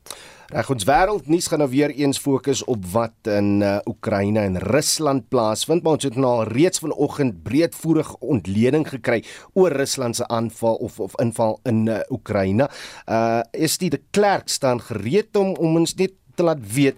Reg 0.50 0.70
ons 0.70 0.84
wêreldnuus 0.84 1.48
gaan 1.48 1.62
nou 1.62 1.70
weer 1.70 1.92
eens 1.94 2.18
fokus 2.18 2.64
op 2.66 2.86
wat 2.90 3.28
in 3.30 3.62
uh, 3.62 3.78
Oekraïne 3.86 4.40
en 4.40 4.58
Rusland 4.58 5.28
plaasvind, 5.30 5.84
maar 5.84 6.00
ons 6.00 6.08
het 6.08 6.16
nou 6.18 6.32
reeds 6.50 6.82
vanoggend 6.82 7.44
breedvoerig 7.44 8.10
ontleding 8.26 8.88
gekry 8.90 9.20
oor 9.54 9.76
Rusland 9.78 10.16
se 10.16 10.28
aanval 10.28 10.80
of 10.82 10.98
of 11.00 11.14
inval 11.22 11.60
in 11.70 11.86
uh, 11.86 12.00
Oekraïne. 12.10 12.66
Uh 13.06 13.42
is 13.52 13.78
die 13.78 13.90
de 13.90 14.02
Klerk 14.12 14.50
staan 14.50 14.82
gereed 14.82 15.29
net 15.30 15.42
om 15.42 15.56
om 15.58 15.82
ons 15.82 15.96
net 15.96 16.14
te 16.36 16.44
laat 16.44 16.62
weet 16.62 16.98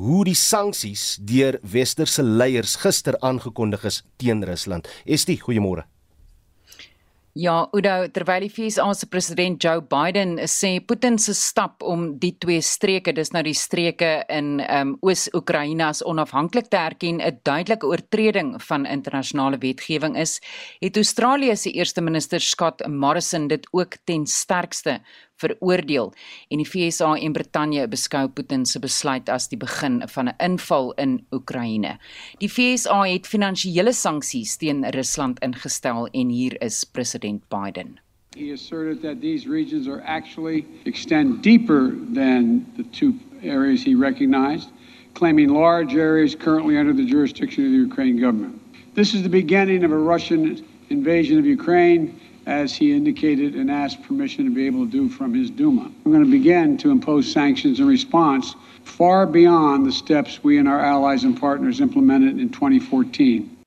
hoe 0.00 0.24
die 0.24 0.36
sanksies 0.36 1.18
deur 1.20 1.58
westerse 1.62 2.22
leiers 2.22 2.76
gister 2.80 3.16
aangekondig 3.20 3.84
is 3.84 4.02
teen 4.16 4.44
Rusland. 4.44 4.88
Estie, 5.04 5.40
goeiemôre. 5.40 5.84
Ja, 7.38 7.68
Udo, 7.70 8.08
terwyl 8.10 8.42
die 8.42 8.50
VS 8.50 8.80
se 8.98 9.06
president 9.06 9.62
Joe 9.62 9.78
Biden 9.80 10.40
sê 10.50 10.80
Putin 10.82 11.14
se 11.18 11.30
stap 11.32 11.84
om 11.86 12.18
die 12.18 12.32
twee 12.42 12.58
streke, 12.60 13.12
dis 13.14 13.30
nou 13.30 13.44
die 13.46 13.54
streke 13.54 14.24
in 14.28 14.58
um, 14.64 14.96
Oos-Oekraïne 15.06 15.86
as 15.86 16.02
onafhanklik 16.02 16.66
te 16.70 16.76
erken, 16.76 17.20
'n 17.22 17.38
duidelike 17.44 17.86
oortreding 17.86 18.58
van 18.62 18.84
internasionale 18.84 19.58
wetgewing 19.58 20.18
is, 20.18 20.40
het 20.80 20.96
Australië 20.96 21.56
se 21.56 21.70
eerste 21.70 22.00
minister 22.00 22.40
Scott 22.40 22.82
Morrison 22.88 23.46
dit 23.46 23.66
ook 23.70 23.96
ten 24.04 24.26
sterkste 24.26 25.00
veroordeel 25.40 26.12
en 26.48 26.60
die 26.62 26.68
FSA 26.68 27.14
en 27.16 27.32
Brittanje 27.36 27.86
beskou 27.88 28.28
Putin 28.28 28.66
se 28.66 28.80
besluit 28.82 29.28
as 29.32 29.48
die 29.48 29.58
begin 29.58 30.02
van 30.14 30.28
'n 30.28 30.36
inval 30.38 30.92
in 30.96 31.20
Oekraïne. 31.32 31.98
Die 32.38 32.48
FSA 32.48 33.02
het 33.02 33.26
finansiële 33.26 33.92
sanksies 33.92 34.56
teen 34.56 34.84
Rusland 34.90 35.40
ingestel 35.40 36.08
en 36.12 36.28
hier 36.28 36.62
is 36.62 36.84
president 36.84 37.42
Biden. 37.48 37.98
He 38.36 38.52
asserted 38.52 39.02
that 39.02 39.20
these 39.20 39.48
regions 39.48 39.88
are 39.88 40.02
actually 40.06 40.64
extend 40.84 41.42
deeper 41.42 41.96
than 42.14 42.64
the 42.76 42.84
two 42.92 43.14
areas 43.42 43.82
he 43.82 43.94
recognized, 43.96 44.68
claiming 45.14 45.48
large 45.48 45.96
areas 45.96 46.36
currently 46.36 46.78
under 46.78 46.92
the 46.92 47.04
jurisdiction 47.04 47.64
of 47.66 47.72
the 47.72 47.78
Ukrainian 47.78 48.20
government. 48.20 48.54
This 48.94 49.14
is 49.14 49.22
the 49.22 49.28
beginning 49.28 49.84
of 49.84 49.92
a 49.92 49.98
Russian 49.98 50.64
invasion 50.90 51.38
of 51.38 51.46
Ukraine 51.46 52.20
as 52.50 52.74
he 52.74 52.92
indicated 52.92 53.54
and 53.54 53.70
asked 53.70 54.02
permission 54.02 54.44
to 54.44 54.50
be 54.50 54.66
able 54.66 54.84
to 54.84 54.90
do 54.90 55.08
from 55.08 55.32
his 55.32 55.50
Duma. 55.50 55.82
I'm 56.04 56.12
going 56.12 56.24
to 56.24 56.30
begin 56.30 56.76
to 56.78 56.90
impose 56.90 57.30
sanctions 57.30 57.78
in 57.78 57.86
response 57.86 58.56
far 58.82 59.24
beyond 59.24 59.86
the 59.86 59.92
steps 59.92 60.42
we 60.42 60.58
and 60.58 60.68
our 60.68 60.80
allies 60.80 61.22
and 61.22 61.38
partners 61.38 61.80
implemented 61.80 62.40
in 62.40 62.48
2014. 62.48 63.59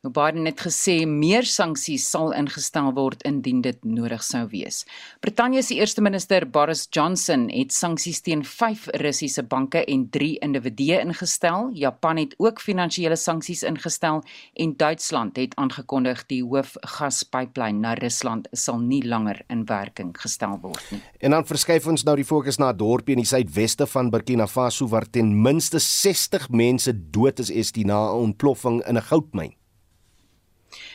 Nou 0.00 0.14
Biden 0.16 0.46
het 0.48 0.62
gesê 0.64 1.02
meer 1.04 1.44
sanksies 1.44 2.06
sal 2.08 2.30
ingestel 2.32 2.86
word 2.96 3.20
indien 3.28 3.58
dit 3.60 3.76
nodig 3.84 4.22
sou 4.24 4.46
wees. 4.48 4.86
Brittanje 5.20 5.60
se 5.60 5.76
eerste 5.76 6.00
minister 6.00 6.46
Boris 6.48 6.86
Johnson 6.88 7.50
het 7.52 7.74
sanksies 7.76 8.22
teen 8.24 8.40
5 8.40 8.86
Russiese 9.02 9.44
banke 9.44 9.82
en 9.84 10.06
3 10.08 10.38
individue 10.40 11.02
ingestel. 11.02 11.68
Japan 11.76 12.22
het 12.22 12.32
ook 12.40 12.64
finansiële 12.64 13.18
sanksies 13.20 13.60
ingestel 13.68 14.24
en 14.54 14.72
Duitsland 14.80 15.36
het 15.36 15.58
aangekondig 15.60 16.24
die 16.32 16.40
hoofgaspyplyn 16.48 17.84
na 17.84 17.92
Rusland 18.00 18.48
sal 18.56 18.80
nie 18.80 19.02
langer 19.04 19.44
in 19.52 19.66
werking 19.68 20.16
gestel 20.16 20.56
word 20.64 20.80
nie. 20.96 21.02
En 21.20 21.36
dan 21.36 21.44
verskuif 21.44 21.92
ons 21.92 22.08
nou 22.08 22.16
die 22.16 22.24
fokus 22.24 22.56
na 22.56 22.72
'n 22.72 22.76
dorpie 22.80 23.20
in 23.20 23.20
die 23.20 23.28
suidweste 23.36 23.86
van 23.86 24.08
Burkina 24.10 24.46
Faso 24.46 24.88
waar 24.88 25.10
ten 25.10 25.42
minste 25.42 25.78
60 25.78 26.48
mense 26.48 27.10
dood 27.10 27.38
is, 27.38 27.50
is 27.50 27.72
die 27.72 27.84
na 27.84 28.08
'n 28.08 28.32
ontploffing 28.32 28.80
in 28.88 28.96
'n 28.96 29.02
goudmyn. 29.02 29.59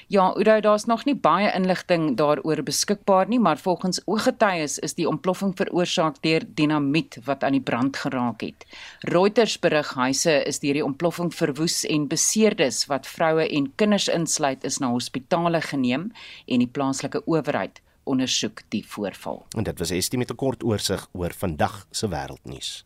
Ja, 0.08 0.28
Oudo, 0.28 0.60
daar's 0.60 0.86
nog 0.86 1.06
nie 1.06 1.16
baie 1.16 1.50
inligting 1.56 2.12
daaroor 2.18 2.62
beskikbaar 2.64 3.28
nie, 3.28 3.40
maar 3.40 3.58
volgens 3.58 4.02
ooggetuies 4.06 4.78
is 4.80 4.94
die 4.94 5.08
ontploffing 5.10 5.56
veroorsaak 5.58 6.20
deur 6.22 6.46
dinamiet 6.46 7.18
wat 7.26 7.44
aan 7.44 7.58
die 7.58 7.62
brand 7.62 7.98
geraak 7.98 8.46
het. 8.46 8.68
Reuters 9.00 9.58
berig 9.60 9.94
huise 9.98 10.44
is 10.46 10.62
deur 10.62 10.78
die 10.78 10.86
ontploffing 10.86 11.34
verwoes 11.34 11.82
en 11.90 12.08
beseerdes 12.08 12.86
wat 12.86 13.08
vroue 13.08 13.50
en 13.50 13.72
kinders 13.76 14.08
insluit 14.08 14.64
is 14.64 14.78
na 14.78 14.94
hospitale 14.94 15.62
geneem 15.62 16.12
en 16.46 16.62
die 16.62 16.70
plaaslike 16.70 17.26
owerheid 17.26 17.82
ondersoek 18.06 18.62
die 18.70 18.86
voorval. 18.86 19.46
En 19.58 19.66
dit 19.66 19.80
was 19.80 19.90
Estie 19.90 20.20
met 20.22 20.32
'n 20.32 20.36
kort 20.36 20.64
oorsig 20.64 21.10
oor 21.14 21.34
vandag 21.34 21.88
se 21.92 22.08
wêreldnuus. 22.08 22.86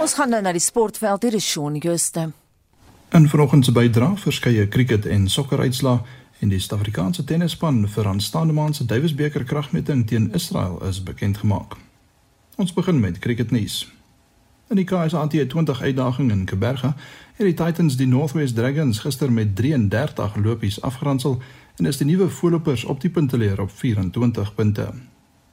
Ons 0.00 0.14
gaan 0.16 0.30
nou 0.32 0.38
na 0.40 0.52
die 0.56 0.62
sportveld 0.64 1.26
hier 1.26 1.34
is 1.36 1.44
Shaun 1.44 1.74
Juste. 1.76 2.22
In 3.12 3.26
vanoggend 3.28 3.64
se 3.64 3.72
bydrae 3.76 4.16
verskeie 4.16 4.68
cricket 4.68 5.04
en 5.06 5.26
sokker 5.28 5.60
uitslae 5.60 5.98
en 6.40 6.48
die 6.48 6.60
Suid-Afrikaanse 6.60 7.24
tennisspan 7.28 7.82
vir 7.84 8.08
aanstaande 8.08 8.56
maand 8.56 8.78
se 8.78 8.86
Davis 8.88 9.12
beker 9.14 9.44
kragmeting 9.44 10.06
teen 10.08 10.30
Israel 10.32 10.78
is 10.88 11.02
bekend 11.04 11.42
gemaak. 11.42 11.76
Ons 12.56 12.72
begin 12.72 13.00
met 13.00 13.18
cricket 13.18 13.52
nuus. 13.52 13.82
In 14.72 14.80
die 14.80 14.88
KSA 14.88 15.26
T20 15.28 15.84
uitdaging 15.84 16.32
in 16.32 16.48
Kaapberge 16.48 16.94
het 17.36 17.44
die 17.44 17.54
Titans 17.54 18.00
die 18.00 18.08
Northwest 18.08 18.56
Dragons 18.56 19.04
gister 19.04 19.32
met 19.32 19.52
33 19.56 20.40
lopies 20.40 20.80
afgeronsel 20.80 21.42
en 21.76 21.92
is 21.92 22.00
die 22.00 22.08
nuwe 22.08 22.32
voorlopers 22.40 22.84
op 22.84 23.04
die 23.04 23.12
punteleer 23.12 23.60
op 23.60 23.70
24 23.84 24.54
punte. 24.54 24.92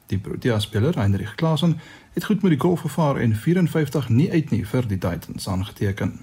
Die 0.08 0.18
Protea 0.18 0.58
speler 0.58 0.96
Heinrich 0.96 1.34
Klaasen 1.34 1.80
het 2.18 2.26
goed 2.26 2.42
met 2.42 2.50
die 2.50 2.60
golf 2.60 2.80
gevaar 2.80 3.16
en 3.16 3.36
54 3.36 4.08
nie 4.08 4.30
uit 4.30 4.50
nie 4.50 4.66
vir 4.66 4.86
die 4.88 4.98
Titans 4.98 5.48
aangeteken. 5.48 6.18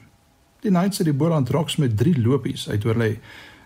Die 0.59 0.71
Knights 0.71 0.97
het 0.97 1.07
die 1.07 1.15
Boland 1.15 1.49
Rocks 1.49 1.75
met 1.75 1.97
3 1.97 2.21
lopies 2.21 2.69
uitoorlê. 2.69 3.19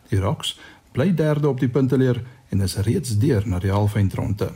Die 0.10 0.20
Rocks 0.20 0.60
bly 0.92 1.14
derde 1.14 1.50
op 1.50 1.60
die 1.60 1.70
punteleer 1.70 2.22
en 2.50 2.62
is 2.62 2.76
reeds 2.86 3.18
deur 3.18 3.48
na 3.48 3.60
die 3.60 3.72
halfeindronde. 3.72 4.52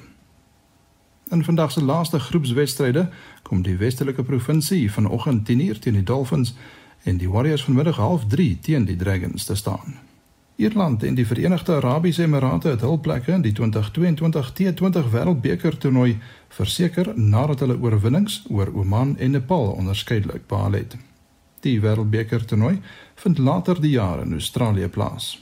In 1.30 1.44
vandag 1.44 1.72
se 1.72 1.84
laaste 1.84 2.20
groepswedstryde 2.20 3.10
kom 3.42 3.62
die 3.62 3.78
Westelike 3.78 4.24
provinsie 4.24 4.92
vanoggend 4.92 5.50
10:00 5.50 5.80
teen 5.80 5.94
die 5.94 6.04
Dolphins 6.04 6.54
en 7.04 7.18
die 7.18 7.30
Warriors 7.30 7.64
vanmiddag 7.64 7.98
0:30 7.98 8.60
teen 8.62 8.86
die 8.86 8.96
Dragons 8.96 9.46
te 9.46 9.56
staan. 9.56 10.13
Ierland 10.56 11.04
en 11.04 11.16
die 11.16 11.26
Verenigde 11.26 11.74
Arabiese 11.76 12.24
Emirate 12.24 12.70
het 12.70 12.84
hul 12.86 13.00
plekke 13.02 13.32
in 13.34 13.42
die 13.42 13.52
2022 13.58 14.52
T20 14.60 15.08
Wêreldbeker 15.10 15.78
toernooi 15.82 16.20
verseker 16.54 17.10
nadat 17.18 17.64
hulle 17.66 17.80
oorwinnings 17.82 18.44
oor 18.50 18.70
Oman 18.74 19.16
en 19.18 19.34
Nepal 19.34 19.72
onderskeidelik 19.72 20.46
behaal 20.48 20.78
het. 20.78 20.94
Die 21.66 21.80
Wêreldbeker 21.82 22.46
toernooi 22.46 22.78
vind 23.24 23.42
later 23.42 23.82
die 23.82 23.96
jaar 23.96 24.22
in 24.22 24.38
Australië 24.38 24.88
plaas. 24.88 25.42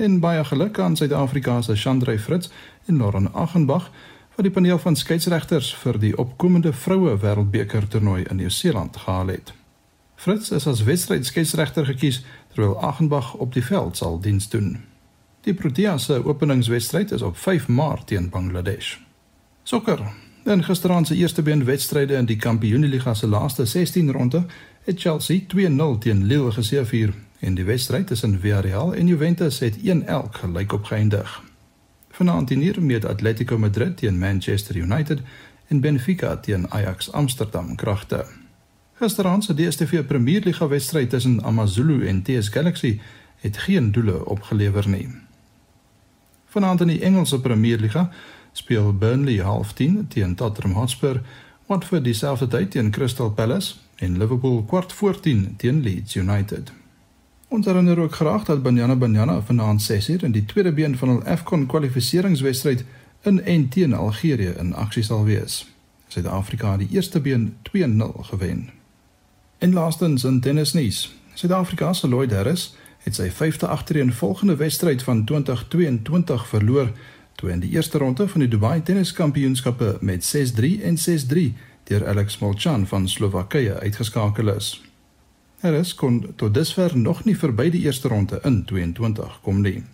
En 0.00 0.20
baie 0.20 0.44
geluk 0.44 0.78
aan 0.78 0.96
Suid-Afrika 0.96 1.60
se 1.62 1.76
Chandrey 1.76 2.18
Fritz 2.18 2.48
en 2.86 2.96
Lauren 2.96 3.34
Achenbach 3.34 3.90
wat 4.34 4.46
die 4.48 4.54
paneel 4.54 4.78
van 4.78 4.96
skeieregters 4.96 5.74
vir 5.84 5.98
die 6.00 6.16
opkomende 6.16 6.72
vroue 6.72 7.18
Wêreldbeker 7.20 7.88
toernooi 7.88 8.22
in 8.22 8.40
Nieu-Seeland 8.40 8.96
gehaal 8.96 9.36
het. 9.36 9.52
Fritz 10.22 10.50
is 10.50 10.66
as 10.66 10.84
wedstrydskeieregter 10.86 11.86
gekies 11.86 12.20
terwyl 12.54 12.80
Achenbach 12.80 13.34
op 13.34 13.52
die 13.52 13.64
veld 13.64 13.96
sal 13.96 14.20
diens 14.20 14.48
doen. 14.48 14.76
Die 15.42 15.54
Proteas 15.54 16.04
se 16.04 16.24
openingswedstryd 16.24 17.10
is 17.10 17.22
op 17.22 17.36
5 17.36 17.68
Maart 17.68 18.06
teen 18.06 18.28
Bangladesh. 18.30 18.96
Sokker. 19.62 20.12
In 20.44 20.64
gisteraand 20.64 21.06
se 21.06 21.14
eerste 21.14 21.42
been 21.42 21.64
wedstryde 21.64 22.14
in 22.14 22.24
die 22.24 22.36
Kampioenligga 22.36 23.14
se 23.14 23.26
laaste 23.26 23.64
16 23.64 24.10
ronde 24.12 24.44
het 24.84 25.00
Chelsea 25.00 25.40
2-0 25.40 25.98
teen 25.98 26.24
Lille 26.24 26.52
geseëvier 26.52 27.14
en 27.40 27.54
die 27.54 27.64
wedstryd 27.64 28.06
tussen 28.06 28.40
Villarreal 28.40 28.94
en 28.94 29.06
Juventus 29.06 29.58
het 29.58 29.78
1-1 29.78 29.82
gelyk 30.30 30.72
opgeëindig. 30.72 31.42
Vanaand 32.10 32.50
in 32.50 32.60
hier 32.60 32.82
met 32.82 33.04
Atletico 33.04 33.58
Madrid 33.58 33.96
teen 33.96 34.18
Manchester 34.18 34.76
United 34.76 35.20
en 35.66 35.80
Benfica 35.80 36.36
teen 36.36 36.70
Ajax 36.70 37.12
Amsterdam 37.12 37.74
kragte. 37.76 38.26
Gisteraand 39.02 39.44
se 39.44 39.54
DStv 39.54 40.04
Premierliga 40.06 40.68
wedstryd 40.68 41.10
tussen 41.10 41.42
AmaZulu 41.42 42.06
en 42.06 42.22
TS 42.22 42.48
Galaxy 42.48 43.00
het 43.40 43.56
geen 43.58 43.92
doele 43.92 44.26
opgelewer 44.26 44.88
nie. 44.88 45.08
Vanaand 46.46 46.80
in 46.80 46.86
die 46.86 47.00
Engelse 47.00 47.40
Premierliga 47.40 48.10
speel 48.52 48.92
Burnley 48.94 49.40
half 49.42 49.72
10 49.72 50.06
teen 50.08 50.34
Tottenham 50.34 50.76
Hotspur, 50.78 51.20
Watford 51.66 52.04
dieselfde 52.04 52.46
tyd 52.46 52.70
teen 52.70 52.90
Crystal 52.90 53.30
Palace 53.30 53.74
en 53.96 54.18
Liverpool 54.18 54.62
kwart 54.62 54.92
voor 54.92 55.20
10 55.20 55.54
teen 55.56 55.80
Leeds 55.82 56.14
United. 56.14 56.72
Ons 57.48 57.66
herinner 57.66 57.98
ook 57.98 58.14
graag 58.14 58.44
dat 58.44 58.62
Banyana 58.62 58.96
Banyana 58.96 59.40
vanaand 59.42 59.90
6uur 59.90 60.22
in 60.22 60.32
die 60.32 60.44
tweede 60.44 60.72
been 60.72 60.94
van 60.96 61.08
hul 61.08 61.24
AFCON 61.24 61.66
kwalifikasiewedstryd 61.66 62.84
in 63.22 63.44
en 63.44 63.68
teen 63.68 63.94
Algerië 63.94 64.54
in 64.58 64.74
aksie 64.74 65.02
sal 65.02 65.24
wees. 65.24 65.66
Suid-Afrika 66.06 66.70
het 66.70 66.86
die 66.86 66.88
eerste 66.92 67.20
been 67.20 67.56
2-0 67.62 68.22
gewen. 68.30 68.81
En 69.62 69.72
laastens 69.72 70.24
in 70.24 70.40
tennisnuus. 70.40 71.16
Suid-Afrika 71.34 71.92
se 71.92 72.08
Lloyd 72.08 72.32
Harris 72.32 72.74
het 72.98 73.14
sy 73.14 73.28
5de 73.30 73.68
agtereenvolgende 73.70 74.56
wedstryd 74.56 75.02
van 75.06 75.24
2022 75.24 76.46
verloor 76.48 76.90
toe 77.38 77.50
in 77.50 77.62
die 77.62 77.70
eerste 77.70 77.98
ronde 77.98 78.26
van 78.28 78.42
die 78.42 78.48
Dubai 78.48 78.82
Tenniskampioenskappe 78.82 79.98
met 80.00 80.26
6-3 80.26 80.82
en 80.82 80.98
6-3 80.98 81.44
deur 81.84 82.06
Alex 82.08 82.38
Molchan 82.38 82.86
van 82.86 83.06
Slowakye 83.08 83.78
uitgeskakel 83.78 84.50
is. 84.56 84.82
Harris 85.60 85.94
kon 85.94 86.34
tot 86.36 86.54
dusver 86.54 86.98
nog 86.98 87.22
nie 87.24 87.38
verby 87.38 87.70
die 87.70 87.84
eerste 87.86 88.08
ronde 88.08 88.42
in 88.42 88.64
22 88.64 89.38
kom 89.46 89.62
nie. 89.62 89.84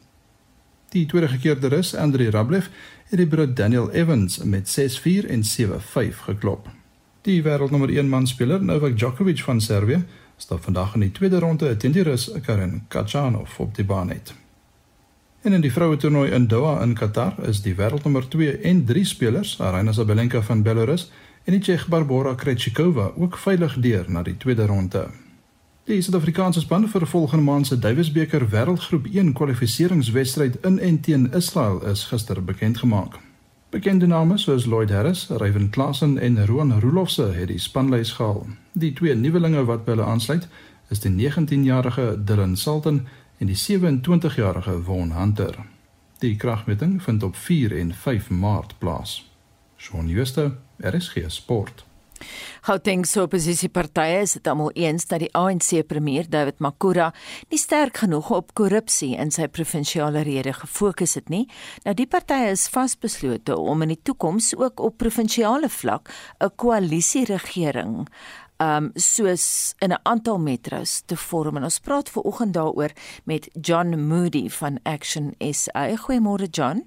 Die 0.96 1.04
tweede 1.06 1.28
gekeerde 1.28 1.68
rus, 1.68 1.92
Andrei 1.94 2.30
Rublev, 2.32 2.72
het 3.12 3.20
die 3.20 3.28
Brit 3.28 3.56
Daniel 3.56 3.92
Evans 3.92 4.38
met 4.38 4.78
6-4 4.80 5.28
en 5.28 5.44
7-5 5.44 6.24
geklop. 6.24 6.77
Die 7.28 7.42
wêreldnommer 7.44 7.90
1 7.92 8.08
man 8.08 8.26
speler 8.26 8.62
Novak 8.64 8.94
Djokovic 8.96 9.42
van 9.44 9.60
Servië 9.60 9.98
stap 10.40 10.62
vandag 10.64 10.94
in 10.94 11.02
die 11.04 11.10
tweede 11.12 11.38
ronde 11.38 11.74
teen 11.76 11.92
die 11.92 12.02
Rus 12.02 12.30
Karen 12.46 12.86
Khachanov 12.88 13.58
op 13.60 13.74
die 13.76 13.84
baan 13.84 14.10
uit. 14.10 14.32
En 15.42 15.52
in 15.52 15.60
die 15.60 15.72
vroue 15.72 15.96
toernooi 15.96 16.30
in 16.30 16.46
Doha 16.48 16.80
in 16.82 16.94
Qatar 16.96 17.34
is 17.44 17.60
die 17.60 17.74
wêreldnommer 17.76 18.28
2 18.28 18.56
en 18.70 18.84
3 18.84 19.04
spelers, 19.04 19.58
Aryna 19.60 19.92
Sabalenka 19.92 20.42
van 20.42 20.62
Belarus 20.62 21.10
en 21.44 21.52
die 21.52 21.60
Tsjeeg 21.60 21.86
Barbora 21.88 22.34
Krejcikova, 22.34 23.10
ook 23.16 23.36
veilig 23.36 23.76
deur 23.76 24.08
na 24.08 24.22
die 24.22 24.36
tweede 24.36 24.66
ronde. 24.66 25.06
Die 25.84 26.00
Suid-Afrikaanse 26.00 26.64
span 26.64 26.88
vir 26.88 27.06
volgende 27.06 27.44
maand 27.44 27.66
se 27.66 27.78
Davis 27.78 28.12
beker 28.12 28.48
wêreldgroep 28.48 29.12
1 29.12 29.32
kwalifikasiewedstryd 29.32 30.62
in 30.64 30.78
en 30.80 31.00
teen 31.00 31.32
Israel 31.32 31.84
is 31.84 32.08
gister 32.08 32.44
bekend 32.44 32.78
gemaak. 32.78 33.20
Bekende 33.70 34.06
name 34.06 34.38
soos 34.38 34.64
Lloyd 34.64 34.90
Harris, 34.90 35.26
Ryan 35.28 35.70
Klassen 35.70 36.18
en 36.18 36.46
Roan 36.46 36.80
Roelofse 36.80 37.26
het 37.36 37.50
die 37.50 37.58
spanlys 37.60 38.14
gehaal. 38.16 38.46
Die 38.72 38.94
twee 38.96 39.14
nuwelinge 39.14 39.66
wat 39.68 39.84
by 39.84 39.92
hulle 39.92 40.06
aansluit, 40.08 40.46
is 40.88 41.02
die 41.04 41.12
19-jarige 41.12 42.06
Dylan 42.24 42.56
Sultan 42.56 43.02
en 43.36 43.50
die 43.52 43.58
27-jarige 43.60 44.78
Von 44.86 45.12
Hunter. 45.12 45.58
Die 46.24 46.36
kragmeting 46.36 46.96
vind 47.02 47.22
op 47.22 47.36
4 47.36 47.76
en 47.76 47.92
5 47.92 48.30
Maart 48.30 48.72
plaas. 48.78 49.18
Shaun 49.76 50.08
Schuster, 50.08 50.56
RSG 50.80 51.28
Sport. 51.28 51.84
Gauteng 52.66 53.06
se 53.06 53.22
oppositiepartye 53.22 54.22
is 54.22 54.32
dit 54.32 54.46
almal 54.46 54.70
eens 54.74 55.06
dat 55.06 55.20
die 55.20 55.32
ANC 55.34 55.86
premier 55.86 56.28
David 56.30 56.58
Makura 56.58 57.12
nie 57.50 57.58
sterk 57.58 58.02
genoeg 58.04 58.30
op 58.30 58.54
korrupsie 58.54 59.14
in 59.16 59.30
sy 59.30 59.48
provinsiale 59.48 60.22
rede 60.22 60.52
gefokus 60.52 61.14
het 61.14 61.28
nie. 61.28 61.46
Nou 61.84 61.94
die 61.94 62.06
partye 62.06 62.52
is 62.52 62.68
vasbeslote 62.68 63.56
om 63.56 63.82
in 63.82 63.94
die 63.94 64.02
toekoms 64.02 64.54
ook 64.56 64.80
op 64.80 64.98
provinsiale 64.98 65.68
vlak 65.68 66.10
'n 66.40 66.50
koalisieregering 66.56 68.08
um 68.58 68.90
soos 68.94 69.74
in 69.78 69.92
'n 69.92 70.00
aantal 70.02 70.38
metros 70.38 71.02
te 71.06 71.16
vorm 71.16 71.56
en 71.56 71.64
ons 71.64 71.78
praat 71.78 72.08
ver 72.10 72.22
oggend 72.22 72.54
daaroor 72.54 72.92
met 73.24 73.48
John 73.60 74.06
Moody 74.08 74.48
van 74.48 74.78
Action 74.82 75.34
SA. 75.38 75.96
Goeiemôre 75.96 76.50
John. 76.50 76.86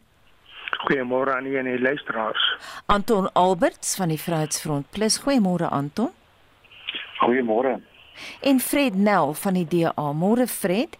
Goeiemôre 0.77 1.35
aan 1.35 1.45
u 1.45 1.57
en 1.57 1.65
die 1.65 1.81
luisteraars. 1.81 2.57
Anton 2.85 3.33
Alberts 3.33 3.95
van 3.95 4.07
die 4.07 4.19
Vryheidsfront 4.19 4.89
Plus. 4.89 5.19
Goeiemôre 5.21 5.69
Anton. 5.69 6.11
Goeiemôre. 7.19 7.79
En 8.41 8.59
Fred 8.59 8.95
Nel 8.95 9.33
van 9.33 9.53
die 9.53 9.67
DA. 9.67 10.11
Môre 10.11 10.47
Fred. 10.47 10.97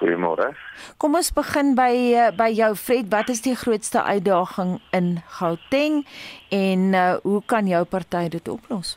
Goeiemôre. 0.00 0.54
Kom 0.96 1.14
ons 1.18 1.28
begin 1.36 1.74
by 1.76 1.92
eh, 1.92 2.30
by 2.32 2.48
jou 2.56 2.70
Fred. 2.76 3.10
Wat 3.12 3.28
is 3.28 3.42
die 3.44 3.56
grootste 3.58 4.02
uitdaging 4.02 4.78
in 4.96 5.18
Gauteng 5.40 6.06
en 6.48 6.94
uh, 6.96 7.18
hoe 7.22 7.42
kan 7.46 7.68
jou 7.68 7.84
party 7.84 8.28
dit 8.32 8.48
oplos? 8.48 8.96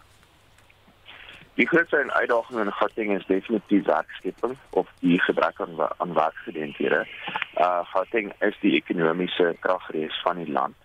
Die 1.56 1.68
grootste 1.68 2.14
uitdaging 2.14 2.60
in 2.60 2.72
Gauteng 2.74 3.12
is 3.14 3.26
definitief 3.26 3.86
werkskeping 3.86 4.58
of 4.70 4.88
die 5.00 5.20
gebrek 5.22 5.62
aan 5.62 5.76
aan 5.98 6.14
werksgeleenthede. 6.14 7.06
Uh 7.58 7.80
Gauteng 7.92 8.32
is 8.40 8.58
die 8.62 8.74
ekonomiese 8.74 9.56
kragrees 9.60 10.22
van 10.24 10.42
die 10.42 10.52
land. 10.52 10.76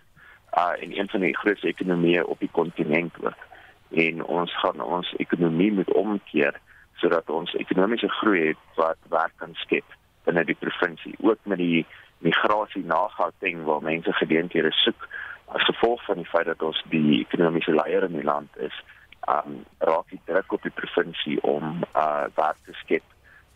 Uh 0.53 0.75
en 0.81 0.99
een 0.99 1.09
van 1.09 1.19
die 1.25 1.37
grootste 1.37 1.67
ekonomieë 1.67 2.21
op 2.21 2.39
die 2.39 2.49
kontinent 2.51 3.17
ook. 3.23 3.47
En 3.89 4.23
ons 4.23 4.59
gaan 4.59 4.81
ons 4.81 5.13
ekonomie 5.17 5.71
moet 5.71 5.93
omkeer 5.93 6.61
sodat 6.95 7.29
ons 7.29 7.53
ekonomiese 7.53 8.09
groei 8.09 8.47
het 8.47 8.61
wat 8.75 9.01
werk 9.09 9.33
kan 9.35 9.53
skep 9.53 9.97
binne 10.23 10.45
die 10.45 10.59
provinsie, 10.59 11.15
ook 11.19 11.39
met 11.43 11.57
die 11.57 11.85
migrasie 12.17 12.85
na 12.85 13.07
Gauteng 13.07 13.63
waar 13.63 13.81
mense 13.81 14.13
geleenthede 14.13 14.71
soek 14.71 15.09
as 15.45 15.65
gevolg 15.65 16.05
van 16.05 16.21
die 16.21 16.29
feit 16.29 16.45
dat 16.45 16.61
ons 16.61 16.85
die 16.93 17.19
ekonomiese 17.25 17.73
leier 17.73 18.05
in 18.05 18.21
die 18.21 18.29
land 18.33 18.57
is 18.69 18.83
um 19.29 19.63
raak 19.77 20.09
die 20.09 20.21
druk 20.25 20.53
op 20.57 20.67
die 20.67 20.75
provinsie 20.81 21.37
om 21.43 21.83
uh 21.93 22.27
werk 22.35 22.59
te 22.65 22.75
skep 22.83 23.03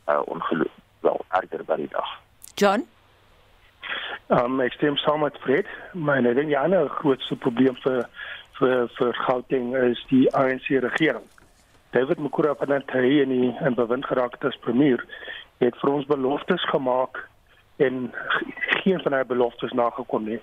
uh 0.08 0.22
ongelooflik 0.26 0.82
wel 1.04 1.26
erger 1.30 1.64
by 1.68 1.76
die 1.76 1.92
dag. 1.92 2.10
John 2.56 2.88
Um 4.28 4.62
ek 4.64 4.78
stem 4.78 4.96
saam 4.98 5.20
met 5.26 5.38
Fred, 5.44 5.68
maar 5.92 6.24
ek 6.24 6.38
dink 6.38 6.54
die 6.54 6.60
ander 6.60 6.88
grootste 7.02 7.36
probleem 7.36 7.76
vir 7.84 8.06
vir 8.60 8.88
vir 8.98 9.14
Gauteng 9.26 9.74
is 9.76 10.00
die 10.10 10.26
ANC 10.38 10.70
regering. 10.86 11.26
David 11.94 12.22
Mukura 12.24 12.54
van 12.58 12.72
die 12.72 12.80
TY 12.90 13.12
en 13.26 13.34
die 13.34 13.52
en 13.68 13.78
bewind 13.78 14.08
geraak 14.08 14.38
as 14.48 14.58
premier 14.66 15.04
het 15.62 15.76
vir 15.82 15.92
ons 15.92 16.10
beloftes 16.10 16.64
gemaak 16.72 17.20
en 17.84 18.08
geen 18.80 19.02
van 19.04 19.18
hy 19.18 19.24
beloftes 19.28 19.76
nagekom 19.78 20.30
nie. 20.32 20.40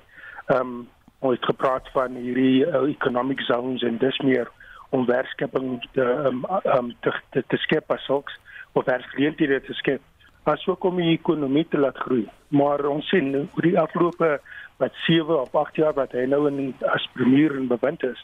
Um 0.54 0.88
ons 1.20 1.36
het 1.36 1.50
gepraat 1.50 1.88
van 1.92 2.14
hierdie 2.16 2.64
uh, 2.64 2.86
economic 2.88 3.42
zones 3.44 3.82
en 3.84 3.98
dis 4.00 4.20
meer 4.24 4.48
om 4.90 5.06
werkskepping 5.06 5.80
te 5.94 6.06
um, 6.30 6.44
um 6.76 6.94
te 7.00 7.12
te, 7.30 7.44
te 7.46 7.58
skep 7.64 7.90
as 7.94 8.04
sulks 8.04 8.38
of 8.72 8.84
werksgeleenthede 8.84 9.60
te 9.66 9.74
skep 9.78 10.02
asook 10.48 10.84
om 10.88 11.00
die 11.00 11.12
ekonomie 11.12 11.66
te 11.68 11.78
laat 11.78 11.98
groei. 12.00 12.24
Maar 12.48 12.86
ons 12.88 13.08
sien 13.12 13.34
oor 13.36 13.66
die 13.66 13.78
afgelope 13.78 14.38
wat 14.80 15.02
7 15.06 15.36
of 15.36 15.54
8 15.54 15.82
jaar 15.82 15.96
wat 15.98 16.14
hy 16.16 16.24
nou 16.30 16.46
in 16.48 16.72
as 16.94 17.08
premier 17.16 17.54
in 17.58 17.68
bewind 17.68 18.04
is, 18.08 18.22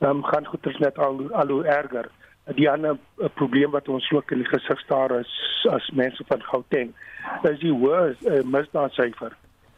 um, 0.00 0.22
gaan 0.24 0.46
goeders 0.46 0.78
net 0.78 0.98
al 1.02 1.26
al 1.34 1.50
hoe 1.50 1.64
erger. 1.66 2.08
Die 2.54 2.68
ander 2.70 2.94
uh, 2.94 3.28
probleem 3.34 3.72
wat 3.74 3.88
ons 3.90 4.06
ook 4.14 4.30
in 4.30 4.44
die 4.44 4.52
gesig 4.52 4.80
staar 4.84 5.16
is 5.18 5.32
as 5.70 5.88
mense 5.98 6.22
van 6.28 6.44
Gauteng, 6.46 6.94
is 7.42 7.58
die 7.58 7.74
hoë 7.74 8.14
uh, 8.14 8.42
misdaadsyfer. 8.46 9.34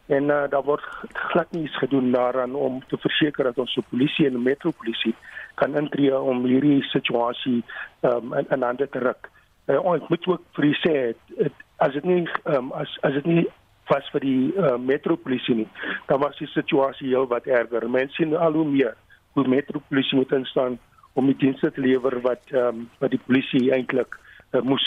En 0.09 0.23
uh, 0.33 0.43
daar 0.49 0.63
word 0.65 0.85
glad 1.13 1.47
iets 1.53 1.77
gedoen 1.77 2.11
daaraan 2.11 2.55
om 2.55 2.81
te 2.87 2.97
verseker 2.97 3.43
dat 3.43 3.57
ons 3.57 3.77
polisie 3.89 4.25
en 4.25 4.41
metropolisie 4.41 5.15
kan 5.55 5.75
intree 5.77 6.19
om 6.19 6.45
hierdie 6.49 6.81
situasie 6.89 7.63
um, 8.01 8.33
in 8.33 8.49
in 8.49 8.65
hande 8.65 8.89
te 8.89 8.99
ruk. 8.99 9.29
Uh, 9.65 9.77
ons 9.83 10.07
moet 10.09 10.27
ook 10.27 10.41
vir 10.57 10.69
sê 10.81 10.93
het, 11.11 11.53
as 11.77 11.93
dit 11.93 12.07
nie 12.09 12.23
um, 12.49 12.71
as 12.71 12.95
as 13.05 13.13
dit 13.19 13.25
nie 13.29 13.45
was 13.89 14.09
vir 14.13 14.25
die 14.25 14.53
uh, 14.57 14.77
metropolisie 14.77 15.55
nie, 15.61 15.67
dan 16.09 16.21
was 16.25 16.37
die 16.41 16.49
situasie 16.53 17.11
heel 17.13 17.27
wat 17.29 17.45
erger. 17.45 17.89
Mense 17.89 18.17
sien 18.17 18.35
al 18.37 18.57
hoe 18.57 18.65
meer 18.65 18.97
hoe 19.37 19.47
metropolisie 19.47 20.17
moet 20.17 20.33
instaan 20.39 20.79
om 21.13 21.29
die 21.29 21.37
dienste 21.37 21.71
te 21.71 21.81
lewer 21.81 22.17
wat 22.25 22.53
um, 22.53 22.87
wat 22.97 23.13
die 23.13 23.21
polisie 23.25 23.69
eintlik 23.75 24.17
uh, 24.17 24.61
moes 24.61 24.85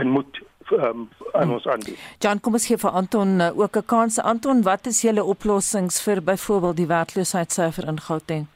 en 0.00 0.16
moet 0.16 0.40
um, 0.70 1.08
aan 1.32 1.52
ons 1.52 1.66
aandoen. 1.66 1.96
Jan, 2.18 2.40
kom 2.40 2.52
ons 2.52 2.66
gee 2.66 2.78
vir 2.78 2.90
Anton 2.90 3.40
uh, 3.40 3.58
ook 3.58 3.76
'n 3.76 3.84
kans. 3.84 4.18
Anton, 4.20 4.62
wat 4.62 4.86
is 4.86 5.02
julle 5.02 5.24
oplossings 5.24 6.02
vir 6.02 6.22
byvoorbeeld 6.22 6.76
die 6.76 6.86
werkloosheidsyfer 6.86 7.88
in 7.88 8.00
Gauteng? 8.00 8.46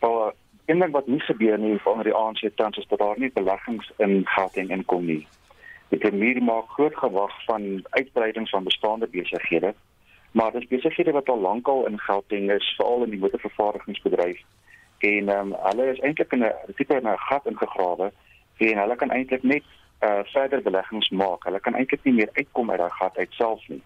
Wel, 0.00 0.32
en 0.64 0.78
dan 0.78 0.90
wat 0.90 1.06
nie 1.06 1.20
gebeur 1.20 1.58
nie 1.58 1.78
van 1.80 2.02
die 2.02 2.14
ANC 2.14 2.50
tans 2.54 2.76
is 2.76 2.86
dat 2.88 2.98
daar 2.98 3.18
nie 3.18 3.30
beleggings 3.34 3.90
in 3.96 4.26
Gauteng 4.26 4.70
inkom 4.70 5.04
nie. 5.04 5.26
Die 5.88 5.98
premier 5.98 6.42
maak 6.42 6.68
groot 6.68 6.96
gewag 6.96 7.44
van 7.44 7.84
uitbreidings 7.90 8.50
van 8.50 8.64
bestaande 8.64 9.06
besighede, 9.06 9.74
maar 10.32 10.52
dis 10.52 10.66
besighede 10.66 11.12
wat 11.12 11.28
al 11.28 11.40
lankal 11.40 11.86
in 11.86 11.98
Gauteng 11.98 12.50
is, 12.50 12.74
veral 12.76 13.02
in 13.02 13.10
die 13.10 13.18
motorvervaardigingsbedryf. 13.18 14.40
En 14.98 15.28
ehm 15.28 15.52
um, 15.52 15.56
hulle 15.62 15.90
is 15.92 16.00
eintlik 16.00 16.32
in 16.32 16.44
'n 16.44 16.74
tipe 16.76 16.94
'n 16.94 17.16
gat 17.16 17.46
ingegrawe 17.46 18.12
en 18.56 18.78
hulle 18.78 18.96
kan 18.96 19.10
eintlik 19.10 19.42
net 19.42 19.64
uh 20.00 20.20
verder 20.24 20.62
beleggings 20.62 21.08
maak. 21.10 21.44
Hulle 21.44 21.60
kan 21.60 21.74
eintlik 21.74 22.04
nie 22.04 22.14
meer 22.14 22.30
uitkom 22.32 22.70
uit 22.70 22.78
daai 22.78 22.94
gat 23.00 23.16
uit 23.18 23.32
self 23.34 23.68
nie. 23.68 23.82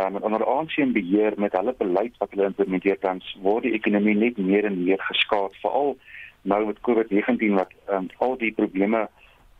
Um 0.00 0.16
onder 0.16 0.44
ANC 0.44 0.76
en 0.82 0.92
beheer 0.92 1.32
met 1.36 1.52
hulle 1.52 1.74
beleid 1.78 2.16
wat 2.18 2.30
hulle 2.30 2.50
implementeer 2.50 2.98
tans 2.98 3.36
word 3.42 3.62
die 3.62 3.74
ekonomie 3.78 4.16
net 4.18 4.38
meer 4.38 4.64
en 4.64 4.82
meer 4.84 5.02
geskaad 5.10 5.54
veral 5.62 5.94
nou 6.42 6.64
met 6.66 6.80
COVID-19 6.88 7.54
wat 7.60 7.70
um 7.86 8.10
al 8.18 8.36
die 8.38 8.52
probleme 8.52 9.06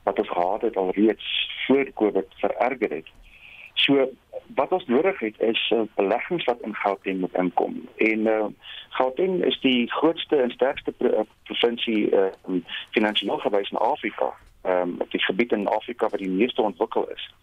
wat 0.04 0.18
ons 0.18 0.30
gehad 0.30 0.62
het 0.62 0.76
alreeds 0.76 1.28
voor 1.66 1.92
COVID 1.94 2.34
vererger 2.42 2.90
het. 2.90 3.12
So 3.74 4.08
wat 4.54 4.72
ons 4.72 4.86
nodig 4.86 5.18
het 5.18 5.38
is 5.40 5.60
uh, 5.74 5.80
beleggings 5.94 6.44
wat 6.44 6.60
in 6.60 6.74
Gauteng 6.74 7.20
moet 7.20 7.34
inkom. 7.34 7.88
En 7.96 8.26
uh 8.26 8.46
Gauteng 8.94 9.44
is 9.44 9.60
die 9.60 9.90
grootste 9.92 10.36
en 10.36 10.50
sterkste 10.50 10.92
pro 10.92 11.24
provinsie 11.42 12.10
uh 12.10 12.58
finansiëel 12.90 13.38
gewys 13.46 13.70
in 13.70 13.78
Afrika 13.78 14.34
ehm 14.34 14.53
um, 14.66 14.96
op 14.98 15.10
die 15.10 15.22
gebied 15.22 15.52
in 15.52 15.68
Afrika 15.68 16.08
wat 16.08 16.20
die 16.20 16.30
meeste 16.30 16.62
ontwikkel 16.62 17.08
is. 17.08 17.34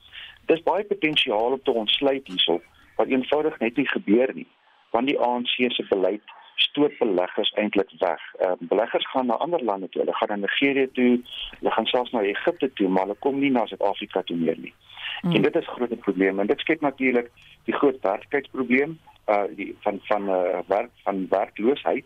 Dis 0.46 0.64
baie 0.64 0.84
potensiaal 0.84 1.58
om 1.58 1.64
te 1.64 1.72
ontsluit 1.72 2.28
hierso 2.28 2.62
wat 2.96 3.08
eenvoudig 3.08 3.60
net 3.60 3.76
nie 3.76 3.88
gebeur 3.88 4.32
nie. 4.34 4.48
Want 4.92 5.08
die 5.08 5.20
ANC 5.20 5.56
se 5.72 5.86
beleid 5.90 6.22
stoot 6.56 6.98
beleggers 6.98 7.52
eintlik 7.52 7.90
weg. 8.00 8.22
Ehm 8.40 8.52
uh, 8.52 8.68
beleggers 8.70 9.10
gaan 9.12 9.26
na 9.26 9.34
ander 9.34 9.64
lande 9.64 9.90
toe. 9.90 10.02
Hulle 10.02 10.16
gaan 10.16 10.28
na 10.28 10.36
Nigerië 10.36 10.92
toe, 10.92 11.22
hulle 11.60 11.72
gaan 11.72 11.86
selfs 11.86 12.12
na 12.12 12.22
Egipte 12.22 12.74
toe, 12.74 12.90
maar 12.90 13.04
hulle 13.04 13.20
kom 13.20 13.40
nie 13.40 13.52
na 13.52 13.66
Suid-Afrika 13.66 14.22
toe 14.22 14.38
meer 14.38 14.58
nie. 14.58 14.74
Hmm. 15.22 15.36
En 15.36 15.42
dit 15.42 15.56
is 15.56 15.68
'n 15.68 15.72
groot 15.72 16.00
probleem 16.00 16.40
en 16.40 16.48
dit 16.48 16.60
skep 16.60 16.82
natuurlik 16.82 17.30
die 17.64 17.74
groot 17.74 17.98
werkloosheidprobleem 18.02 19.00
uh 19.30 19.44
die 19.56 19.76
van 19.80 20.00
van 20.04 20.30
uh, 20.30 20.60
werk 20.68 20.90
van 21.04 21.28
werkloosheid 21.30 22.06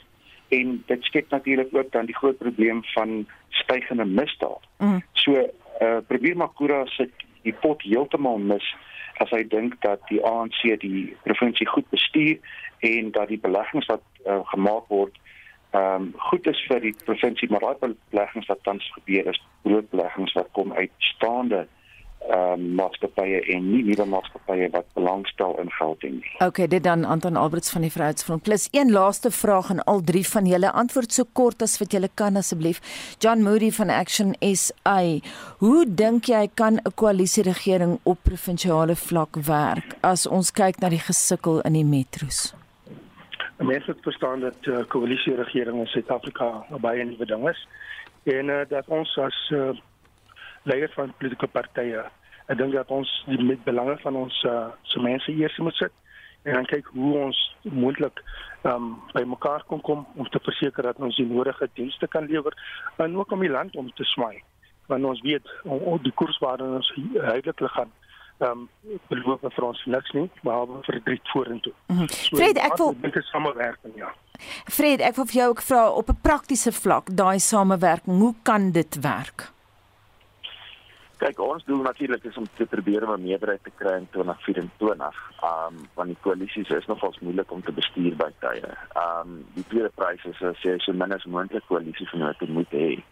en 0.55 0.73
dit 0.91 1.03
skep 1.09 1.29
natuurlik 1.29 1.75
ook 1.75 1.91
dan 1.91 2.09
die 2.09 2.15
groot 2.15 2.37
probleem 2.37 2.83
van 2.93 3.27
stygende 3.49 4.05
misdaad. 4.05 4.63
Mm. 4.77 5.01
So 5.13 5.31
uh 5.81 5.97
probeer 6.07 6.37
Makura 6.37 6.85
sit 6.85 7.11
die 7.43 7.53
pot 7.53 7.81
heeltemal 7.83 8.37
mis 8.37 8.67
as 9.23 9.31
hy 9.31 9.43
dink 9.47 9.77
dat 9.83 10.01
die 10.11 10.21
ANC 10.25 10.61
die 10.81 11.15
provinsie 11.23 11.67
goed 11.67 11.87
bestuur 11.89 12.39
en 12.79 13.11
dat 13.15 13.31
die 13.31 13.39
beleggings 13.39 13.87
wat 13.91 14.03
uh, 14.25 14.41
gemaak 14.51 14.89
word 14.91 15.15
ehm 15.75 16.07
um, 16.07 16.11
goed 16.29 16.47
is 16.47 16.59
vir 16.69 16.79
die 16.83 16.93
provinsie 17.03 17.49
maar 17.51 17.63
daai 17.63 17.95
beleggings 18.13 18.47
wat 18.51 18.61
tans 18.63 18.85
gebeur 18.95 19.27
is 19.31 19.39
groot 19.63 19.89
beleggings 19.91 20.35
wat 20.37 20.51
kom 20.57 20.73
uit 20.73 20.91
staande 21.11 21.65
ehm 22.29 22.59
um, 22.59 22.73
maatskappye 22.75 23.41
en 23.53 23.65
nie 23.71 23.83
nuwe 23.85 24.05
maatskappye 24.09 24.69
wat 24.73 24.88
belangstel 24.97 25.59
in 25.61 25.69
Gauteng 25.77 26.15
nie. 26.19 26.31
Okay, 26.45 26.67
dit 26.67 26.83
dan 26.83 27.05
Anton 27.05 27.35
Alberts 27.35 27.71
van 27.71 27.81
die 27.85 27.91
Vryheidsfront. 27.91 28.41
Plus 28.43 28.67
een 28.71 28.91
laaste 28.91 29.31
vraag 29.31 29.69
aan 29.69 29.83
al 29.83 30.01
drie 30.01 30.25
van 30.27 30.45
julle. 30.45 30.71
Antwoord 30.71 31.13
so 31.13 31.23
kort 31.33 31.61
as 31.61 31.77
wat 31.77 31.91
julle 31.91 32.09
kan 32.13 32.35
asseblief. 32.35 32.81
John 33.19 33.43
Moody 33.43 33.71
van 33.71 33.89
Action 33.89 34.35
SA. 34.39 34.99
Hoe 35.57 35.85
dink 35.88 36.25
jy 36.25 36.49
kan 36.53 36.79
'n 36.83 36.93
koalisieregering 36.95 37.99
op 38.03 38.17
provinsiale 38.23 38.95
vlak 38.95 39.35
werk 39.35 39.95
as 40.01 40.27
ons 40.27 40.51
kyk 40.51 40.79
na 40.79 40.89
die 40.89 41.05
gesukkel 41.05 41.61
in 41.61 41.73
die 41.73 41.85
metros? 41.85 42.53
Mense 43.57 43.91
moet 43.91 44.03
verstaan 44.03 44.39
dat 44.39 44.57
uh, 44.61 44.83
koalisieregering 44.88 45.79
in 45.79 45.85
Suid-Afrika 45.88 46.65
baie 46.81 47.03
nuwe 47.03 47.25
ding 47.25 47.49
is 47.49 47.67
en 48.23 48.49
uh, 48.49 48.61
dat 48.69 48.88
ons 48.88 49.17
as 49.17 49.49
uh, 49.53 49.69
leiers 50.69 50.93
van 50.97 51.13
politieke 51.19 51.47
partye. 51.47 52.04
Ek 52.45 52.58
dink 52.58 52.73
dat 52.73 52.91
ons 52.93 53.10
die 53.30 53.41
met 53.41 53.63
belange 53.65 53.97
van 54.04 54.17
ons 54.25 54.41
uh, 54.49 54.67
so 54.91 55.01
mense 55.01 55.32
eers 55.32 55.58
moet 55.58 55.78
sit 55.82 55.93
en 56.45 56.60
dan 56.60 56.67
kyk 56.69 56.89
hoe 56.93 57.13
ons 57.25 57.38
moontlik 57.73 58.21
um, 58.69 58.91
by 59.15 59.23
mekaar 59.25 59.63
kan 59.69 59.82
kom 59.82 60.04
om 60.13 60.28
te 60.30 60.41
verseker 60.45 60.86
dat 60.86 61.01
ons 61.01 61.17
die 61.17 61.25
nodige 61.25 61.69
dienste 61.73 62.08
kan 62.08 62.30
lewer 62.30 62.54
en 63.01 63.17
ook 63.17 63.34
om 63.34 63.41
die 63.41 63.49
land 63.49 63.75
om 63.75 63.89
te 63.97 64.06
swaai. 64.13 64.43
Want 64.91 65.10
ons 65.10 65.21
weet 65.25 65.49
om 65.63 65.97
die 66.06 66.13
koers 66.13 66.38
waarin 66.43 66.78
ons 66.82 66.91
heilig 67.17 67.71
gaan 67.78 67.93
ehm 68.43 68.65
um, 68.84 68.99
beloof 69.08 69.39
vir 69.56 69.63
ons 69.63 69.82
niks 69.88 70.12
nie, 70.12 70.25
vir 70.43 70.97
drie 71.06 71.19
vorentoe. 71.32 71.73
Mm 71.88 71.97
-hmm. 71.97 72.08
so, 72.10 72.36
Fred, 72.36 72.58
ek 72.58 72.78
wil 72.78 72.95
dink 73.01 73.15
'n 73.15 73.21
samewerking, 73.21 73.93
ja. 73.95 74.13
Fred, 74.65 74.99
ek 74.99 75.15
wil 75.15 75.25
vir 75.25 75.39
jou 75.39 75.49
ook 75.49 75.62
vra 75.62 75.89
op 75.89 76.10
'n 76.10 76.19
praktiese 76.21 76.71
vlak, 76.71 77.15
daai 77.17 77.39
samewerking, 77.39 78.17
hoe 78.19 78.36
kan 78.43 78.71
dit 78.71 78.99
werk? 79.01 79.54
Kyk, 81.15 81.38
ons 81.39 81.63
doel 81.63 81.80
natuurlik 81.86 82.25
is 82.28 82.38
om 82.38 82.47
te 82.58 82.65
probeer 82.67 83.06
om 83.08 83.13
'n 83.13 83.23
meerderheid 83.23 83.63
te 83.63 83.71
kry 83.80 83.93
in 83.95 84.08
2024. 84.12 85.15
Um 85.49 85.75
want 85.93 86.08
die 86.08 86.17
koalisies 86.21 86.69
is 86.69 86.86
nogals 86.86 87.19
moeilik 87.19 87.51
om 87.51 87.62
te 87.63 87.71
bestuur 87.71 88.15
by 88.15 88.32
tye. 88.39 88.71
Um 89.04 89.45
die 89.54 89.63
tweede 89.67 89.91
prys 89.95 90.25
is 90.25 90.41
as 90.41 90.60
jy 90.62 90.78
so 90.78 90.93
min 90.93 91.13
as 91.13 91.23
moontlik 91.23 91.63
koalisie 91.67 92.08
vennote 92.10 92.47
moet 92.47 92.71
hê 92.71 93.04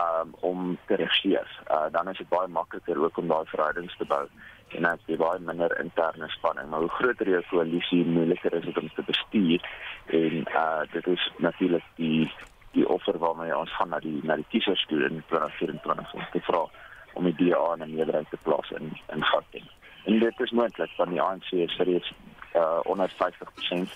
um 0.00 0.34
om 0.40 0.78
te 0.86 0.94
regeer. 0.94 1.48
Uh 1.70 1.88
dan 1.92 2.08
is 2.08 2.18
dit 2.18 2.28
baie 2.28 2.48
makliker 2.48 3.00
ook 3.04 3.16
om 3.18 3.28
daai 3.28 3.46
verhoudings 3.46 3.96
te 3.96 4.04
bou 4.04 4.26
en 4.68 4.82
dan 4.82 4.98
jy 5.06 5.16
baie 5.16 5.38
minder 5.38 5.80
interne 5.80 6.28
spanning. 6.28 6.68
Maar 6.68 6.80
hoe 6.80 6.96
groter 6.98 7.28
jou 7.28 7.42
koalisie, 7.50 8.04
moeiliker 8.04 8.54
is 8.54 8.64
dit 8.64 8.78
om 8.78 8.90
te 8.94 9.02
bestuur 9.02 9.60
en 10.06 10.44
uh 10.64 10.82
dit 10.92 11.06
is 11.06 11.32
natuurlik 11.38 11.84
die 11.96 12.32
die 12.72 12.88
offer 12.88 13.18
waarmee 13.18 13.56
ons 13.56 13.72
gaan 13.76 13.88
na 13.88 13.98
die 13.98 14.20
na 14.22 14.36
die 14.36 14.46
kiesers 14.48 14.84
toe 14.86 15.00
in 15.04 15.22
2024 15.28 16.14
om 16.14 16.26
te 16.32 16.40
vra 16.40 16.68
om 17.18 17.26
die 17.28 17.38
DA 17.40 17.74
in 17.74 17.82
'n 17.82 17.94
meerderheid 17.94 18.30
te 18.30 18.38
plaas 18.42 18.70
in 18.78 18.86
in 19.14 19.24
Gauteng. 19.24 19.66
En 20.04 20.18
dit 20.18 20.40
is 20.40 20.50
moontlik 20.50 20.90
want 20.96 21.10
die 21.10 21.22
ANC 21.22 21.50
is 21.50 21.76
reeds 21.76 22.12
uh 22.54 22.80
onder 22.82 23.10
50% 23.10 23.92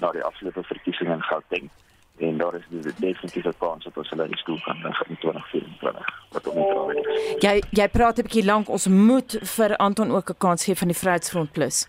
na 0.00 0.12
die 0.12 0.22
afgelope 0.22 0.62
verkiesing 0.62 1.10
in 1.10 1.22
Gauteng 1.22 1.70
en 2.18 2.36
daar 2.36 2.54
is 2.54 2.64
die 2.68 2.92
definitiewe 2.96 3.52
kans 3.58 3.84
dat 3.84 3.96
ons 3.96 4.10
hulle 4.10 4.26
die 4.28 4.36
stoel 4.36 4.60
kan 4.64 4.76
in 4.76 5.16
2024 5.20 6.14
wat 6.30 6.48
om 6.48 6.54
te 6.54 6.76
raak. 6.78 7.42
Jy 7.44 7.80
jy 7.80 7.88
praat 7.88 8.18
'n 8.18 8.28
bietjie 8.28 8.44
lank 8.44 8.68
ons 8.68 8.86
moet 8.88 9.38
vir 9.56 9.76
Anton 9.76 10.10
ook 10.10 10.30
'n 10.30 10.38
kans 10.38 10.64
gee 10.64 10.76
van 10.76 10.88
die 10.88 10.96
Vryheidsfront 10.96 11.52
Plus. 11.52 11.88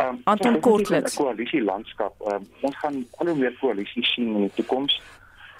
Um, 0.00 0.20
Anton 0.24 0.60
Kortlitz. 0.60 1.16
Die 1.16 1.24
koalisie 1.24 1.62
landskap. 1.62 2.14
Um, 2.20 2.46
ons 2.60 2.76
gaan 2.78 3.06
al 3.16 3.26
hoe 3.26 3.36
meer 3.36 3.56
koalisies 3.60 4.12
sien 4.14 4.26
in 4.26 4.40
die 4.40 4.54
toekoms. 4.54 5.00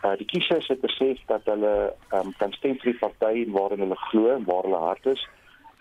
Uh, 0.02 0.16
die 0.18 0.26
kiesers 0.26 0.66
het 0.68 0.80
besef 0.80 1.18
dat 1.26 1.44
hulle 1.44 1.94
um, 2.10 2.32
kan 2.36 2.52
stem 2.52 2.78
vir 2.82 2.92
die 2.92 2.98
party 2.98 3.44
waarin 3.54 3.84
hulle 3.84 3.98
glo 4.08 4.32
en 4.34 4.44
waar 4.44 4.66
hulle 4.66 4.80
hart 4.82 5.06
is 5.06 5.28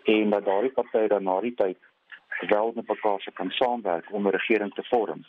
en 0.03 0.29
dat 0.29 0.45
daardie 0.45 0.73
party 0.75 1.07
dan 1.07 1.23
na 1.23 1.39
die 1.41 1.55
tyd 1.55 1.77
wel 2.49 2.71
met 2.75 2.87
mekaar 2.87 3.21
se 3.21 3.31
kan 3.31 3.49
saamwerk 3.49 4.05
om 4.11 4.27
'n 4.27 4.35
regering 4.37 4.73
te 4.73 4.83
vorm. 4.83 5.25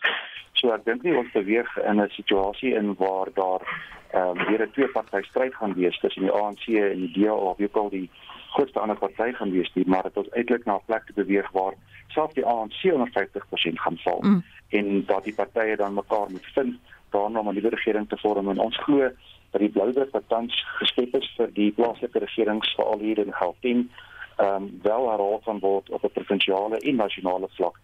So 0.53 0.73
ek 0.73 0.85
dink 0.85 1.03
nie 1.03 1.17
ons 1.17 1.33
beweeg 1.33 1.77
in 1.77 2.01
'n 2.01 2.09
situasie 2.09 2.75
in 2.75 2.95
waar 2.95 3.29
daar 3.35 3.63
ehm 4.13 4.39
um, 4.39 4.47
weer 4.47 4.63
'n 4.63 4.71
twee 4.71 4.89
party 4.89 5.23
stryd 5.23 5.55
gaan 5.55 5.75
wees 5.75 5.99
tussen 5.99 6.23
die 6.23 6.33
ANC 6.33 6.67
en 6.67 6.99
die 6.99 7.13
DA 7.13 7.35
of 7.35 7.57
wie 7.57 7.67
ook 7.67 7.77
al 7.77 7.91
die 7.91 8.11
grootste 8.53 8.81
ander 8.81 8.97
party 8.97 9.33
gaan 9.33 9.51
wees 9.51 9.73
nie, 9.75 9.87
maar 9.87 10.03
dit 10.03 10.17
ons 10.17 10.31
uiteindelik 10.31 10.65
na 10.65 10.75
'n 10.75 10.87
plek 10.87 11.05
te 11.07 11.13
beweeg 11.13 11.51
waar 11.51 11.75
selfs 12.09 12.35
die 12.35 12.47
ANC 12.47 12.93
onder 12.93 13.11
50% 13.11 13.81
gaan 13.81 13.99
val 13.99 14.21
mm. 14.21 14.43
en 14.69 15.05
dat 15.07 15.25
die 15.25 15.35
partye 15.35 15.77
dan 15.77 15.95
mekaar 15.95 16.31
moet 16.31 16.47
vind 16.55 16.75
daarna 17.13 17.41
om 17.41 17.49
'n 17.49 17.55
nuwe 17.55 17.75
regering 17.75 18.09
te 18.09 18.19
vorm 18.19 18.49
en 18.49 18.59
ons 18.59 18.77
glo 18.85 19.11
dat 19.53 19.61
die 19.61 19.71
blouder 19.71 20.09
wat 20.11 20.29
tans 20.29 20.65
geskep 20.79 21.15
is 21.15 21.29
vir 21.37 21.53
die 21.53 21.71
plaaslike 21.73 22.19
regerings 22.19 22.75
veral 22.75 22.99
hier 22.99 23.19
in 23.19 23.33
Gauteng 23.33 23.89
ehm 24.37 24.63
um, 24.63 24.79
wel 24.83 25.11
herhaal 25.11 25.41
kan 25.45 25.59
word 25.59 25.91
op 25.91 26.05
'n 26.05 26.13
provinsiale 26.13 26.79
en 26.79 26.97
nasionale 26.97 27.49
vlak. 27.51 27.77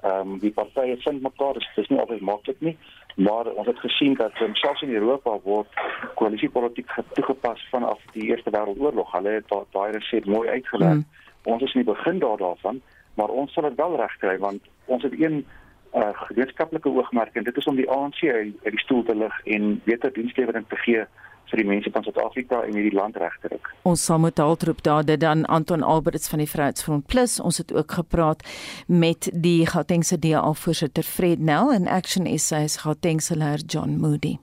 Ehm 0.00 0.30
um, 0.30 0.38
die 0.38 0.50
partye 0.50 0.96
vind 0.96 1.22
mekaar, 1.22 1.52
dit 1.52 1.68
is 1.74 1.88
nie 1.88 1.98
altyd 1.98 2.20
maklik 2.20 2.60
nie, 2.60 2.76
maar 3.14 3.46
ons 3.46 3.66
het 3.66 3.78
gesien 3.78 4.14
dat 4.14 4.40
um, 4.40 4.54
selfs 4.54 4.82
in 4.82 4.94
Europa 4.94 5.38
word 5.42 5.68
koalisiepolitiek 6.14 6.90
toegepas 7.12 7.66
vanaf 7.70 8.00
die 8.12 8.22
Eerste 8.22 8.50
Wêreldoorlog. 8.50 9.12
Hulle 9.12 9.28
het 9.28 9.48
daai 9.70 9.92
resept 9.92 10.26
mooi 10.26 10.48
uitgewerk. 10.48 10.94
Mm. 10.94 11.06
Ons 11.42 11.62
is 11.62 11.74
in 11.74 11.84
die 11.84 11.92
begin 11.94 12.18
daarvan, 12.18 12.80
maar 13.14 13.28
ons 13.28 13.52
sal 13.52 13.62
dit 13.62 13.74
wel 13.74 13.96
regkry 13.96 14.38
want 14.38 14.62
ons 14.84 15.02
het 15.02 15.20
een 15.20 15.46
uh, 15.94 16.08
gemeenskaplike 16.12 16.88
oogmerk 16.88 17.34
en 17.34 17.44
dit 17.44 17.56
is 17.56 17.64
om 17.64 17.76
die 17.76 17.90
ANC 17.90 18.22
uit 18.22 18.72
die 18.76 18.84
stoel 18.84 19.02
te 19.02 19.16
lig 19.16 19.40
en 19.44 19.80
beter 19.84 20.12
dienslewering 20.12 20.64
te 20.68 20.76
gee 20.76 21.04
vir 21.50 21.62
die 21.62 21.68
mense 21.68 21.90
van 21.92 22.04
Suid-Afrika 22.06 22.62
en 22.66 22.76
hierdie 22.76 22.94
land 22.96 23.16
reg 23.20 23.34
te 23.42 23.52
ruk. 23.52 23.72
Ons 23.88 24.04
sal 24.04 24.20
moet 24.22 24.38
haltroep 24.38 24.82
daar 24.86 25.04
dit 25.04 25.20
dan 25.20 25.44
Anton 25.46 25.82
Alberts 25.82 26.28
van 26.32 26.42
die 26.42 26.48
Vryheidsfront 26.48 27.06
Plus. 27.06 27.40
Ons 27.40 27.58
het 27.62 27.74
ook 27.74 27.98
gepraat 28.00 28.44
met 28.86 29.28
die 29.32 29.66
Gautengse 29.66 30.18
DA 30.18 30.52
voorsitter 30.52 31.02
Fred 31.02 31.40
Nel 31.40 31.72
en 31.72 31.88
Action 31.88 32.26
SA 32.38 32.66
se 32.66 32.80
Gautengse 32.86 33.36
leier 33.36 33.62
John 33.66 33.98
Moody. 34.00 34.38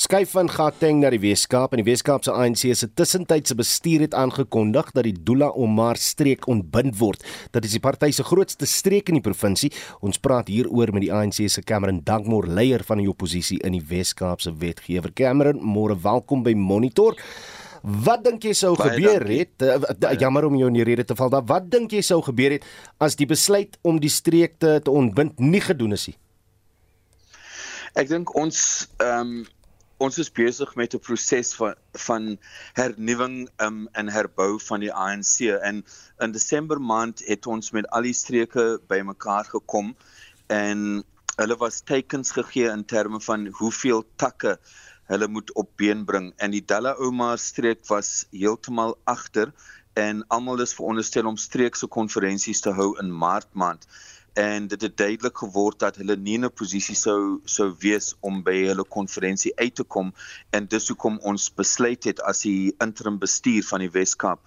Skuif 0.00 0.30
van 0.32 0.48
Gauteng 0.48 1.02
na 1.02 1.10
die 1.12 1.20
Weskaap 1.20 1.74
en 1.74 1.82
die 1.82 1.84
Weskaap 1.84 2.24
se 2.24 2.32
ANC 2.32 2.62
se 2.72 2.86
tussentydse 2.96 3.52
bestuur 3.58 4.06
het 4.06 4.14
aangekondig 4.16 4.88
dat 4.96 5.04
die 5.04 5.12
Dula 5.12 5.50
Omar 5.52 6.00
streek 6.00 6.46
ontbind 6.48 6.96
word. 6.96 7.26
Dit 7.52 7.68
is 7.68 7.74
die 7.76 7.82
party 7.84 8.08
se 8.16 8.24
grootste 8.24 8.64
streek 8.64 9.12
in 9.12 9.18
die 9.18 9.24
provinsie. 9.24 9.68
Ons 10.00 10.16
praat 10.22 10.48
hieroor 10.48 10.94
met 10.96 11.04
die 11.04 11.12
ANC 11.12 11.42
se 11.52 11.60
Cameron 11.68 12.00
Dankmore, 12.08 12.48
leier 12.48 12.80
van 12.88 13.02
die 13.02 13.10
oppositie 13.12 13.58
in 13.66 13.76
die 13.76 13.84
Weskaap 13.90 14.40
se 14.40 14.54
wetgewer. 14.62 15.12
Cameron, 15.12 15.60
môre 15.60 15.98
welkom 16.00 16.39
by 16.42 16.54
Monitor. 16.54 17.16
Wat 17.82 18.24
dink 18.24 18.44
jy 18.44 18.52
sou 18.52 18.74
Baie 18.76 18.92
gebeur 18.92 19.24
dankie. 19.24 19.38
het? 19.38 20.02
Uh, 20.04 20.12
jammer 20.20 20.44
om 20.44 20.56
jou 20.56 20.68
in 20.68 20.76
die 20.76 20.84
rede 20.84 21.04
te 21.04 21.16
val. 21.16 21.30
Daar 21.32 21.46
wat 21.48 21.70
dink 21.72 21.92
jy 21.96 22.02
sou 22.04 22.20
gebeur 22.22 22.58
het 22.58 22.66
as 23.00 23.16
die 23.16 23.26
besluit 23.26 23.78
om 23.82 24.00
die 24.00 24.12
streek 24.12 24.58
te, 24.60 24.80
te 24.84 24.90
ontbind 24.90 25.40
nie 25.40 25.62
gedoen 25.64 25.96
is 25.96 26.10
nie? 26.10 26.18
Ek 27.98 28.10
dink 28.10 28.34
ons 28.38 28.60
ehm 29.00 29.40
um, 29.40 29.48
ons 30.00 30.16
is 30.16 30.30
besig 30.32 30.70
met 30.80 30.94
'n 30.94 30.98
proses 30.98 31.52
van 31.54 31.74
van 31.92 32.38
hernuwing 32.72 33.48
um, 33.60 33.88
en 33.92 34.08
herbou 34.08 34.58
van 34.68 34.80
die 34.80 34.92
ANC 34.92 35.44
en 35.60 35.84
in 36.24 36.32
Desember 36.32 36.80
maand 36.80 37.20
het 37.26 37.46
ons 37.46 37.70
met 37.70 37.88
al 37.90 38.08
die 38.08 38.16
streke 38.16 38.80
bymekaar 38.88 39.44
gekom 39.44 39.92
en 40.48 41.04
hulle 41.36 41.56
was 41.56 41.80
tekens 41.80 42.32
gegee 42.32 42.70
in 42.70 42.84
terme 42.84 43.20
van 43.20 43.46
hoeveel 43.60 44.04
takke 44.16 44.58
hulle 45.10 45.28
moet 45.28 45.52
op 45.58 45.70
been 45.76 46.04
bring. 46.06 46.30
En 46.38 46.54
die 46.54 46.62
Della 46.64 46.94
Ouma 47.02 47.34
streek 47.36 47.82
was 47.90 48.24
heeltemal 48.30 48.96
agter 49.10 49.52
en 49.98 50.22
almal 50.30 50.62
is 50.62 50.74
veronderstel 50.78 51.26
om 51.26 51.36
streekse 51.36 51.88
konferensies 51.90 52.62
te 52.62 52.72
hou 52.76 52.92
in 53.02 53.10
Maart 53.10 53.50
maand 53.58 53.86
en 54.40 54.66
dit 54.72 54.82
het 54.82 54.96
duidelik 54.96 55.38
geword 55.38 55.78
dat 55.82 55.96
hulle 56.00 56.16
nie 56.16 56.34
in 56.38 56.44
'n 56.48 56.56
posisie 56.60 56.94
sou 56.96 57.40
sou 57.44 57.68
wees 57.84 58.14
om 58.28 58.42
by 58.42 58.56
hulle 58.70 58.84
konferensie 58.96 59.52
uit 59.56 59.74
te 59.74 59.84
kom 59.84 60.12
en 60.56 60.68
dis 60.74 60.88
hoekom 60.88 61.18
ons 61.32 61.48
besluit 61.62 62.04
het 62.08 62.22
as 62.32 62.40
die 62.48 62.74
interim 62.86 63.18
bestuur 63.18 63.66
van 63.72 63.84
die 63.84 63.92
Weskaap 63.98 64.40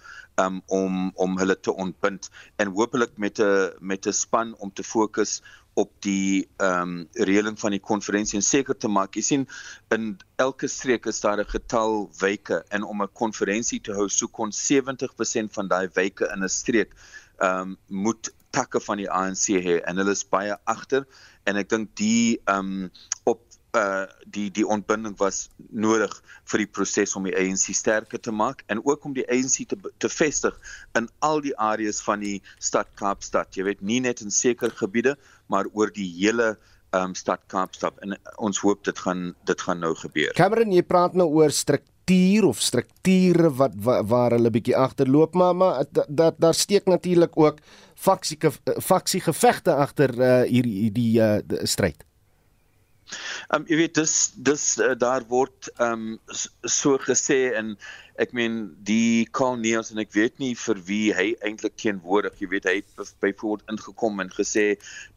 um, 0.44 0.62
om 0.66 1.12
om 1.26 1.38
hulle 1.38 1.56
te 1.60 1.74
ontbind 1.86 2.30
en 2.56 2.74
hopelik 2.78 3.18
met 3.26 3.38
'n 3.38 3.70
met 3.80 4.06
'n 4.06 4.12
span 4.12 4.54
om 4.58 4.72
te 4.72 4.82
fokus 4.82 5.42
op 5.74 5.90
die 6.00 6.48
ehm 6.56 6.82
um, 6.82 7.08
reëling 7.12 7.58
van 7.60 7.70
die 7.70 7.84
konferensie 7.92 8.38
en 8.38 8.46
seker 8.50 8.76
te 8.76 8.88
maak 8.88 9.14
jy 9.14 9.22
sien 9.22 9.48
in 9.94 10.16
elke 10.36 10.68
streek 10.68 11.06
is 11.06 11.20
daar 11.20 11.38
'n 11.38 11.54
getal 11.56 12.10
weke 12.20 12.64
en 12.68 12.82
om 12.82 13.02
'n 13.02 13.12
konferensie 13.12 13.80
te 13.80 13.92
hou 13.92 14.08
soek 14.08 14.38
ons 14.38 14.66
70% 14.66 15.52
van 15.52 15.68
daai 15.68 15.88
weke 15.94 16.30
in 16.34 16.42
'n 16.42 16.48
streek 16.48 16.94
ehm 17.38 17.60
um, 17.60 17.76
moet 17.88 18.32
takke 18.54 18.80
van 18.80 19.00
die 19.02 19.10
ANC 19.10 19.50
hê 19.66 19.80
en 19.82 20.00
hulle 20.00 20.14
is 20.14 20.24
baie 20.36 20.56
agter 20.70 21.06
en 21.48 21.60
ek 21.60 21.72
dink 21.72 21.92
die 22.00 22.38
ehm 22.44 22.86
um, 22.86 22.90
op 23.30 23.42
uh 23.74 24.06
die 24.36 24.50
die 24.54 24.66
ontbinding 24.66 25.16
was 25.18 25.48
nodig 25.70 26.12
vir 26.50 26.62
die 26.62 26.70
proses 26.78 27.14
om 27.18 27.26
die 27.26 27.34
ANC 27.34 27.74
sterker 27.74 28.20
te 28.22 28.32
maak 28.32 28.62
en 28.70 28.82
ook 28.84 29.04
om 29.08 29.16
die 29.16 29.26
ANC 29.26 29.66
te 29.70 29.78
te 29.98 30.10
vestig 30.10 30.54
in 30.98 31.08
al 31.28 31.42
die 31.44 31.56
areas 31.58 32.00
van 32.02 32.22
die 32.22 32.40
stad 32.58 32.90
Kaapstad. 33.00 33.56
Jy 33.56 33.66
weet 33.70 33.82
nie 33.82 34.00
net 34.04 34.22
in 34.22 34.30
sekere 34.30 34.70
gebiede 34.82 35.16
maar 35.50 35.66
oor 35.72 35.90
die 35.90 36.08
hele 36.20 36.54
ehm 36.94 37.10
um, 37.10 37.14
stad 37.18 37.42
Kaapstad 37.50 37.98
en 38.06 38.14
ons 38.38 38.62
hoop 38.62 38.84
dit 38.86 38.98
gaan 39.06 39.32
dit 39.50 39.66
gaan 39.66 39.82
nou 39.82 39.94
gebeur. 39.98 40.34
Cameron, 40.38 40.72
jy 40.72 40.86
praat 40.86 41.18
nou 41.18 41.26
oor 41.40 41.50
struktuur 42.04 42.44
of 42.44 42.60
strukture 42.60 43.50
wat 43.56 43.72
waar, 43.76 44.04
waar 44.04 44.30
hulle 44.32 44.50
bietjie 44.50 44.76
agterloop 44.76 45.34
maar 45.34 45.54
maar 45.56 45.84
dat 46.08 46.34
daar 46.38 46.54
steek 46.54 46.86
natuurlik 46.86 47.36
ook 47.36 47.58
faksie 47.94 48.38
faksie 48.82 49.20
gevegte 49.20 49.74
agter 49.74 50.10
uh, 50.18 50.42
hierdie 50.48 50.92
die 50.92 51.20
uh, 51.20 51.38
stryd. 51.62 52.04
Ehm 53.50 53.62
um, 53.62 53.66
jy 53.68 53.76
weet 53.82 53.98
dis 53.98 54.14
dis 54.36 54.64
uh, 54.78 54.94
daar 54.98 55.26
word 55.28 55.70
ehm 55.76 56.14
um, 56.14 56.38
so 56.64 56.98
gesê 56.98 57.54
en 57.58 57.76
ek 58.22 58.32
meen 58.36 58.58
die 58.86 59.26
Kalneas 59.34 59.90
en 59.90 59.98
ek 60.02 60.12
weet 60.14 60.38
nie 60.42 60.52
vir 60.58 60.80
wie 60.86 61.08
hy 61.16 61.26
eintlik 61.46 61.74
teenwoordig 61.82 62.38
jy 62.42 62.48
weet 62.52 62.68
hy 62.70 62.74
het 62.78 63.14
byvoorbeeld 63.24 63.74
ingekom 63.74 64.22
en 64.22 64.30
gesê 64.36 64.66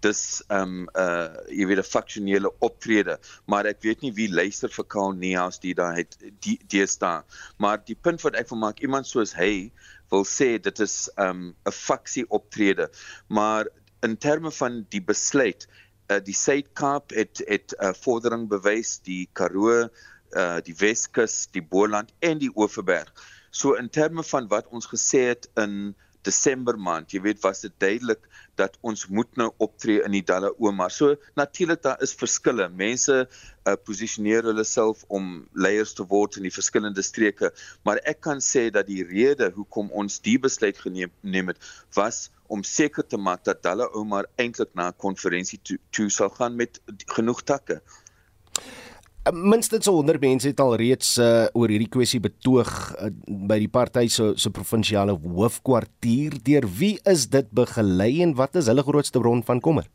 dis 0.05 0.23
ehm 0.47 0.63
um, 0.63 0.87
uh 0.97 1.45
jy 1.53 1.69
weet 1.69 1.83
'n 1.83 1.91
faksionele 1.91 2.53
optrede 2.69 3.17
maar 3.45 3.69
ek 3.69 3.83
weet 3.85 4.01
nie 4.01 4.13
wie 4.17 4.29
luister 4.33 4.73
vir 4.73 4.89
Kalneas 4.95 5.61
die 5.61 5.75
daar 5.77 5.97
het 5.97 6.17
die 6.41 6.57
daar 6.99 7.23
maar 7.57 7.77
die 7.85 7.95
punt 7.95 8.23
wat 8.25 8.35
ek 8.35 8.49
wil 8.49 8.63
maak 8.65 8.81
iemand 8.81 9.07
soos 9.07 9.33
hy 9.37 9.71
wil 10.11 10.25
sê 10.25 10.57
dit 10.57 10.79
is 10.79 11.09
'n 11.17 11.29
um, 11.29 11.43
'n 11.65 11.71
faksie 11.71 12.25
optrede 12.29 12.89
maar 13.27 13.67
in 14.01 14.17
terme 14.17 14.51
van 14.51 14.85
die 14.89 15.01
besluit 15.01 15.67
uh, 16.09 16.19
die 16.23 16.35
Suid-Kaap 16.35 17.15
het 17.15 17.43
het 17.45 17.75
'n 17.77 17.89
uh, 17.91 17.93
vordering 17.93 18.47
bewys 18.49 18.99
die 19.03 19.29
Karoo 19.33 19.87
uh, 19.87 20.57
die 20.63 20.75
Weskus 20.77 21.47
die 21.51 21.63
Boland 21.63 22.13
en 22.19 22.37
die 22.37 22.51
Oeverberg 22.55 23.13
so 23.51 23.73
in 23.73 23.89
terme 23.89 24.23
van 24.23 24.47
wat 24.47 24.67
ons 24.69 24.87
gesê 24.87 25.27
het 25.33 25.49
in 25.55 25.95
Desember 26.27 26.75
maand, 26.79 27.13
jy 27.13 27.21
weet, 27.23 27.39
was 27.43 27.61
dit 27.63 27.73
duidelik 27.79 28.23
dat 28.59 28.75
ons 28.89 29.05
moet 29.13 29.29
nou 29.39 29.47
optree 29.63 30.01
in 30.03 30.15
die 30.15 30.23
Dalle 30.25 30.49
Ouma. 30.57 30.89
So 30.91 31.15
natuurlik 31.39 31.83
daar 31.85 32.01
is 32.03 32.15
verskille. 32.17 32.67
Mense 32.73 33.19
uh, 33.23 33.75
posisioneer 33.87 34.49
hulle 34.49 34.65
self 34.67 35.05
om 35.13 35.45
leiers 35.53 35.93
te 35.97 36.05
word 36.09 36.39
in 36.39 36.47
die 36.47 36.53
verskillende 36.53 37.05
streke, 37.05 37.51
maar 37.87 38.01
ek 38.09 38.23
kan 38.27 38.41
sê 38.43 38.67
dat 38.73 38.89
die 38.89 39.05
rede 39.07 39.51
hoekom 39.55 39.91
ons 39.93 40.19
die 40.25 40.37
besluit 40.41 40.79
geneem 40.81 41.13
neem 41.21 41.53
het, 41.53 41.61
was 41.95 42.27
om 42.47 42.63
seker 42.63 43.05
te 43.07 43.17
maak 43.17 43.43
dat 43.43 43.63
Dalle 43.63 43.89
Ouma 43.93 44.23
eintlik 44.35 44.73
na 44.73 44.89
'n 44.89 44.97
konferensie 44.97 45.59
toe, 45.63 45.77
toe 45.91 46.09
sal 46.09 46.29
gaan 46.29 46.55
met 46.55 46.81
genoeg 47.05 47.43
takke. 47.43 47.81
Minstens 49.33 49.85
100 49.85 50.21
mense 50.21 50.47
het 50.47 50.59
al 50.59 50.75
reeds 50.75 51.17
uh, 51.17 51.47
oor 51.53 51.67
hierdie 51.67 51.89
kwessie 51.91 52.19
betoog 52.19 52.69
uh, 52.95 53.09
by 53.27 53.59
die 53.59 53.71
party 53.71 54.07
se 54.07 54.33
so 54.35 54.49
provinsiale 54.49 55.11
hoofkwartier. 55.11 56.37
Deur 56.43 56.67
wie 56.79 56.99
is 57.03 57.27
dit 57.27 57.49
begelei 57.51 58.21
en 58.23 58.35
wat 58.35 58.55
is 58.55 58.67
hulle 58.71 58.83
grootste 58.83 59.19
bron 59.19 59.43
van 59.43 59.59
kommer? 59.59 59.89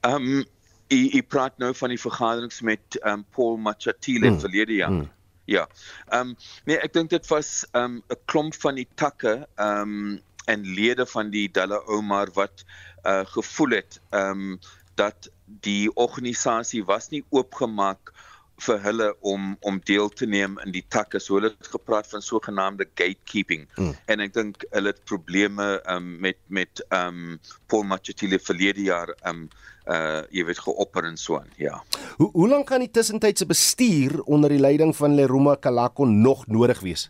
Ehm 0.00 0.40
um, 0.40 0.44
ek 0.90 1.28
praat 1.30 1.58
nou 1.62 1.70
van 1.74 1.92
die 1.92 2.00
vergaderings 2.00 2.60
met 2.66 2.98
ehm 3.02 3.20
um, 3.20 3.24
Paul 3.36 3.56
Machatile 3.56 4.28
hmm. 4.32 4.40
verlede 4.40 4.80
jaar. 4.80 4.90
Hmm. 4.90 5.10
Ja. 5.50 5.68
Ehm 6.08 6.32
um, 6.32 6.34
nee, 6.64 6.78
ek 6.78 6.92
dink 6.96 7.10
dit 7.10 7.26
was 7.30 7.64
ehm 7.72 8.00
um, 8.00 8.02
'n 8.08 8.20
klomp 8.24 8.56
van 8.64 8.80
die 8.80 8.88
takke 8.94 9.46
ehm 9.56 9.94
um, 9.94 10.18
en 10.50 10.66
lede 10.78 11.06
van 11.06 11.30
die 11.30 11.46
Dalla 11.52 11.80
Omar 11.86 12.32
wat 12.34 12.64
uh 13.06 13.22
gevoel 13.36 13.78
het 13.80 14.00
ehm 14.10 14.30
um, 14.30 14.58
dat 14.94 15.30
die 15.44 15.94
organisasie 15.94 16.84
was 16.84 17.08
nie 17.08 17.22
oopgemaak 17.30 18.12
vir 18.60 18.80
hulle 18.84 19.08
om 19.20 19.54
om 19.60 19.80
deel 19.88 20.08
te 20.08 20.26
neem 20.26 20.58
in 20.64 20.74
die 20.74 20.84
takke. 20.88 21.20
So 21.20 21.38
hulle 21.38 21.52
het 21.54 21.70
gepraat 21.72 22.08
van 22.10 22.22
sogenaamde 22.22 22.86
gatekeeping. 22.94 23.66
Hmm. 23.78 23.94
En 24.12 24.20
ek 24.20 24.34
dink 24.36 24.66
hulle 24.74 24.92
het 24.92 25.04
probleme 25.08 25.68
um, 25.88 26.12
met 26.20 26.40
met 26.48 26.84
um 26.96 27.38
Paul 27.66 27.86
Machatile 27.88 28.38
verlede 28.38 28.84
jaar 28.90 29.14
um 29.30 29.48
uh 29.88 30.20
jy 30.30 30.44
weet 30.46 30.60
geopper 30.66 31.08
en 31.08 31.16
so 31.16 31.38
aan. 31.38 31.48
Ja. 31.56 31.80
Hoe 32.18 32.30
hoe 32.32 32.48
lank 32.48 32.68
kan 32.68 32.84
die 32.84 32.90
tussentydse 32.90 33.46
bestuur 33.46 34.20
onder 34.22 34.52
die 34.52 34.60
leiding 34.60 34.92
van 34.96 35.16
Leruma 35.16 35.56
Kalako 35.56 36.04
nog 36.04 36.46
nodig 36.46 36.84
wees? 36.84 37.08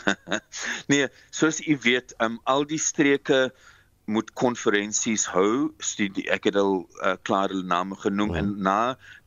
nee, 0.92 1.08
soos 1.30 1.60
u 1.66 1.78
weet, 1.82 2.14
um 2.24 2.40
al 2.44 2.66
die 2.68 2.80
streke 2.80 3.52
moet 4.10 4.32
konferensies 4.34 5.26
hou. 5.30 5.72
Studie, 5.82 6.24
ek 6.34 6.48
het 6.50 6.56
al 6.58 6.80
uh, 6.82 7.14
klaar 7.26 7.52
hulle 7.52 7.66
name 7.66 7.96
genoem 8.02 8.34
ja. 8.34 8.42
en 8.42 8.54
na 8.66 8.78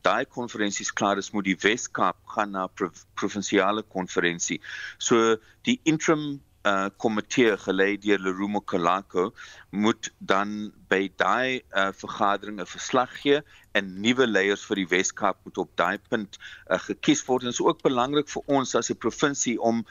daai 0.05 0.26
konferensies 0.28 0.91
klaar 0.93 1.22
is 1.22 1.32
moet 1.32 1.47
die 1.47 1.59
Weskaap 1.61 2.18
gaan 2.36 2.51
na 2.55 2.68
prov 2.68 3.05
provinsiale 3.16 3.86
konferensie. 3.95 4.59
So 4.97 5.38
die 5.68 5.80
interim 5.84 6.41
uh 6.66 6.89
komitee 6.97 7.53
gelei 7.61 7.93
deur 8.01 8.18
Lerumo 8.26 8.59
Kalako 8.59 9.28
moet 9.70 10.09
dan 10.18 10.72
by 10.89 11.11
daai 11.22 11.61
uh 11.78 11.91
vergadering 11.93 12.57
'n 12.59 12.66
verslag 12.66 13.13
gee 13.22 13.41
en 13.78 13.91
nuwe 14.01 14.26
leiers 14.28 14.66
vir 14.66 14.82
die 14.82 14.89
Weskaap 14.89 15.38
moet 15.45 15.57
op 15.61 15.70
daai 15.78 15.99
punt 16.09 16.39
uh, 16.41 16.80
gekies 16.80 17.22
word. 17.28 17.43
En 17.43 17.53
dit 17.53 17.59
is 17.59 17.61
ook 17.61 17.86
belangrik 17.86 18.30
vir 18.34 18.43
ons 18.47 18.76
as 18.76 18.89
'n 18.89 18.97
provinsie 18.97 19.61
om 19.61 19.86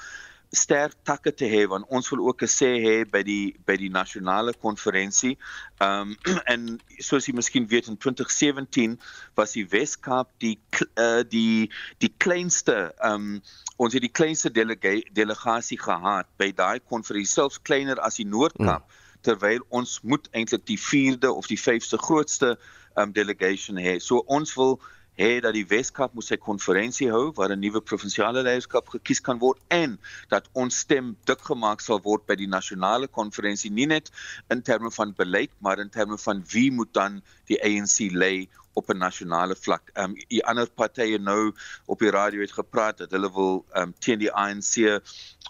sterk 0.54 0.94
takke 1.02 1.32
te 1.34 1.46
hê 1.50 1.64
want 1.68 1.86
ons 1.88 2.08
wil 2.10 2.26
ook 2.28 2.42
'n 2.42 2.50
sê 2.50 2.70
hê 2.84 2.96
by 3.10 3.22
die 3.22 3.54
by 3.66 3.76
die 3.76 3.90
nasionale 3.90 4.52
konferensie. 4.54 5.38
Ehm 5.80 6.14
um, 6.14 6.16
en 6.52 6.80
soos 6.98 7.26
jy 7.26 7.34
miskien 7.34 7.66
weet 7.68 7.88
in 7.88 7.96
2017 7.96 8.98
was 9.36 9.52
die 9.52 9.66
Weskaap 9.68 10.30
die 10.38 10.58
uh, 10.98 11.22
die 11.28 11.70
die 11.98 12.12
kleinste 12.18 12.94
ehm 12.98 13.14
um, 13.14 13.42
ons 13.76 13.92
het 13.92 14.02
die 14.02 14.12
kleinste 14.20 14.50
delega 14.50 15.00
delegasie 15.12 15.78
gehad 15.78 16.26
by 16.38 16.52
daai 16.52 16.80
konferensie 16.80 17.34
selfs 17.34 17.62
kleiner 17.62 17.98
as 18.00 18.16
die 18.16 18.28
Noord-Kaap 18.28 18.86
mm. 18.86 19.00
terwyl 19.22 19.64
ons 19.68 20.00
moet 20.02 20.28
eintlik 20.32 20.66
die 20.66 20.78
4de 20.78 21.30
of 21.30 21.46
die 21.46 21.58
5ste 21.58 21.98
grootste 21.98 22.56
ehm 22.94 23.08
um, 23.08 23.12
delegation 23.12 23.76
hê. 23.76 23.98
So 23.98 24.22
ons 24.26 24.54
wil 24.54 24.78
hê 25.18 25.40
dat 25.40 25.54
die 25.54 25.66
Weskaap 25.70 26.14
moet 26.14 26.26
sy 26.26 26.38
konferensie 26.42 27.10
hou 27.10 27.30
waar 27.38 27.52
'n 27.54 27.60
nuwe 27.60 27.80
provinsiale 27.90 28.42
leierskap 28.42 28.88
gekies 28.94 29.20
kan 29.20 29.38
word 29.38 29.60
en 29.70 29.98
dat 30.28 30.48
ons 30.52 30.78
stem 30.84 31.14
dik 31.30 31.40
gemaak 31.50 31.80
sal 31.80 32.00
word 32.02 32.26
by 32.26 32.34
die 32.34 32.50
nasionale 32.50 33.06
konferensie 33.06 33.70
nie 33.70 33.86
net 33.86 34.10
in 34.50 34.62
terme 34.62 34.90
van 34.90 35.14
beleid 35.14 35.50
maar 35.60 35.78
in 35.78 35.90
terme 35.90 36.18
van 36.18 36.42
wie 36.54 36.70
moet 36.70 36.92
dan 36.92 37.22
die 37.46 37.60
ANC 37.62 38.10
lei 38.10 38.48
op 38.74 38.90
'n 38.90 38.98
nasionale 38.98 39.56
vlak. 39.56 39.90
Ehm 39.92 40.10
um, 40.10 40.14
die 40.28 40.44
ander 40.44 40.70
partye 40.70 41.18
nou 41.18 41.54
op 41.86 41.98
die 41.98 42.10
radio 42.10 42.40
het 42.40 42.52
gepraat 42.52 42.98
dat 42.98 43.10
hulle 43.10 43.32
wil 43.32 43.64
ehm 43.72 43.82
um, 43.82 43.94
teen 43.98 44.18
die 44.18 44.32
ANC 44.32 44.76
ehm 44.76 45.02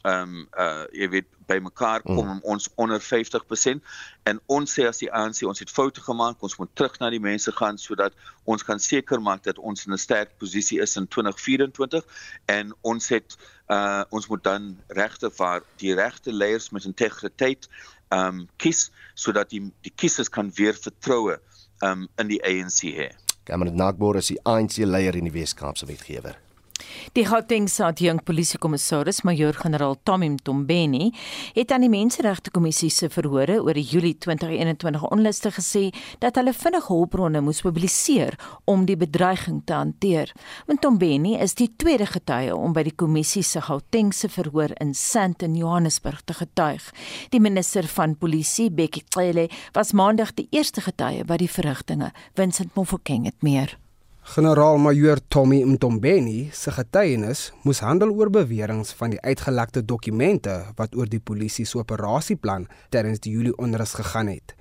um, 0.02 0.48
uh 0.58 0.84
jy 0.92 1.08
weet 1.08 1.28
bymekaar 1.46 2.02
kom 2.02 2.26
mm. 2.26 2.40
ons 2.42 2.68
onder 2.74 3.00
50% 3.00 3.80
en 4.22 4.40
ons 4.46 4.74
sê 4.78 4.86
as 4.88 5.00
die 5.00 5.10
ANC 5.12 5.42
ons 5.48 5.58
het 5.58 5.70
foute 5.70 6.00
gemaak, 6.00 6.42
ons 6.42 6.56
moet 6.56 6.70
terug 6.76 6.98
na 7.00 7.10
die 7.12 7.20
mense 7.20 7.52
gaan 7.52 7.78
sodat 7.78 8.16
ons 8.44 8.64
kan 8.64 8.80
seker 8.80 9.20
maak 9.20 9.44
dat 9.44 9.58
ons 9.58 9.86
in 9.86 9.92
'n 9.92 9.98
sterk 9.98 10.36
posisie 10.38 10.80
is 10.80 10.96
in 10.96 11.08
2024 11.08 12.04
en 12.46 12.74
ons 12.80 13.08
het 13.08 13.36
uh 13.70 14.04
ons 14.10 14.26
moet 14.28 14.44
dan 14.44 14.76
regte 14.88 15.30
vaar 15.30 15.62
die 15.76 15.94
regte 15.94 16.32
leiers 16.32 16.70
met 16.70 16.84
integriteit 16.84 17.68
ehm 18.08 18.40
um, 18.40 18.48
kies 18.56 18.90
sodat 19.14 19.50
die 19.50 19.72
die 19.80 19.92
kiesers 19.94 20.28
kan 20.28 20.52
weer 20.54 20.74
vertroue 20.74 21.40
um, 21.84 22.08
in 22.18 22.32
die 22.32 22.40
ANC 22.42 22.88
hê. 22.96 23.10
Cameron 23.44 23.76
Nagbor 23.76 24.16
is 24.16 24.32
die 24.32 24.40
ANC 24.48 24.80
leier 24.84 25.16
in 25.16 25.28
die 25.28 25.34
Weskaapse 25.34 25.86
wetgewer. 25.90 26.38
Die 27.14 27.22
Gauteng 27.26 27.68
Saadjong 27.68 28.24
Polisiekommissaris 28.26 29.22
Major-Generaal 29.22 29.96
Tommy 30.02 30.28
Mtombeni 30.28 31.12
het 31.54 31.70
aan 31.70 31.84
die 31.84 31.90
Menseregte 31.92 32.50
Kommissie 32.50 32.90
se 32.90 33.06
verhore 33.12 33.60
oor 33.62 33.78
die 33.78 33.84
Julie 33.86 34.16
2021 34.18 35.04
onluste 35.14 35.52
gesê 35.54 35.84
dat 36.24 36.40
hulle 36.40 36.54
vinnige 36.56 36.90
hulpbronne 36.90 37.44
moes 37.44 37.62
mobiliseer 37.62 38.34
om 38.70 38.82
die 38.88 38.98
bedreiging 38.98 39.62
te 39.66 39.76
hanteer. 39.78 40.32
Mtombeni 40.66 41.36
is 41.38 41.54
die 41.54 41.70
tweede 41.76 42.08
getuie 42.10 42.50
om 42.56 42.74
by 42.74 42.82
die 42.88 42.96
kommissie 43.04 43.44
se 43.46 43.62
Gautengse 43.62 44.28
verhoor 44.28 44.74
in 44.82 44.94
Sandton, 44.98 45.54
Johannesburg 45.54 46.24
te 46.26 46.34
getuig. 46.40 46.90
Die 47.30 47.40
minister 47.40 47.86
van 47.94 48.18
Polisie, 48.18 48.70
Bekkie 48.74 49.06
Cele, 49.14 49.46
was 49.72 49.94
maandag 49.94 50.34
die 50.34 50.48
eerste 50.50 50.82
getuie 50.82 51.22
by 51.24 51.38
die 51.38 51.50
verrigtinge. 51.50 52.10
Vincent 52.34 52.74
Mofokeng 52.74 53.30
het 53.30 53.42
meer. 53.46 53.78
Generaal-majoor 54.24 55.18
Tommy 55.28 55.64
Mtombeni 55.64 56.48
se 56.52 56.72
getuienis 56.72 57.50
moes 57.62 57.82
handel 57.84 58.08
oor 58.16 58.30
beweringe 58.32 58.96
van 58.96 59.12
die 59.12 59.20
uitgelekte 59.20 59.82
dokumente 59.84 60.54
wat 60.78 60.96
oor 60.96 61.10
die 61.12 61.20
polisie 61.20 61.66
se 61.68 61.76
operasieplan 61.76 62.64
terwyl 62.88 63.20
die 63.20 63.34
Julie 63.34 63.52
onrus 63.60 63.92
gegaan 64.00 64.32
het. 64.32 64.54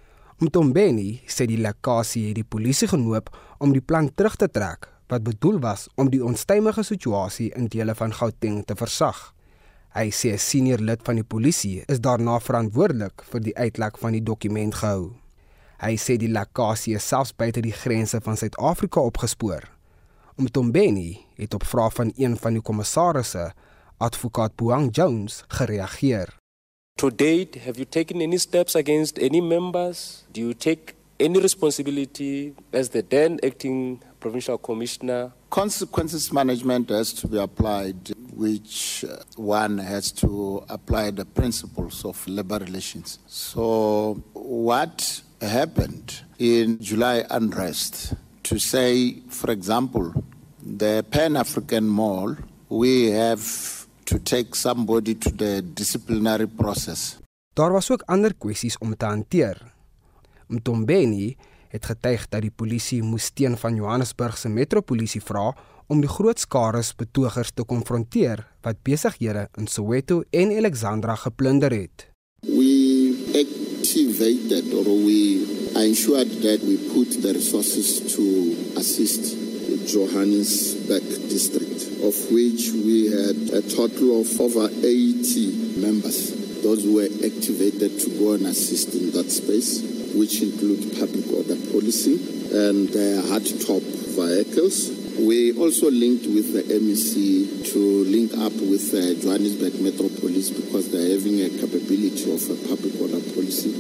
Mtombeni 0.44 1.22
sê 1.32 1.48
die 1.48 1.62
lekkasie 1.64 2.26
het 2.28 2.42
die 2.42 2.44
polisie 2.44 2.92
genoop 2.92 3.32
om 3.64 3.72
die 3.72 3.82
plan 3.82 4.12
terug 4.12 4.36
te 4.36 4.52
trek 4.52 4.92
wat 5.08 5.24
bedoel 5.24 5.64
was 5.64 5.88
om 5.96 6.12
die 6.12 6.20
onstuimige 6.20 6.84
situasie 6.84 7.54
in 7.56 7.72
dele 7.72 7.96
van 7.96 8.12
Gauteng 8.20 8.66
te 8.68 8.76
versag. 8.76 9.32
Hy 9.96 10.10
sê 10.12 10.36
'n 10.36 10.44
senior 10.44 10.84
lid 10.84 11.00
van 11.08 11.16
die 11.16 11.30
polisie 11.36 11.84
is 11.88 12.04
daarna 12.04 12.40
verantwoordelik 12.40 13.24
vir 13.32 13.40
die 13.40 13.56
uitlek 13.56 13.98
van 13.98 14.12
die 14.12 14.24
dokument 14.24 14.76
gehou. 14.76 15.23
Hy 15.84 15.98
sê 16.00 16.16
die 16.16 16.32
lekkasie 16.32 16.94
is 16.96 17.04
selfs 17.12 17.34
buite 17.36 17.60
die 17.60 17.74
grense 17.76 18.22
van 18.24 18.38
Suid-Afrika 18.40 19.02
opgespoor. 19.04 19.66
Umtombeni 20.40 21.26
het 21.36 21.54
op 21.58 21.66
vrae 21.68 21.92
van 21.92 22.14
een 22.16 22.38
van 22.40 22.56
die 22.56 22.64
kommissarisse, 22.64 23.50
advokaat 24.00 24.56
Boang 24.56 24.94
Jones, 24.96 25.42
gereageer. 25.52 26.32
To 27.02 27.10
date, 27.10 27.60
have 27.66 27.76
you 27.76 27.86
taken 27.86 28.22
any 28.22 28.38
steps 28.38 28.76
against 28.76 29.20
any 29.20 29.42
members? 29.42 30.24
Do 30.32 30.40
you 30.40 30.54
take 30.54 30.96
any 31.20 31.40
responsibility 31.40 32.54
as 32.72 32.90
the 32.90 33.04
then 33.10 33.40
acting 33.44 34.00
provincial 34.22 34.58
commissioner? 34.58 35.34
Consequences 35.50 36.32
management 36.32 36.90
has 36.90 37.12
to 37.14 37.28
be 37.28 37.38
applied, 37.38 38.14
which 38.34 39.04
uh, 39.04 39.18
one 39.36 39.80
has 39.80 40.12
to 40.12 40.64
apply 40.70 41.12
the 41.12 41.26
principles 41.26 42.06
of 42.06 42.26
labor 42.26 42.60
relations. 42.60 43.20
So, 43.28 44.24
what 44.32 45.22
happened 45.44 46.24
in 46.38 46.78
July 46.82 47.26
unrest 47.30 48.14
to 48.44 48.58
say, 48.58 49.22
for 49.30 49.52
example, 49.52 50.14
the 50.78 51.04
Pan 51.10 51.36
African 51.36 51.88
Mall, 51.88 52.36
we 52.70 53.12
have 53.12 53.88
to 54.06 54.20
take 54.20 54.56
somebody 54.56 55.16
to 55.16 55.30
the 55.30 55.62
disciplinary 55.74 56.48
process. 56.48 57.18
Daar 57.54 57.72
was 57.72 57.92
ook 57.92 58.02
ander 58.06 58.34
kwessies 58.38 58.78
om 58.78 58.98
te 58.98 59.06
hanteer. 59.06 59.74
Mtombeni 60.48 61.36
het 61.68 61.86
getuig 61.86 62.28
dat 62.30 62.42
die 62.42 62.52
polisie 62.52 63.02
moes 63.04 63.30
teen 63.30 63.58
van 63.58 63.76
Johannesburg 63.76 64.38
se 64.38 64.50
metropolisie 64.50 65.22
vra 65.22 65.52
om 65.88 66.02
die 66.02 66.10
groot 66.10 66.40
skares 66.40 66.94
betogers 66.96 67.52
te 67.52 67.66
konfronteer 67.66 68.46
wat 68.62 68.82
besighede 68.84 69.48
in 69.58 69.68
Soweto 69.68 70.24
en 70.30 70.58
Alexandra 70.58 71.16
geplunder 71.16 71.72
het. 71.72 72.13
Activated 73.94 74.74
or 74.74 74.98
we 75.06 75.70
ensured 75.76 76.28
that 76.42 76.62
we 76.66 76.78
put 76.98 77.14
the 77.22 77.32
resources 77.32 78.16
to 78.16 78.26
assist 78.76 79.38
the 79.70 79.86
Johannesburg 79.86 81.04
district, 81.30 82.02
of 82.02 82.18
which 82.34 82.74
we 82.74 83.14
had 83.14 83.38
a 83.54 83.62
total 83.62 84.22
of 84.22 84.42
over 84.42 84.66
80 84.66 85.78
members. 85.78 86.34
Those 86.64 86.88
were 86.90 87.06
activated 87.06 88.00
to 88.00 88.10
go 88.18 88.34
and 88.34 88.48
assist 88.48 88.96
in 88.96 89.12
that 89.12 89.30
space, 89.30 89.86
which 90.18 90.42
include 90.42 90.98
public 90.98 91.30
order 91.30 91.62
policy 91.70 92.18
and 92.50 92.90
uh, 92.90 93.30
hard 93.30 93.46
top 93.62 93.84
vehicles. 94.18 95.03
We 95.20 95.54
also 95.54 95.92
linked 95.92 96.26
with 96.26 96.54
the 96.54 96.64
MEC 96.82 97.72
to 97.72 97.80
link 98.10 98.34
up 98.34 98.54
with 98.54 98.90
the 98.92 99.14
Johannesburg 99.22 99.80
Metro 99.80 100.10
Police 100.10 100.50
because 100.50 100.90
they're 100.90 101.14
having 101.14 101.40
a 101.42 101.50
capability 101.50 102.34
of 102.34 102.42
a 102.50 102.58
public 102.68 103.00
order 103.00 103.22
policy. 103.36 103.74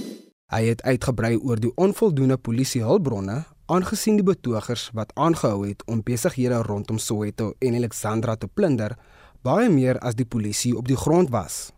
Hy 0.53 0.67
het 0.69 0.83
uitgebrei 0.85 1.39
oor 1.41 1.57
die 1.57 1.71
onvoldoende 1.81 2.37
polisie 2.37 2.83
hulpbronne 2.85 3.39
aangesien 3.65 4.19
die 4.19 4.25
betogers 4.27 4.91
wat 4.93 5.15
aangehou 5.17 5.63
het 5.65 5.81
om 5.89 6.03
besighede 6.05 6.59
rondom 6.67 6.99
Soweto 7.01 7.55
en 7.59 7.79
Alexandra 7.81 8.35
te 8.37 8.47
plunder 8.47 8.93
baie 9.41 9.71
meer 9.73 9.97
as 10.05 10.13
die 10.13 10.29
polisie 10.29 10.75
op 10.77 10.85
die 10.87 10.99
grond 10.99 11.33
was. 11.33 11.71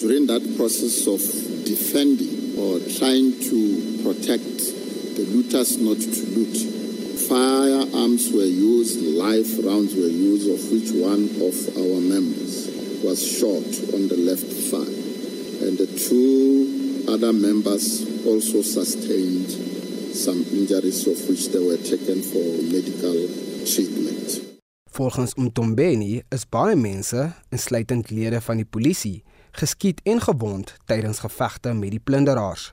During 0.00 0.24
that 0.32 0.46
process 0.56 1.04
of 1.06 1.20
defending 1.68 2.56
or 2.56 2.80
trying 2.96 3.36
to 3.50 3.60
protect 4.00 4.72
the 5.20 5.28
looters 5.28 5.76
not 5.76 6.00
to 6.00 6.24
loot 6.32 6.83
firearms 7.28 8.30
were 8.32 8.44
used 8.44 9.00
live 9.02 9.48
rounds 9.64 9.94
were 9.94 10.12
used 10.30 10.48
of 10.50 10.60
which 10.72 10.90
one 10.92 11.24
of 11.48 11.56
our 11.80 12.00
members 12.00 12.68
was 13.02 13.18
shot 13.20 13.68
on 13.94 14.08
the 14.08 14.18
left 14.28 14.50
thigh 14.68 14.94
and 15.64 15.78
the 15.78 15.88
two 16.08 17.04
other 17.08 17.32
members 17.32 18.04
also 18.26 18.60
sustained 18.62 19.48
some 20.14 20.44
injuries 20.52 21.06
of 21.06 21.16
which 21.28 21.48
they 21.52 21.58
were 21.58 21.80
taken 21.80 22.20
for 22.22 22.44
medical 22.76 23.16
treatment. 23.64 24.40
Volgens 24.90 25.34
Umtombeni 25.34 26.22
is 26.30 26.44
baie 26.46 26.76
mense, 26.76 27.32
insluitend 27.50 28.10
lede 28.10 28.40
van 28.40 28.60
die 28.62 28.68
polisie, 28.68 29.24
geskiet 29.58 30.00
en 30.04 30.20
gewond 30.20 30.76
tydens 30.86 31.18
gevegte 31.24 31.72
met 31.74 31.90
die 31.96 32.02
plunderaars. 32.04 32.72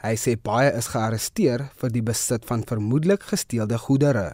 Hy 0.00 0.16
sê 0.16 0.32
baie 0.32 0.70
is 0.78 0.86
gearresteer 0.88 1.66
vir 1.76 1.90
die 1.92 2.00
besit 2.00 2.46
van 2.48 2.62
vermoedelik 2.64 3.26
gesteelde 3.32 3.76
goedere. 3.76 4.30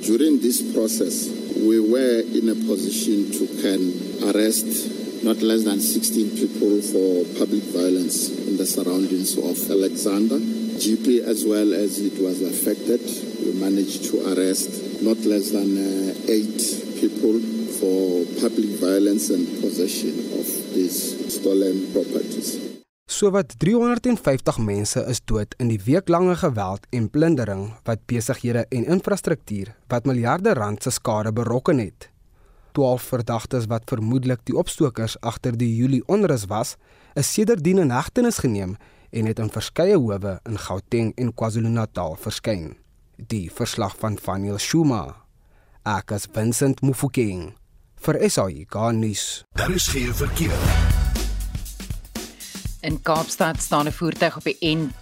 During 0.00 0.40
this 0.40 0.62
process, 0.72 1.28
we 1.68 1.76
were 1.80 2.24
in 2.24 2.48
a 2.48 2.56
position 2.64 3.28
to 3.36 3.44
can 3.60 3.82
arrest 4.30 4.72
not 5.22 5.42
less 5.42 5.64
than 5.64 5.80
16 5.80 6.30
people 6.40 6.80
for 6.80 7.28
public 7.36 7.62
violence 7.76 8.32
in 8.48 8.56
the 8.56 8.64
surroundings 8.64 9.36
of 9.36 9.60
Alexander. 9.70 10.40
GP, 10.80 11.28
as 11.28 11.44
well 11.44 11.74
as 11.74 12.00
it 12.00 12.16
was 12.16 12.40
affected, 12.40 13.04
we 13.44 13.52
managed 13.60 14.08
to 14.10 14.32
arrest 14.32 15.02
not 15.02 15.18
less 15.28 15.50
than 15.50 15.76
uh, 15.76 16.32
eight 16.32 16.58
people 16.96 17.36
for 17.78 18.24
public 18.40 18.80
violence 18.80 19.28
and 19.28 19.44
possession 19.60 20.16
of 20.40 20.48
these 20.72 21.36
stolen 21.36 21.92
properties. 21.92 22.71
Sowat 23.10 23.54
350 23.58 24.58
mense 24.58 25.00
is 25.10 25.20
dood 25.24 25.54
in 25.60 25.68
die 25.68 25.80
weeklange 25.84 26.36
geweld 26.40 26.86
en 26.96 27.10
plundering 27.10 27.66
wat 27.86 28.00
besighede 28.10 28.64
en 28.70 28.86
infrastruktuur 28.94 29.74
wat 29.92 30.06
miljarde 30.08 30.54
rand 30.54 30.82
se 30.82 30.90
skade 30.90 31.32
berokken 31.32 31.78
het. 31.78 32.08
12 32.72 33.02
verdagtes 33.02 33.66
wat 33.68 33.90
vermoedelik 33.90 34.40
die 34.48 34.56
opstokers 34.56 35.18
agter 35.20 35.58
die 35.58 35.68
Julie 35.76 36.02
onrus 36.06 36.46
was, 36.48 36.76
is 37.14 37.32
sedertdien 37.32 37.82
in 37.82 37.92
hegtenis 37.92 38.40
geneem 38.40 38.76
en 39.10 39.28
het 39.28 39.38
in 39.38 39.52
verskeie 39.52 39.98
howe 39.98 40.38
in 40.48 40.58
Gauteng 40.58 41.12
en 41.16 41.34
KwaZulu-Natal 41.34 42.16
verskyn. 42.16 42.72
Die 43.16 43.50
verslag 43.52 43.98
van 44.00 44.16
Vaniel 44.16 44.58
Shuma. 44.58 45.04
Ek 45.84 46.16
is 46.16 46.26
Vincent 46.32 46.80
Mufokeng 46.80 47.52
vir 48.02 48.18
SAI 48.24 48.64
Garnis. 48.66 49.44
Daar 49.54 49.70
is 49.70 49.86
geen 49.92 50.14
verkeer. 50.14 50.91
In 52.82 53.02
Kaapstad 53.02 53.60
staan 53.62 53.86
'n 53.86 53.92
voertuig 53.92 54.36
op 54.36 54.42
die 54.42 54.56
N 54.60 54.92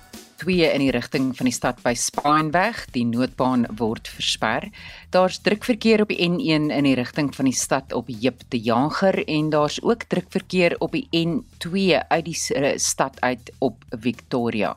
N2 0.40 0.72
in 0.72 0.80
die 0.80 0.92
rigting 0.94 1.32
van 1.36 1.48
die 1.48 1.52
stad 1.52 1.80
by 1.84 1.92
Spineweg, 1.98 2.86
die 2.94 3.04
noodbaan 3.04 3.66
word 3.76 4.08
versper. 4.08 4.70
Daar's 5.12 5.40
drukverkeer 5.44 6.00
op 6.06 6.08
die 6.08 6.20
N1 6.24 6.70
in 6.72 6.86
die 6.86 6.94
rigting 6.96 7.28
van 7.36 7.44
die 7.50 7.56
stad 7.56 7.92
op 7.92 8.08
Jip 8.08 8.46
de 8.48 8.60
Jager 8.60 9.20
en 9.26 9.50
daar's 9.52 9.80
ook 9.82 10.06
drukverkeer 10.08 10.78
op 10.80 10.96
die 10.96 11.08
N2 11.12 12.00
uit 12.08 12.24
die 12.24 12.78
stad 12.80 13.20
uit 13.20 13.52
op 13.58 13.84
Victoria. 13.90 14.76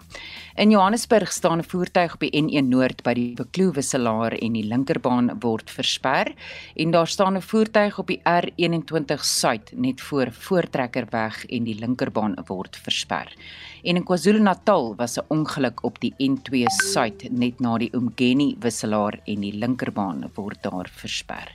In 0.55 0.69
Johannesburg 0.69 1.31
staan 1.31 1.59
'n 1.59 1.63
voertuig 1.63 2.13
op 2.13 2.19
die 2.19 2.41
N1 2.41 2.67
Noord 2.69 3.03
by 3.03 3.13
die 3.13 3.33
Bekloewisselaar 3.33 4.33
en 4.33 4.53
die 4.53 4.67
linkerbaan 4.67 5.39
word 5.39 5.69
versper 5.69 6.33
en 6.75 6.91
daar 6.91 7.07
staan 7.07 7.37
'n 7.37 7.41
voertuig 7.41 7.99
op 7.99 8.07
die 8.07 8.21
R21 8.23 9.23
Suid 9.23 9.71
net 9.75 10.01
voor 10.01 10.27
Voortrekkerweg 10.31 11.45
en 11.45 11.63
die 11.63 11.79
linkerbaan 11.79 12.35
word 12.47 12.75
versper. 12.77 13.33
En 13.83 13.95
in 13.95 14.03
KwaZulu-Natal 14.03 14.95
was 14.95 15.17
'n 15.17 15.25
ongeluk 15.27 15.52
op 15.81 15.99
die 16.01 16.13
N2 16.17 16.65
Suid 16.91 17.27
net 17.31 17.59
na 17.59 17.77
die 17.77 17.89
Umgeni 17.93 18.55
wisselaar 18.59 19.19
en 19.25 19.41
die 19.41 19.53
linkerbaan 19.53 20.25
word 20.35 20.63
daar 20.63 20.89
versper. 20.89 21.51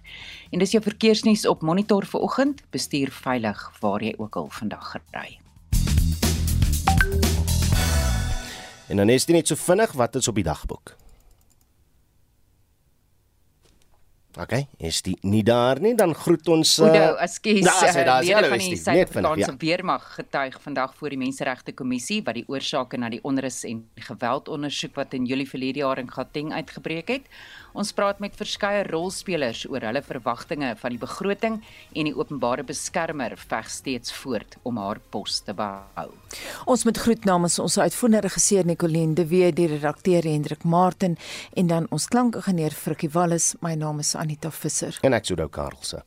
En 0.52 0.58
dis 0.58 0.72
jou 0.72 0.82
verkeersnuus 0.82 1.46
op 1.46 1.62
Monitor 1.62 2.06
vir 2.06 2.20
oggend, 2.20 2.62
bestuur 2.70 3.10
veilig 3.10 3.58
waar 3.80 4.02
jy 4.02 4.14
ook 4.18 4.36
al 4.36 4.48
vandag 4.50 4.94
ry. 5.10 5.38
En 8.88 8.96
dan 8.96 9.08
is 9.08 9.26
dit 9.26 9.36
net 9.36 9.48
so 9.48 9.56
vinnig 9.56 9.92
wat 9.92 10.16
is 10.16 10.28
op 10.28 10.34
die 10.34 10.46
dagboek. 10.46 10.96
OK, 14.38 14.52
is 14.86 15.00
dit 15.02 15.22
nie 15.26 15.42
daar 15.42 15.80
nie, 15.82 15.96
dan 15.98 16.12
groet 16.14 16.46
ons 16.52 16.76
uh 16.78 16.86
Oudo, 16.86 17.06
ekskuus. 17.24 17.64
Daar 17.66 17.88
is 17.88 17.96
daar 17.96 18.22
is 18.22 18.28
hulle 18.30 18.50
is 18.54 18.84
die. 18.86 19.22
Ons 19.26 19.42
ja. 19.42 19.54
weermag 19.58 20.04
getuig 20.14 20.60
vandag 20.62 20.94
voor 20.94 21.10
die 21.10 21.18
Menseregte 21.18 21.74
Kommissie 21.74 22.20
wat 22.22 22.38
die 22.38 22.44
oorsake 22.46 23.00
na 23.02 23.10
die 23.10 23.18
onrus 23.26 23.64
en 23.66 23.82
geweld 24.08 24.46
ondersoek 24.48 24.94
wat 25.00 25.16
in 25.18 25.26
Julie 25.26 25.48
verlede 25.48 25.82
jaar 25.82 25.98
in 25.98 26.10
Gauteng 26.14 26.52
uitgebreek 26.54 27.10
het. 27.16 27.26
Ons 27.78 27.90
praat 27.92 28.18
met 28.22 28.34
verskeie 28.34 28.84
rolspelers 28.88 29.64
oor 29.68 29.84
hulle 29.84 30.00
verwagtinge 30.02 30.70
van 30.80 30.94
die 30.94 31.00
begroting 31.02 31.58
en 31.94 32.08
die 32.08 32.14
openbare 32.16 32.64
beskermer 32.66 33.34
veg 33.38 33.68
steeds 33.70 34.14
voort 34.22 34.56
om 34.66 34.78
haar 34.80 35.02
pos 35.12 35.40
te 35.46 35.54
behou. 35.54 36.08
Ons 36.66 36.86
moet 36.88 36.98
groet 36.98 37.26
namens 37.28 37.58
ons 37.62 37.78
uitvoerende 37.78 38.24
regisseur 38.26 38.66
Nicoline 38.66 39.14
de 39.18 39.26
Wee, 39.28 39.50
die 39.52 39.68
redakteur 39.70 40.26
Hendrik 40.26 40.64
Martin 40.64 41.18
en 41.54 41.70
dan 41.70 41.86
ons 41.94 42.08
klankingenieur 42.08 42.74
Frikkie 42.74 43.12
Wallis. 43.14 43.52
My 43.62 43.74
naam 43.78 44.02
is 44.02 44.14
Anita 44.28 44.50
Visser. 44.52 44.92
En 45.08 45.16
ek 45.16 45.24
sou 45.30 45.40
Karlse. 45.48 46.02